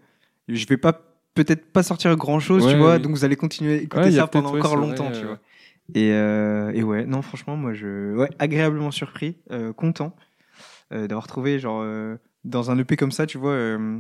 je 0.47 0.65
vais 0.67 0.77
pas 0.77 0.93
peut-être 1.33 1.71
pas 1.71 1.81
sortir 1.83 2.15
grand 2.17 2.39
chose, 2.39 2.65
Ouais, 2.65 2.71
tu 2.73 2.77
vois, 2.77 2.95
oui. 2.97 3.01
donc 3.01 3.13
vous 3.13 3.25
allez 3.25 3.35
continuer 3.37 3.73
à 3.73 3.77
écouter 3.77 4.03
Ouais, 4.03 4.11
ça 4.11 4.27
pendant 4.27 4.51
ouais, 4.53 4.59
encore 4.59 4.75
longtemps, 4.75 5.09
vrai, 5.09 5.19
tu 5.19 5.25
euh, 5.25 5.27
vois. 5.29 5.39
Et, 5.95 6.11
euh, 6.11 6.71
et 6.73 6.83
ouais, 6.83 7.05
non, 7.05 7.21
franchement, 7.21 7.55
moi, 7.57 7.73
je, 7.73 8.15
ouais, 8.15 8.29
agréablement 8.37 8.91
surpris, 8.91 9.37
euh, 9.51 9.73
content 9.73 10.15
euh, 10.93 11.07
d'avoir 11.07 11.27
trouvé, 11.27 11.57
genre, 11.57 11.81
euh, 11.83 12.17
dans 12.43 12.71
un 12.71 12.77
EP 12.77 12.95
comme 12.97 13.11
ça, 13.11 13.25
tu 13.27 13.37
vois, 13.37 13.51
euh, 13.51 13.99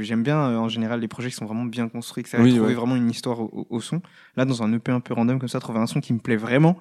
j'aime 0.00 0.22
bien, 0.22 0.38
euh, 0.50 0.56
en 0.58 0.68
général, 0.68 1.00
les 1.00 1.08
projets 1.08 1.30
qui 1.30 1.36
sont 1.36 1.46
vraiment 1.46 1.64
bien 1.64 1.88
construits, 1.88 2.22
que 2.24 2.28
ça 2.28 2.40
Oui, 2.40 2.50
trouver 2.54 2.68
ouais. 2.68 2.74
vraiment 2.74 2.96
une 2.96 3.10
histoire 3.10 3.40
au, 3.40 3.80
son. 3.80 4.02
Là, 4.36 4.44
dans 4.44 4.62
un 4.62 4.72
EP 4.72 4.90
un 4.92 5.00
peu 5.00 5.14
random 5.14 5.38
comme 5.38 5.48
ça, 5.48 5.60
trouver 5.60 5.78
un 5.80 5.86
son 5.86 6.00
qui 6.00 6.12
me 6.12 6.18
plaît 6.18 6.36
vraiment. 6.36 6.78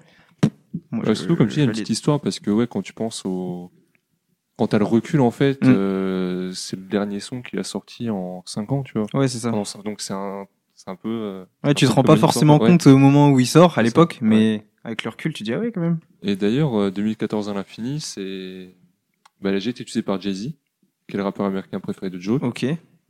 Moi, 0.92 1.04
je- 1.08 1.14
surtout, 1.14 1.36
comme 1.36 1.48
tu 1.48 1.56
dis, 1.56 1.60
il 1.60 1.60
y 1.60 1.62
a 1.62 1.66
une 1.66 1.70
je 1.70 1.80
petite 1.82 1.90
histoire 1.90 2.20
parce 2.22 2.40
que, 2.40 2.52
ouais, 2.52 2.68
quand 2.68 2.82
tu 2.82 2.94
penses 2.94 3.24
au. 3.26 3.72
Quand 4.58 4.68
t'as 4.68 4.80
le 4.80 4.86
recul, 4.86 5.22
en 5.22 5.30
fait, 5.32 5.62
Mm. 5.64 5.68
euh, 5.70 6.52
c'est 6.54 6.76
le 6.78 6.82
dernier 6.86 7.20
son 7.20 7.42
qu'il 7.44 7.60
a 7.60 7.64
sorti 7.64 8.10
en 8.10 8.42
5 8.46 8.72
ans, 8.72 8.82
tu 8.84 8.98
vois. 8.98 9.06
Ouais, 9.14 9.28
c'est 9.28 9.38
ça. 9.38 9.52
Donc 9.52 10.02
c'est 10.02 10.14
un, 10.14 10.46
un 10.88 10.96
peu. 10.96 11.46
Ouais, 11.64 11.74
tu 11.76 11.86
te 11.86 11.92
un 11.92 11.94
rends 11.94 12.04
pas 12.04 12.16
forcément 12.18 12.60
ouais. 12.60 12.68
compte 12.70 12.88
au 12.88 12.98
moment 12.98 13.30
où 13.30 13.40
il 13.40 13.46
sort, 13.46 13.78
à 13.78 13.84
l'époque, 13.84 14.18
mais 14.22 14.66
avec 14.84 15.04
le 15.04 15.12
recul, 15.12 15.32
tu 15.34 15.44
dis, 15.44 15.54
ah 15.54 15.60
ouais, 15.60 15.72
quand 15.72 15.82
même. 15.82 16.00
Et 16.24 16.36
d'ailleurs, 16.36 16.74
euh, 16.80 16.90
2014 16.92 17.50
à 17.50 17.54
l'infini, 17.54 18.00
c'est. 18.00 18.74
Bah, 19.42 19.52
a 19.52 19.54
été 19.56 19.70
utilisée 19.70 20.02
par 20.02 20.20
Jay-Z, 20.20 20.54
qui 21.08 21.16
est 21.16 21.18
le 21.18 21.24
rappeur 21.24 21.46
américain 21.46 21.80
préféré 21.80 22.10
de 22.10 22.20
Joe. 22.20 22.42
Ok, 22.44 22.66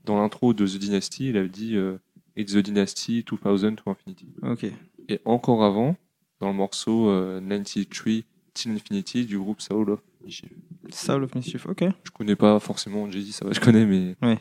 Dans 0.06 0.20
l'intro 0.22 0.54
de 0.54 0.66
The 0.66 0.78
Dynasty, 0.78 1.30
il 1.30 1.38
avait 1.38 1.50
dit 1.50 1.76
euh, 1.76 1.98
It's 2.36 2.54
the 2.54 2.58
Dynasty 2.58 3.24
2000 3.24 3.76
to 3.76 3.90
Infinity. 3.90 4.28
ok. 4.44 4.66
Et 5.10 5.20
encore 5.26 5.64
avant, 5.64 5.96
dans 6.40 6.50
le 6.50 6.54
morceau 6.54 7.10
euh, 7.10 7.40
93 7.42 8.24
Till 8.54 8.72
Infinity 8.72 9.26
du 9.26 9.38
groupe 9.38 9.62
Soul 9.62 9.90
of 9.92 10.00
Mischief. 10.24 10.50
Soul 10.90 11.24
of 11.24 11.34
Mischief, 11.36 11.66
ok. 11.68 11.86
Je 12.04 12.12
connais 12.12 12.36
pas 12.36 12.60
forcément 12.60 13.10
Jay-Z, 13.10 13.32
ça 13.32 13.46
va, 13.46 13.52
je 13.54 13.60
connais, 13.60 13.86
mais. 13.86 14.16
Ouais. 14.22 14.36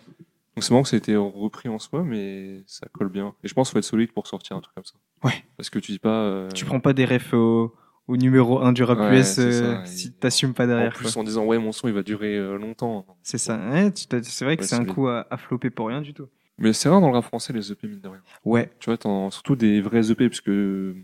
Donc 0.54 0.64
c'est 0.64 0.70
marrant 0.70 0.82
que 0.84 0.88
ça 0.88 0.96
a 0.96 0.98
été 0.98 1.14
repris 1.16 1.68
en 1.68 1.78
soi, 1.78 2.02
mais 2.02 2.62
ça 2.66 2.86
colle 2.92 3.10
bien. 3.10 3.34
Et 3.44 3.48
je 3.48 3.52
pense 3.54 3.68
qu'il 3.68 3.72
faut 3.74 3.78
être 3.78 3.84
solide 3.84 4.12
pour 4.12 4.26
sortir 4.26 4.56
un 4.56 4.60
truc 4.62 4.74
comme 4.74 4.84
ça. 4.86 4.94
Ouais. 5.22 5.44
Parce 5.58 5.68
que 5.70 5.78
tu 5.78 5.92
dis 5.92 5.98
pas. 5.98 6.22
euh, 6.22 6.50
Tu 6.50 6.64
prends 6.64 6.80
pas 6.80 6.94
des 6.94 7.04
refs 7.04 7.34
au, 7.34 7.74
au 8.08 8.16
numéro 8.16 8.60
1 8.62 8.72
du 8.72 8.82
rap 8.84 8.98
Ouais, 8.98 9.18
US 9.20 9.38
euh, 9.38 9.50
ça, 9.50 9.84
si 9.86 10.08
il- 10.08 10.12
t'assumes 10.14 10.54
pas 10.54 10.64
En 10.64 10.68
derrière. 10.68 10.92
plus, 10.92 11.12
quoi. 11.12 11.22
en 11.22 11.24
disant 11.24 11.44
ouais, 11.44 11.58
mon 11.58 11.72
son 11.72 11.88
il 11.88 11.94
va 11.94 12.02
durer 12.02 12.36
euh, 12.36 12.56
longtemps. 12.56 13.04
C'est 13.22 13.38
ça. 13.38 13.56
Ouais, 13.70 13.90
c'est 13.94 14.44
vrai 14.44 14.56
que 14.56 14.62
Ouais, 14.62 14.66
c'est 14.68 14.76
un 14.76 14.84
coup 14.84 15.08
à, 15.08 15.26
à 15.30 15.36
flopper 15.36 15.70
pour 15.70 15.88
rien 15.88 16.00
du 16.02 16.14
tout. 16.14 16.28
Mais 16.58 16.72
c'est 16.72 16.88
rare 16.88 17.00
dans 17.00 17.08
le 17.08 17.14
rap 17.14 17.24
français 17.24 17.52
les 17.52 17.70
EP, 17.72 17.86
mine 17.86 18.00
de 18.00 18.08
rien. 18.08 18.22
Ouais. 18.44 18.70
Tu 18.78 18.90
vois, 18.90 19.30
surtout 19.30 19.56
des 19.56 19.80
vrais 19.82 20.10
EP, 20.10 20.28
parce 20.28 20.40
que 20.40 20.96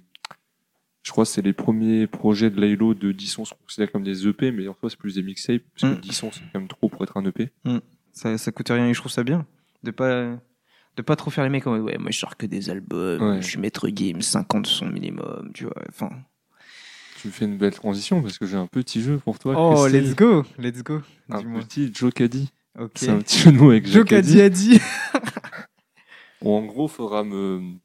je 1.03 1.11
crois 1.11 1.25
que 1.25 1.31
c'est 1.31 1.43
les 1.43 1.53
premiers 1.53 2.07
projets 2.07 2.49
de 2.51 2.61
Laylo 2.61 2.95
de 2.95 3.11
10 3.13 3.27
sons 3.27 3.45
sont 3.45 3.57
considérés 3.65 3.91
comme 3.91 4.05
des 4.05 4.27
EP, 4.27 4.53
mais 4.53 4.67
en 4.69 4.75
soi 4.75 4.89
c'est 4.89 4.99
plus 4.99 5.17
des 5.17 5.23
mixtapes, 5.23 5.63
parce 5.75 5.93
que 5.93 5.99
Mm. 5.99 6.01
10 6.01 6.13
sons 6.13 6.31
c'est 6.33 6.41
quand 6.53 6.61
même 6.61 6.69
trop 6.69 6.89
pour 6.89 7.03
être 7.03 7.17
un 7.17 7.25
EP. 7.25 7.51
Ça, 8.13 8.39
ça 8.39 8.53
coûte 8.53 8.69
rien 8.69 8.87
et 8.89 8.95
je 8.95 9.01
trouve 9.01 9.11
ça 9.13 9.25
bien. 9.25 9.45
De 9.83 9.91
pas, 9.91 10.37
de 10.97 11.03
pas 11.03 11.17
trop 11.17 11.31
faire 11.31 11.43
les 11.45 11.51
mecs 11.51 11.67
en 11.67 11.73
mode, 11.73 11.83
ouais, 11.83 11.99
moi 11.99 12.11
je 12.13 12.19
sors 12.19 12.37
que 12.37 12.47
des 12.47 12.71
albums, 12.71 13.21
Ouais. 13.23 13.43
je 13.43 13.47
suis 13.49 13.59
maître 13.59 13.89
game, 13.89 14.23
50 14.23 14.67
sons 14.67 14.87
minimum, 14.87 15.51
tu 15.55 15.65
vois. 15.65 15.75
Enfin. 15.89 16.11
Tu 17.23 17.31
fais 17.31 17.45
une 17.45 17.57
belle 17.57 17.73
transition, 17.73 18.21
parce 18.21 18.37
que 18.37 18.47
j'ai 18.47 18.57
un 18.57 18.67
petit 18.67 19.01
jeu 19.01 19.19
pour 19.19 19.39
toi. 19.39 19.55
Oh, 19.57 19.87
let's 19.87 20.17
go, 20.17 20.45
let's 20.59 20.83
go. 20.83 21.03
Un 21.31 21.41
petit 21.61 21.89
Joe 21.95 22.13
Caddy. 22.13 22.51
Ok. 22.77 22.91
C'est 22.97 23.11
un 23.11 23.19
petit 23.19 23.39
jeu 23.39 23.53
de 23.53 23.59
mots 23.59 23.71
avec 23.71 23.87
a 24.13 24.49
dit. 24.49 24.81
Bon, 26.43 26.59
en 26.59 26.65
gros, 26.65 26.89
faudra 26.89 27.23
me. 27.23 27.77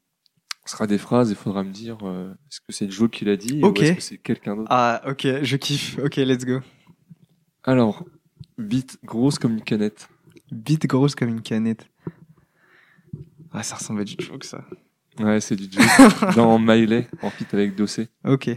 Ce 0.64 0.72
sera 0.72 0.88
des 0.88 0.98
phrases 0.98 1.30
et 1.30 1.36
faudra 1.36 1.62
me 1.62 1.70
dire 1.70 1.98
euh, 2.02 2.32
est-ce 2.50 2.58
que 2.58 2.72
c'est 2.72 2.90
Joe 2.90 3.08
qui 3.08 3.24
l'a 3.24 3.36
dit 3.36 3.60
Ok. 3.62 3.78
ou 3.78 3.82
est-ce 3.82 3.92
que 3.92 4.00
c'est 4.02 4.18
quelqu'un 4.18 4.56
d'autre? 4.56 4.66
Ah, 4.72 5.02
ok, 5.06 5.42
je 5.42 5.56
kiffe. 5.56 5.96
Ok, 6.02 6.16
let's 6.16 6.44
go. 6.44 6.58
Alors, 7.62 8.04
bite 8.58 8.98
grosse 9.04 9.38
comme 9.38 9.52
une 9.52 9.62
canette. 9.62 10.08
Bite 10.50 10.88
grosse 10.88 11.14
comme 11.14 11.28
une 11.28 11.42
canette. 11.42 11.86
Ah, 13.52 13.62
ça 13.62 13.76
ressemble 13.76 14.00
à 14.00 14.04
du 14.04 14.16
joke, 14.18 14.42
ça. 14.42 14.64
Ouais, 15.20 15.40
c'est 15.40 15.54
du 15.54 15.68
Joe. 15.70 16.34
Dans 16.34 16.58
Miley, 16.58 17.06
en 17.22 17.30
fit 17.30 17.46
avec 17.52 17.76
Dossé. 17.76 18.08
Ok. 18.24 18.50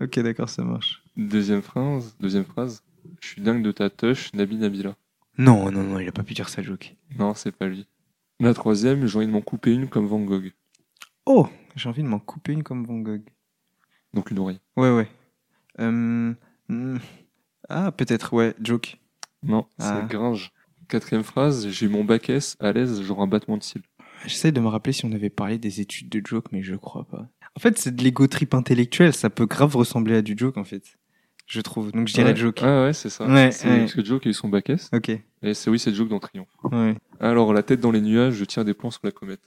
Ok, 0.00 0.18
d'accord, 0.20 0.48
ça 0.48 0.62
marche. 0.62 1.02
Deuxième 1.16 1.62
phrase, 1.62 2.16
deuxième 2.20 2.44
phrase. 2.44 2.82
Je 3.20 3.28
suis 3.28 3.42
dingue 3.42 3.62
de 3.62 3.72
ta 3.72 3.90
touche, 3.90 4.32
Nabi 4.34 4.56
Nabila. 4.56 4.96
Non, 5.38 5.70
non, 5.70 5.82
non, 5.82 5.98
il 5.98 6.08
a 6.08 6.12
pas 6.12 6.22
pu 6.22 6.34
dire 6.34 6.48
ça, 6.48 6.62
joke. 6.62 6.94
Non, 7.18 7.34
c'est 7.34 7.52
pas 7.52 7.66
lui. 7.66 7.86
La 8.40 8.54
troisième, 8.54 9.06
j'ai 9.06 9.16
envie 9.16 9.26
de 9.26 9.32
m'en 9.32 9.40
couper 9.40 9.72
une 9.72 9.88
comme 9.88 10.06
Van 10.06 10.20
Gogh. 10.20 10.52
Oh, 11.26 11.48
j'ai 11.74 11.88
envie 11.88 12.02
de 12.02 12.08
m'en 12.08 12.18
couper 12.20 12.52
une 12.52 12.62
comme 12.62 12.84
Van 12.84 12.98
Gogh. 12.98 13.22
Donc 14.14 14.30
une 14.30 14.38
oreille. 14.38 14.60
Ouais, 14.76 14.94
ouais. 14.94 15.08
Euh, 15.80 16.32
hmm. 16.68 16.98
Ah, 17.68 17.92
peut-être, 17.92 18.32
ouais, 18.32 18.54
joke. 18.62 18.96
Non, 19.42 19.66
c'est 19.78 19.86
Ah. 19.86 20.06
Gringe. 20.08 20.52
Quatrième 20.88 21.22
phrase, 21.24 21.68
j'ai 21.68 21.88
mon 21.88 22.04
bac 22.04 22.30
S 22.30 22.56
à 22.60 22.72
l'aise, 22.72 23.02
genre 23.02 23.20
un 23.22 23.26
battement 23.26 23.58
de 23.58 23.62
cils. 23.62 23.82
J'essaie 24.26 24.52
de 24.52 24.60
me 24.60 24.68
rappeler 24.68 24.92
si 24.92 25.04
on 25.04 25.12
avait 25.12 25.30
parlé 25.30 25.58
des 25.58 25.80
études 25.80 26.08
de 26.08 26.22
joke, 26.24 26.46
mais 26.50 26.62
je 26.62 26.74
crois 26.74 27.04
pas. 27.04 27.28
En 27.56 27.60
fait, 27.60 27.78
c'est 27.78 27.94
de 27.94 28.02
l'ego 28.02 28.26
trip 28.26 28.54
intellectuel. 28.54 29.12
Ça 29.12 29.30
peut 29.30 29.46
grave 29.46 29.76
ressembler 29.76 30.16
à 30.16 30.22
du 30.22 30.34
joke, 30.36 30.56
en 30.56 30.64
fait. 30.64 30.82
Je 31.46 31.60
trouve. 31.60 31.92
Donc, 31.92 32.08
je 32.08 32.14
dirais 32.14 32.30
ouais. 32.30 32.36
joke. 32.36 32.60
Ouais, 32.62 32.84
ouais, 32.84 32.92
c'est 32.92 33.08
ça. 33.08 33.26
Ouais, 33.26 33.50
C'est- 33.50 33.68
ouais. 33.68 33.78
Parce 33.80 33.94
que 33.94 34.04
Joke 34.04 34.26
a 34.26 34.30
eu 34.30 34.34
son 34.34 34.48
bac 34.48 34.68
S. 34.68 34.90
Ok. 34.92 35.08
Et 35.08 35.54
c'est 35.54 35.70
oui, 35.70 35.78
c'est 35.78 35.94
Joke 35.94 36.08
dans 36.08 36.18
Triomphe. 36.18 36.48
Ouais. 36.64 36.94
Alors, 37.20 37.54
la 37.54 37.62
tête 37.62 37.80
dans 37.80 37.90
les 37.90 38.02
nuages, 38.02 38.34
je 38.34 38.44
tire 38.44 38.64
des 38.64 38.74
plans 38.74 38.90
sur 38.90 39.00
la 39.04 39.12
comète. 39.12 39.40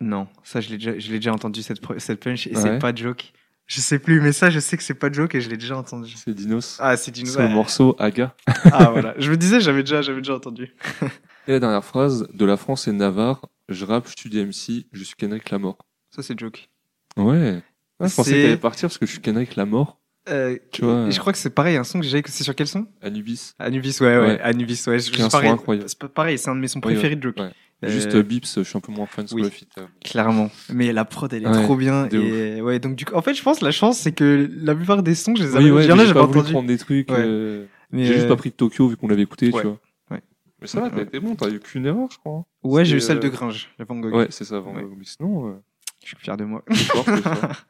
Non, 0.00 0.28
ça, 0.42 0.60
je 0.60 0.70
l'ai 0.70 0.76
déjà, 0.76 0.98
je 0.98 1.10
l'ai 1.10 1.18
déjà 1.18 1.32
entendu, 1.32 1.62
cette, 1.62 1.80
punch, 1.80 2.46
et 2.46 2.54
c'est 2.54 2.78
pas 2.78 2.94
joke. 2.94 3.32
Je 3.66 3.80
sais 3.82 3.98
plus, 3.98 4.20
mais 4.22 4.32
ça, 4.32 4.48
je 4.48 4.60
sais 4.60 4.78
que 4.78 4.82
c'est 4.82 4.94
pas 4.94 5.12
joke 5.12 5.34
et 5.34 5.42
je 5.42 5.50
l'ai 5.50 5.58
déjà 5.58 5.76
entendu. 5.76 6.14
C'est 6.16 6.32
Dinos. 6.32 6.78
Ah, 6.80 6.96
c'est 6.96 7.10
Dino. 7.10 7.30
C'est 7.30 7.42
le 7.42 7.52
morceau 7.52 7.94
Aga. 7.98 8.34
Ah, 8.72 8.90
voilà. 8.90 9.14
Je 9.18 9.30
me 9.30 9.36
disais, 9.36 9.60
j'avais 9.60 9.82
déjà, 9.82 10.00
j'avais 10.00 10.22
déjà 10.22 10.34
entendu. 10.34 10.72
Et 11.46 11.52
la 11.52 11.60
dernière 11.60 11.84
phrase, 11.84 12.26
de 12.32 12.44
la 12.46 12.56
France 12.56 12.88
et 12.88 12.92
Navarre, 12.92 13.46
je 13.68 13.84
rappe, 13.84 14.08
je 14.08 14.14
suis 14.18 14.30
des 14.30 14.44
MC, 14.44 14.86
je 14.92 15.04
suis 15.04 15.14
Kendrick 15.16 15.50
Lamar. 15.50 15.76
Ça, 16.14 16.22
c'est 16.22 16.38
joke. 16.38 16.70
Ouais. 17.18 17.62
Ouais, 18.00 18.08
je 18.08 18.14
pensais 18.14 18.30
qu'elle 18.32 18.44
allait 18.46 18.56
partir 18.56 18.88
parce 18.88 18.98
que 18.98 19.06
je 19.06 19.10
suis 19.12 19.20
Kendrick 19.20 19.56
Lamar. 19.56 19.98
Euh, 20.28 20.56
Tu 20.72 20.84
vois, 20.84 21.06
et 21.08 21.10
je 21.10 21.18
crois 21.20 21.32
que 21.32 21.38
c'est 21.38 21.50
pareil, 21.50 21.76
un 21.76 21.84
son 21.84 22.00
que 22.00 22.06
j'ai, 22.06 22.22
c'est 22.26 22.44
sur 22.44 22.54
quel 22.54 22.66
son? 22.66 22.86
Anubis. 23.00 23.54
Anubis, 23.58 23.96
ouais, 24.00 24.06
ouais, 24.06 24.18
Ouais. 24.20 24.40
Anubis, 24.42 24.84
ouais. 24.86 24.98
C'est 25.00 25.14
un 25.20 25.24
son 25.24 25.28
pareil, 25.30 25.50
incroyable. 25.50 25.88
c'est 25.88 25.98
pareil, 26.08 26.38
c'est 26.38 26.50
un 26.50 26.54
de 26.54 26.60
mes 26.60 26.68
sons 26.68 26.80
Oui, 26.84 26.92
préférés 26.92 27.14
ouais, 27.14 27.16
de 27.16 27.22
joke. 27.22 27.38
ouais. 27.38 27.50
Euh, 27.84 27.88
Juste 27.88 28.14
euh, 28.14 28.22
Bips, 28.22 28.46
je 28.56 28.62
suis 28.62 28.76
un 28.76 28.80
peu 28.80 28.90
moins 28.92 29.06
fan 29.06 29.26
sur 29.26 29.36
oui. 29.36 29.42
le 29.42 29.50
feat. 29.50 29.70
Clairement. 30.04 30.50
Mais 30.72 30.92
la 30.92 31.04
prod, 31.04 31.32
elle 31.32 31.44
est 31.44 31.48
Ouais, 31.48 31.62
trop 31.62 31.76
bien. 31.76 32.06
de 32.08 32.18
Et 32.18 32.60
ouais, 32.60 32.78
donc 32.80 32.96
du 32.96 33.04
coup, 33.04 33.14
en 33.14 33.22
fait, 33.22 33.34
je 33.34 33.42
pense 33.42 33.60
la 33.62 33.70
chance, 33.70 33.98
c'est 34.00 34.12
que 34.12 34.50
la 34.52 34.74
plupart 34.74 35.02
des 35.02 35.14
sons, 35.14 35.34
je 35.36 35.44
les 35.44 35.50
Oui, 35.50 35.56
avais. 35.56 35.70
ouais, 35.70 35.86
mais 35.86 36.02
a, 36.02 36.06
j'ai 36.06 36.12
pas 36.12 36.26
voulu 36.26 36.40
entendu. 36.40 36.52
prendre 36.52 36.66
des 36.68 36.76
trucs. 36.78 37.08
Ouais. 37.10 37.16
euh, 37.20 37.66
J'ai 37.92 38.04
juste 38.06 38.26
euh, 38.26 38.28
pas 38.28 38.36
pris 38.36 38.50
de 38.50 38.54
Tokyo 38.56 38.88
vu 38.88 38.96
qu'on 38.96 39.06
l'avait 39.08 39.22
écouté, 39.22 39.46
ouais. 39.52 39.60
tu 39.62 39.66
vois. 39.68 39.78
Ouais. 40.10 40.20
Mais 40.60 40.66
ça 40.66 40.80
va, 40.80 40.90
t'as 40.90 40.96
Ouais. 40.96 41.02
été 41.04 41.20
bon, 41.20 41.36
t'as 41.36 41.48
eu 41.50 41.60
qu'une 41.60 41.86
erreur, 41.86 42.08
je 42.10 42.18
crois. 42.18 42.44
Ouais, 42.64 42.84
j'ai 42.84 42.96
eu 42.96 43.00
celle 43.00 43.20
de 43.20 43.28
Gringe, 43.28 43.70
la 43.78 43.84
Van 43.84 43.94
Gogh. 43.96 44.12
Ouais, 44.14 44.26
c'est 44.30 44.44
ça, 44.44 44.58
Van 44.58 44.74
Ouais. 44.74 44.82
Gogh. 44.82 44.94
Mais 44.98 45.04
sinon, 45.04 45.62
Je 46.08 46.14
suis 46.16 46.24
fier 46.24 46.36
de 46.38 46.44
moi. 46.44 46.62
fort. 46.72 47.04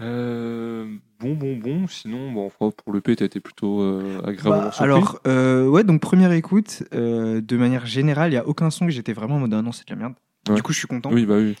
Euh, 0.00 0.96
bon, 1.20 1.34
bon, 1.34 1.56
bon. 1.58 1.86
Sinon, 1.86 2.32
bon, 2.32 2.50
pour 2.58 2.92
le 2.92 3.00
P, 3.00 3.14
t'as 3.14 3.24
été 3.26 3.38
plutôt 3.38 3.82
euh, 3.82 4.20
agréablement 4.24 4.64
Bah, 4.66 4.70
surpris. 4.72 4.84
alors, 4.84 5.20
euh, 5.28 5.68
ouais, 5.68 5.84
donc 5.84 6.00
première 6.00 6.32
écoute, 6.32 6.82
euh, 6.92 7.40
de 7.40 7.56
manière 7.56 7.86
générale, 7.86 8.32
il 8.32 8.34
y 8.34 8.38
a 8.38 8.46
aucun 8.48 8.70
son 8.70 8.86
que 8.86 8.90
j'étais 8.92 9.12
vraiment 9.12 9.36
en 9.36 9.40
mode 9.40 9.54
ah 9.54 9.62
non, 9.62 9.70
c'est 9.70 9.86
de 9.86 9.92
la 9.94 9.98
merde. 10.00 10.14
Ouais. 10.48 10.56
Du 10.56 10.62
coup, 10.62 10.72
je 10.72 10.78
suis 10.78 10.88
content. 10.88 11.10
Oui, 11.12 11.24
bah 11.24 11.36
oui. 11.36 11.56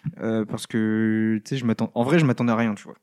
Parce 0.48 0.66
que, 0.66 1.40
tu 1.44 1.50
sais, 1.50 1.56
je 1.56 1.64
m'attends. 1.64 1.92
En 1.94 2.02
vrai, 2.02 2.18
je 2.18 2.24
m'attendais 2.24 2.50
à 2.52 2.56
rien, 2.56 2.74
tu 2.74 2.82
vois. 2.82 2.96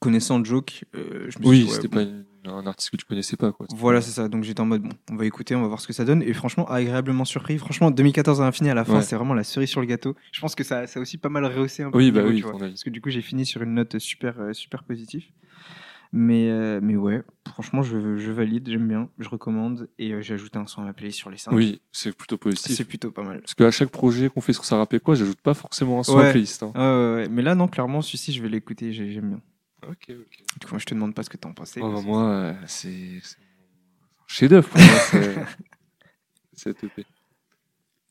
Connaissant 0.00 0.42
Joke, 0.42 0.84
euh, 0.96 1.26
je 1.28 1.38
me 1.38 1.44
suis 1.44 1.48
Oui, 1.48 1.58
dit, 1.60 1.64
ouais, 1.66 1.70
c'était 1.76 1.86
bon. 1.88 1.96
pas 1.98 2.02
une- 2.02 2.24
un 2.44 2.66
artiste 2.66 2.90
que 2.90 2.96
tu 2.96 3.04
connaissais 3.04 3.36
pas, 3.36 3.52
quoi. 3.52 3.66
Voilà, 3.74 4.00
c'est 4.00 4.10
ça. 4.10 4.28
Donc 4.28 4.44
j'étais 4.44 4.60
en 4.60 4.66
mode, 4.66 4.82
bon, 4.82 4.90
on 5.10 5.16
va 5.16 5.24
écouter, 5.26 5.54
on 5.54 5.62
va 5.62 5.68
voir 5.68 5.80
ce 5.80 5.86
que 5.86 5.92
ça 5.92 6.04
donne. 6.04 6.22
Et 6.22 6.32
franchement, 6.32 6.66
agréablement 6.68 7.24
surpris. 7.24 7.58
Franchement, 7.58 7.90
2014 7.90 8.40
à 8.40 8.44
l'infini 8.44 8.70
à 8.70 8.74
la 8.74 8.84
fin, 8.84 8.96
Ouais. 8.96 9.02
c'est 9.02 9.16
vraiment 9.16 9.34
la 9.34 9.44
cerise 9.44 9.68
sur 9.70 9.80
le 9.80 9.86
gâteau. 9.86 10.14
Je 10.32 10.40
pense 10.40 10.54
que 10.54 10.64
ça, 10.64 10.86
ça 10.86 10.98
a 10.98 11.02
aussi 11.02 11.18
pas 11.18 11.28
mal 11.28 11.44
rehaussé 11.44 11.82
un 11.82 11.90
peu 11.90 11.98
Oui, 11.98 12.10
bah 12.10 12.20
niveau, 12.22 12.30
oui, 12.32 12.36
tu 12.40 12.42
vois. 12.42 12.58
Parce 12.58 12.82
que 12.84 12.90
du 12.90 13.00
coup, 13.00 13.10
j'ai 13.10 13.22
fini 13.22 13.46
sur 13.46 13.62
une 13.62 13.74
note 13.74 13.98
super, 13.98 14.40
euh, 14.40 14.52
super 14.52 14.82
positive. 14.84 15.24
Mais, 16.14 16.50
euh, 16.50 16.78
mais 16.82 16.94
ouais, 16.94 17.22
franchement, 17.48 17.82
je, 17.82 18.18
je 18.18 18.32
valide, 18.32 18.68
j'aime 18.68 18.86
bien, 18.86 19.08
je 19.18 19.30
recommande. 19.30 19.88
Et 19.98 20.12
euh, 20.12 20.20
j'ai 20.20 20.34
ajouté 20.34 20.58
un 20.58 20.66
son 20.66 20.82
à 20.82 20.84
ma 20.84 20.92
playlist 20.92 21.18
sur 21.18 21.30
les 21.30 21.38
5. 21.38 21.52
Oui, 21.54 21.80
c'est 21.90 22.14
plutôt 22.14 22.36
positif. 22.36 22.76
C'est 22.76 22.84
plutôt 22.84 23.10
pas 23.10 23.22
mal. 23.22 23.40
Parce 23.40 23.54
qu'à 23.54 23.70
chaque 23.70 23.88
projet 23.88 24.28
qu'on 24.28 24.42
fait 24.42 24.52
sur 24.52 24.62
rappelle 24.76 25.00
quoi, 25.00 25.14
j'ajoute 25.14 25.40
pas 25.40 25.54
forcément 25.54 26.00
un 26.00 26.02
son 26.02 26.18
à 26.18 26.24
la 26.24 26.30
playlist. 26.32 26.62
hein. 26.64 26.72
Ouais, 26.74 27.22
ouais. 27.22 27.28
Mais 27.30 27.40
là, 27.40 27.54
non, 27.54 27.66
clairement, 27.66 28.02
celui-ci, 28.02 28.32
je 28.34 28.42
vais 28.42 28.50
l'écouter, 28.50 28.92
j'ai- 28.92 29.10
j'aime 29.10 29.28
bien. 29.30 29.40
Ok, 29.88 30.06
ok. 30.10 30.38
Du 30.60 30.66
coup, 30.66 30.70
moi, 30.72 30.78
je 30.78 30.84
te 30.86 30.94
demande 30.94 31.14
pas 31.14 31.22
ce 31.22 31.30
que 31.30 31.36
t'en 31.36 31.52
pensais. 31.52 31.80
Oh, 31.82 31.90
parce 31.90 32.04
moi, 32.04 32.22
euh, 32.24 32.54
c'est 32.66 33.20
c'est 33.22 33.38
un 33.38 34.24
chef-d'œuvre 34.28 34.68
pour 34.68 34.80
moi. 34.80 34.98
c'est- 35.10 35.44
Cette 36.54 36.84
EP. 36.84 37.04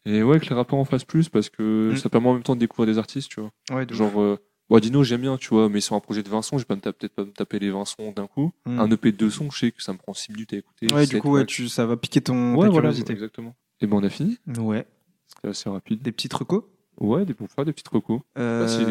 Et 0.06 0.24
ouais, 0.24 0.40
que 0.40 0.46
les 0.50 0.56
rappeurs 0.56 0.80
en 0.80 0.86
fassent 0.86 1.06
plus 1.06 1.30
parce 1.30 1.50
que 1.50 1.92
Mm. 1.94 1.98
ça 1.98 2.10
permet 2.10 2.28
en 2.30 2.34
même 2.34 2.44
temps 2.44 2.56
de 2.56 2.60
découvrir 2.60 2.92
des 2.92 2.98
artistes, 2.98 3.30
tu 3.30 3.40
vois. 3.40 3.52
Ouais, 3.72 3.86
de 3.86 3.94
ouf. 3.94 3.98
Genre, 4.00 4.20
euh, 4.22 4.38
bon, 4.70 4.80
Dino, 4.80 5.04
j'aime 5.04 5.22
bien, 5.22 5.38
tu 5.38 5.50
vois, 5.50 5.70
mais 5.70 5.80
sur 5.80 5.96
un 5.96 6.00
projet 6.00 6.24
de 6.24 6.30
20 6.30 6.42
sons, 6.42 6.58
je 6.58 6.64
vais 6.64 6.68
pas 6.68 6.76
me 6.76 6.82
taper- 6.82 6.98
peut-être 6.98 7.14
pas 7.16 7.26
me 7.26 7.32
taper 7.32 7.60
les 7.60 7.70
20 7.70 7.86
sons 7.86 8.12
d'un 8.12 8.26
coup. 8.28 8.52
Mm. 8.66 8.80
Un 8.80 8.92
EP 8.92 9.12
de 9.12 9.18
2 9.18 9.30
sons, 9.30 9.52
je 9.52 9.60
sais 9.60 9.72
que 9.72 9.82
ça 9.84 9.94
me 9.94 9.98
prend 10.00 10.14
6 10.16 10.32
minutes 10.32 10.54
à 10.54 10.58
écouter. 10.58 10.88
Ouais, 10.94 11.06
du 11.06 11.12
sept 11.12 11.22
coup, 11.22 11.32
ouais, 11.34 11.46
tu, 11.46 11.70
ça 11.70 11.86
va 11.86 11.98
piquer 11.98 12.22
ton 12.22 12.56
Ouais, 12.56 12.66
ta 12.66 12.72
voilà, 12.72 12.90
curiosité. 12.90 13.14
exactement. 13.14 13.56
Et 13.80 13.88
ben 13.88 13.98
on 13.98 14.04
a 14.04 14.10
fini. 14.10 14.38
Ouais. 14.58 14.88
C'était 15.28 15.48
assez 15.50 15.70
rapide. 15.70 16.02
Des 16.02 16.12
petites 16.12 16.34
recos 16.34 16.64
Ouais, 17.00 17.26
des, 17.26 17.34
des 17.34 17.74
petites 17.74 17.88
recos. 17.88 18.22
Euh, 18.38 18.68
si, 18.68 18.86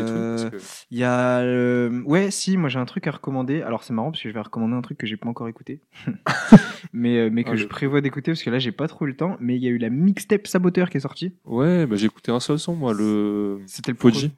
que... 0.50 0.56
Il 0.90 0.98
y 0.98 1.04
a. 1.04 1.40
euh, 1.40 2.02
Ouais, 2.02 2.30
si, 2.32 2.56
moi 2.56 2.68
j'ai 2.68 2.78
un 2.80 2.84
truc 2.84 3.06
à 3.06 3.12
recommander. 3.12 3.62
Alors 3.62 3.84
c'est 3.84 3.92
marrant 3.92 4.10
parce 4.10 4.22
que 4.22 4.28
je 4.28 4.34
vais 4.34 4.40
recommander 4.40 4.74
un 4.74 4.80
truc 4.82 4.98
que 4.98 5.06
j'ai 5.06 5.16
pas 5.16 5.28
encore 5.28 5.48
écouté. 5.48 5.80
mais, 6.92 7.18
euh, 7.18 7.30
mais 7.32 7.44
que 7.44 7.50
Ah, 7.52 7.56
je 7.56 7.62
le- 7.62 7.68
prévois 7.68 8.00
d'écouter 8.00 8.32
parce 8.32 8.42
que 8.42 8.50
là 8.50 8.58
j'ai 8.58 8.72
pas 8.72 8.88
trop 8.88 9.04
eu 9.06 9.08
le 9.10 9.16
temps. 9.16 9.36
Mais 9.40 9.56
il 9.56 9.62
y 9.62 9.66
a 9.68 9.70
eu 9.70 9.78
la 9.78 9.90
mixtape 9.90 10.46
Saboteur 10.46 10.90
qui 10.90 10.96
est 10.96 11.00
sortie. 11.00 11.32
Ouais, 11.44 11.86
bah, 11.86 11.96
j'ai 11.96 12.06
écouté 12.06 12.32
un 12.32 12.40
seul 12.40 12.58
son, 12.58 12.74
moi, 12.74 12.92
le. 12.94 13.60
C'était 13.66 13.92
le 13.92 13.96
Fuji. 13.96 14.32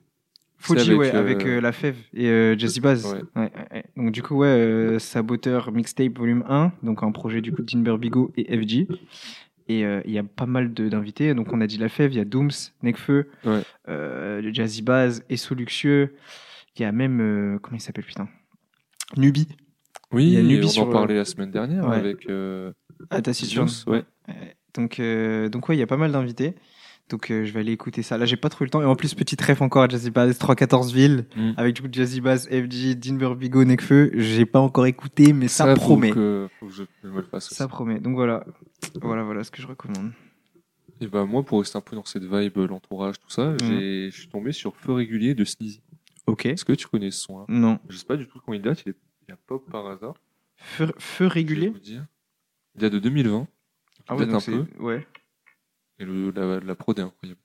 Fuji, 0.58 0.84
C'est 0.84 0.90
avec, 0.90 1.00
ouais, 1.00 1.14
euh, 1.14 1.18
avec 1.20 1.46
euh, 1.46 1.60
La 1.60 1.72
Fève 1.72 1.96
et 2.14 2.28
euh, 2.28 2.56
Jazzy 2.56 2.80
Bass. 2.80 3.04
Ouais. 3.04 3.20
Ouais, 3.34 3.50
ouais, 3.56 3.68
ouais. 3.72 3.84
Donc 3.96 4.12
du 4.12 4.22
coup, 4.22 4.36
ouais, 4.36 4.46
euh, 4.46 4.98
Saboteur 5.00 5.72
Mixtape 5.72 6.16
Volume 6.16 6.44
1, 6.48 6.72
donc 6.84 7.02
un 7.02 7.10
projet 7.10 7.40
du 7.40 7.52
coup 7.52 7.62
de 7.62 7.96
Bigo 7.96 8.32
et 8.36 8.44
FG. 8.56 8.86
Et 9.72 9.84
euh, 9.84 10.02
il 10.04 10.12
y 10.12 10.18
a 10.18 10.22
pas 10.22 10.46
mal 10.46 10.74
d'invités. 10.74 11.34
Donc 11.34 11.52
on 11.52 11.60
a 11.60 11.66
dit 11.66 11.78
La 11.78 11.88
Fève, 11.88 12.12
il 12.12 12.16
y 12.16 12.20
a 12.20 12.24
Dooms, 12.24 12.50
Nekfeu, 12.82 13.28
Ouais. 13.44 13.62
euh, 13.88 14.40
le 14.42 14.52
Jazzy 14.52 14.82
Bass 14.82 15.22
et 15.30 15.36
Soluxieux. 15.36 16.14
Il 16.76 16.82
y 16.82 16.84
a 16.84 16.92
même, 16.92 17.20
euh, 17.20 17.58
comment 17.60 17.76
il 17.76 17.80
s'appelle 17.80 18.04
putain? 18.04 18.28
Nubi. 19.16 19.48
Oui, 20.12 20.26
Il 20.26 20.32
y 20.32 20.36
a 20.38 20.42
Nubi 20.42 20.66
on 20.66 20.68
sur, 20.68 20.88
en 20.88 20.90
parlait 20.90 21.16
la 21.16 21.24
semaine 21.24 21.50
dernière 21.50 21.88
ouais. 21.88 21.96
avec. 21.96 22.28
Euh... 22.28 22.72
Ah. 23.10 23.20
Dinos, 23.20 23.84
ouais. 23.86 24.04
Donc, 24.74 25.00
euh, 25.00 25.48
donc 25.48 25.68
ouais, 25.68 25.76
il 25.76 25.78
y 25.78 25.82
a 25.82 25.86
pas 25.86 25.96
mal 25.96 26.12
d'invités. 26.12 26.54
Donc 27.12 27.30
euh, 27.30 27.44
je 27.44 27.52
vais 27.52 27.60
aller 27.60 27.72
écouter 27.72 28.02
ça. 28.02 28.16
Là, 28.18 28.24
j'ai 28.24 28.36
pas 28.36 28.48
trop 28.48 28.64
eu 28.64 28.66
le 28.66 28.70
temps. 28.70 28.82
Et 28.82 28.84
en 28.86 28.96
plus, 28.96 29.14
petit 29.14 29.36
ref 29.42 29.60
encore 29.62 29.82
à 29.84 29.88
Jazzy 29.88 30.10
Bass, 30.10 30.38
314 30.38 30.92
villes, 30.92 31.26
Mm. 31.36 31.52
avec 31.58 31.74
du 31.76 31.82
coup 31.82 31.88
Jazzy 31.92 32.20
Bass, 32.20 32.48
FG, 32.48 32.94
Dinber 32.96 33.34
Bigo, 33.36 33.62
Nekfeu. 33.64 34.10
J'ai 34.14 34.46
pas 34.46 34.58
encore 34.60 34.86
écouté, 34.86 35.32
mais 35.32 35.46
ça, 35.48 35.74
promet. 35.74 36.10
que- 36.10 36.48
faut 36.58 36.66
que 36.66 36.72
je, 36.72 36.84
je 37.04 37.08
me 37.08 37.16
le 37.16 37.22
fasse. 37.22 37.50
Ça 37.52 37.68
promet. 37.68 38.00
Donc 38.00 38.14
voilà. 38.14 38.44
Voilà, 39.00 39.22
voilà 39.22 39.44
ce 39.44 39.50
que 39.50 39.60
je 39.62 39.66
recommande. 39.66 40.10
Et 41.00 41.06
bah, 41.06 41.24
moi, 41.24 41.42
pour 41.44 41.58
rester 41.60 41.76
un 41.76 41.80
peu 41.82 41.96
dans 41.96 42.04
cette 42.04 42.24
vibe, 42.24 42.56
euh, 42.58 42.66
l'entourage, 42.66 43.20
tout 43.20 43.28
ça, 43.30 43.54
j'ai- 43.62 44.10
je 44.10 44.18
suis 44.18 44.28
tombé 44.28 44.52
sur 44.52 44.74
Feu 44.76 44.92
régulier 44.92 45.34
de 45.34 45.44
Sneezy. 45.44 45.82
Ok. 46.26 46.46
Est-ce 46.46 46.64
que 46.64 46.72
tu 46.72 46.86
connais 46.86 47.10
ce 47.10 47.20
son 47.22 47.40
hein? 47.40 47.44
Non. 47.48 47.78
Je 47.88 47.96
sais 47.96 48.06
pas 48.06 48.16
du 48.16 48.26
tout 48.26 48.38
quand 48.44 48.52
il 48.52 48.62
date, 48.62 48.82
il 48.86 48.90
est, 48.90 48.96
il 49.28 49.30
y 49.30 49.34
a 49.34 49.38
pop 49.46 49.68
par 49.70 49.86
hasard. 49.88 50.14
Feu, 50.56 50.86
feu 50.98 51.24
Je 51.24 51.24
vais 51.24 51.28
régulier 51.28 51.68
vous 51.68 51.78
dire. 51.80 52.06
Il 52.76 52.80
date 52.80 52.92
de 52.92 52.98
2020. 53.00 53.46
Ah 54.08 54.16
ouais, 54.16 54.26
donc 54.26 54.34
un 54.36 54.40
peu. 54.52 54.64
Ouais. 54.80 55.06
Et 56.02 56.04
le, 56.04 56.30
la, 56.32 56.60
la 56.60 56.74
prod 56.74 56.98
est 56.98 57.02
incroyable. 57.02 57.40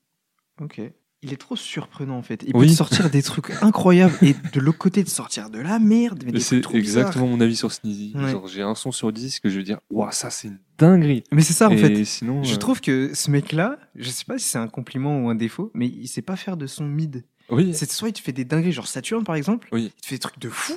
Ok. 0.61 0.81
Il 1.23 1.33
est 1.33 1.37
trop 1.37 1.55
surprenant 1.55 2.17
en 2.17 2.21
fait. 2.21 2.43
Il 2.45 2.55
Oui. 2.55 2.65
peut 2.67 2.71
te 2.71 2.77
sortir 2.77 3.09
des 3.09 3.23
trucs 3.23 3.51
incroyables 3.61 4.13
et 4.21 4.35
de 4.53 4.59
l'autre 4.59 4.77
côté 4.77 5.03
de 5.03 5.09
sortir 5.09 5.49
de 5.49 5.59
la 5.59 5.79
merde. 5.79 6.23
Mais 6.25 6.39
c'est 6.39 6.57
bizarres. 6.57 6.75
exactement 6.75 7.27
mon 7.27 7.39
avis 7.41 7.55
sur 7.55 7.71
Sneezy. 7.71 8.13
Ouais. 8.15 8.31
Genre, 8.31 8.47
j'ai 8.47 8.61
un 8.61 8.75
son 8.75 8.91
sur 8.91 9.11
10 9.11 9.39
que 9.39 9.49
je 9.49 9.57
vais 9.57 9.63
dire, 9.63 9.79
waouh, 9.89 10.11
ça 10.11 10.29
c'est 10.29 10.47
une 10.49 10.59
dinguerie. 10.77 11.23
Mais 11.31 11.41
c'est 11.41 11.53
ça 11.53 11.69
en 11.69 11.77
fait. 11.77 12.03
sinon, 12.05 12.43
Je 12.43 12.53
euh, 12.53 12.57
trouve 12.57 12.81
que 12.81 13.11
ce 13.15 13.31
mec-là, 13.31 13.79
je 13.95 14.09
sais 14.09 14.25
pas 14.25 14.37
si 14.37 14.45
c'est 14.47 14.59
un 14.59 14.67
compliment 14.67 15.19
ou 15.23 15.29
un 15.29 15.35
défaut, 15.35 15.71
mais 15.73 15.87
il 15.87 16.07
sait 16.07 16.21
pas 16.21 16.35
faire 16.35 16.55
de 16.57 16.67
son 16.67 16.85
mid. 16.87 17.23
Oui, 17.49 17.73
C'est 17.73 17.89
soit 17.89 18.09
il 18.09 18.13
te 18.13 18.19
fait 18.21 18.33
des 18.33 18.45
dingueries, 18.45 18.71
genre 18.73 18.87
Saturne 18.87 19.23
par 19.23 19.35
exemple, 19.35 19.69
Oui. 19.71 19.91
il 19.97 20.01
te 20.01 20.07
fait 20.07 20.15
des 20.15 20.19
trucs 20.19 20.39
de 20.39 20.49
fou, 20.49 20.73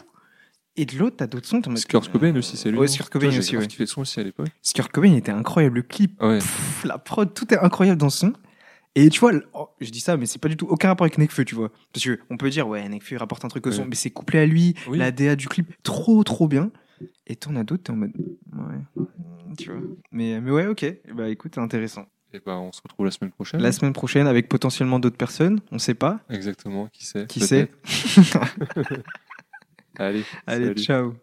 et 0.76 0.84
de 0.86 0.96
l'autre, 0.98 1.16
t'as 1.18 1.26
d'autres 1.26 1.46
sons. 1.46 1.60
Kurt 1.60 2.10
Cobain 2.10 2.34
aussi, 2.36 2.56
c'est 2.56 2.70
lui. 2.70 2.78
Ouais, 2.78 2.86
Kurt 2.88 3.10
Cobain 3.10 3.28
aussi, 3.28 3.56
ouais. 3.56 3.66
son 3.86 4.00
aussi 4.02 4.20
à 4.20 4.22
l'époque. 4.22 4.48
Kurt 4.74 4.90
Cobain, 4.92 5.14
était 5.14 5.32
incroyable, 5.32 5.76
le 5.76 5.82
clip, 5.82 6.20
Ouais. 6.22 6.38
pff, 6.38 6.84
la 6.84 6.98
prod, 6.98 7.32
tout 7.34 7.52
est 7.52 7.58
incroyable 7.58 7.98
dans 8.00 8.10
ce 8.10 8.18
son. 8.20 8.32
Et 8.96 9.08
tu 9.08 9.20
vois, 9.20 9.32
oh, 9.54 9.68
je 9.80 9.90
dis 9.90 10.00
ça, 10.00 10.16
mais 10.16 10.26
c'est 10.26 10.40
pas 10.40 10.48
du 10.48 10.56
tout 10.56 10.66
aucun 10.66 10.88
rapport 10.88 11.04
avec 11.04 11.16
Nekfeu, 11.18 11.44
tu 11.44 11.54
vois. 11.54 11.70
Parce 11.92 12.04
que 12.04 12.18
on 12.28 12.36
peut 12.36 12.50
dire, 12.50 12.66
ouais, 12.66 12.88
Nekfeu 12.88 13.14
il 13.14 13.18
rapporte 13.18 13.44
un 13.44 13.48
truc 13.48 13.66
au 13.66 13.72
son, 13.72 13.82
Ouais. 13.82 13.88
mais 13.90 13.94
c'est 13.94 14.10
couplé 14.10 14.40
à 14.40 14.46
lui, 14.46 14.74
Oui. 14.88 14.98
la 14.98 15.12
DA 15.12 15.36
du 15.36 15.46
clip, 15.48 15.72
trop 15.84 16.24
trop 16.24 16.48
bien. 16.48 16.70
Et 17.26 17.36
t'en 17.36 17.54
as 17.56 17.62
d'autres, 17.64 17.84
t'es 17.84 17.92
en 17.92 17.96
mode, 17.96 18.12
ouais, 18.16 19.04
tu 19.56 19.70
vois. 19.70 19.80
Mais, 20.10 20.40
mais 20.40 20.50
ouais, 20.50 20.66
ok, 20.66 20.84
bah 21.14 21.28
écoute, 21.28 21.56
intéressant. 21.58 22.06
Et 22.32 22.40
bah, 22.44 22.58
on 22.58 22.72
se 22.72 22.80
retrouve 22.82 23.06
la 23.06 23.10
semaine 23.12 23.30
prochaine. 23.32 23.60
La 23.60 23.72
semaine 23.72 23.92
prochaine, 23.92 24.26
avec 24.26 24.48
potentiellement 24.48 24.98
d'autres 24.98 25.16
personnes, 25.16 25.60
on 25.72 25.78
sait 25.78 25.94
pas. 25.94 26.20
Exactement, 26.28 26.88
qui 26.92 27.04
sait 27.06 27.26
Qui 27.26 27.40
sait 27.40 27.70
Allez, 30.00 30.24
Allez, 30.46 30.64
salut. 30.68 30.82
ciao. 30.82 31.14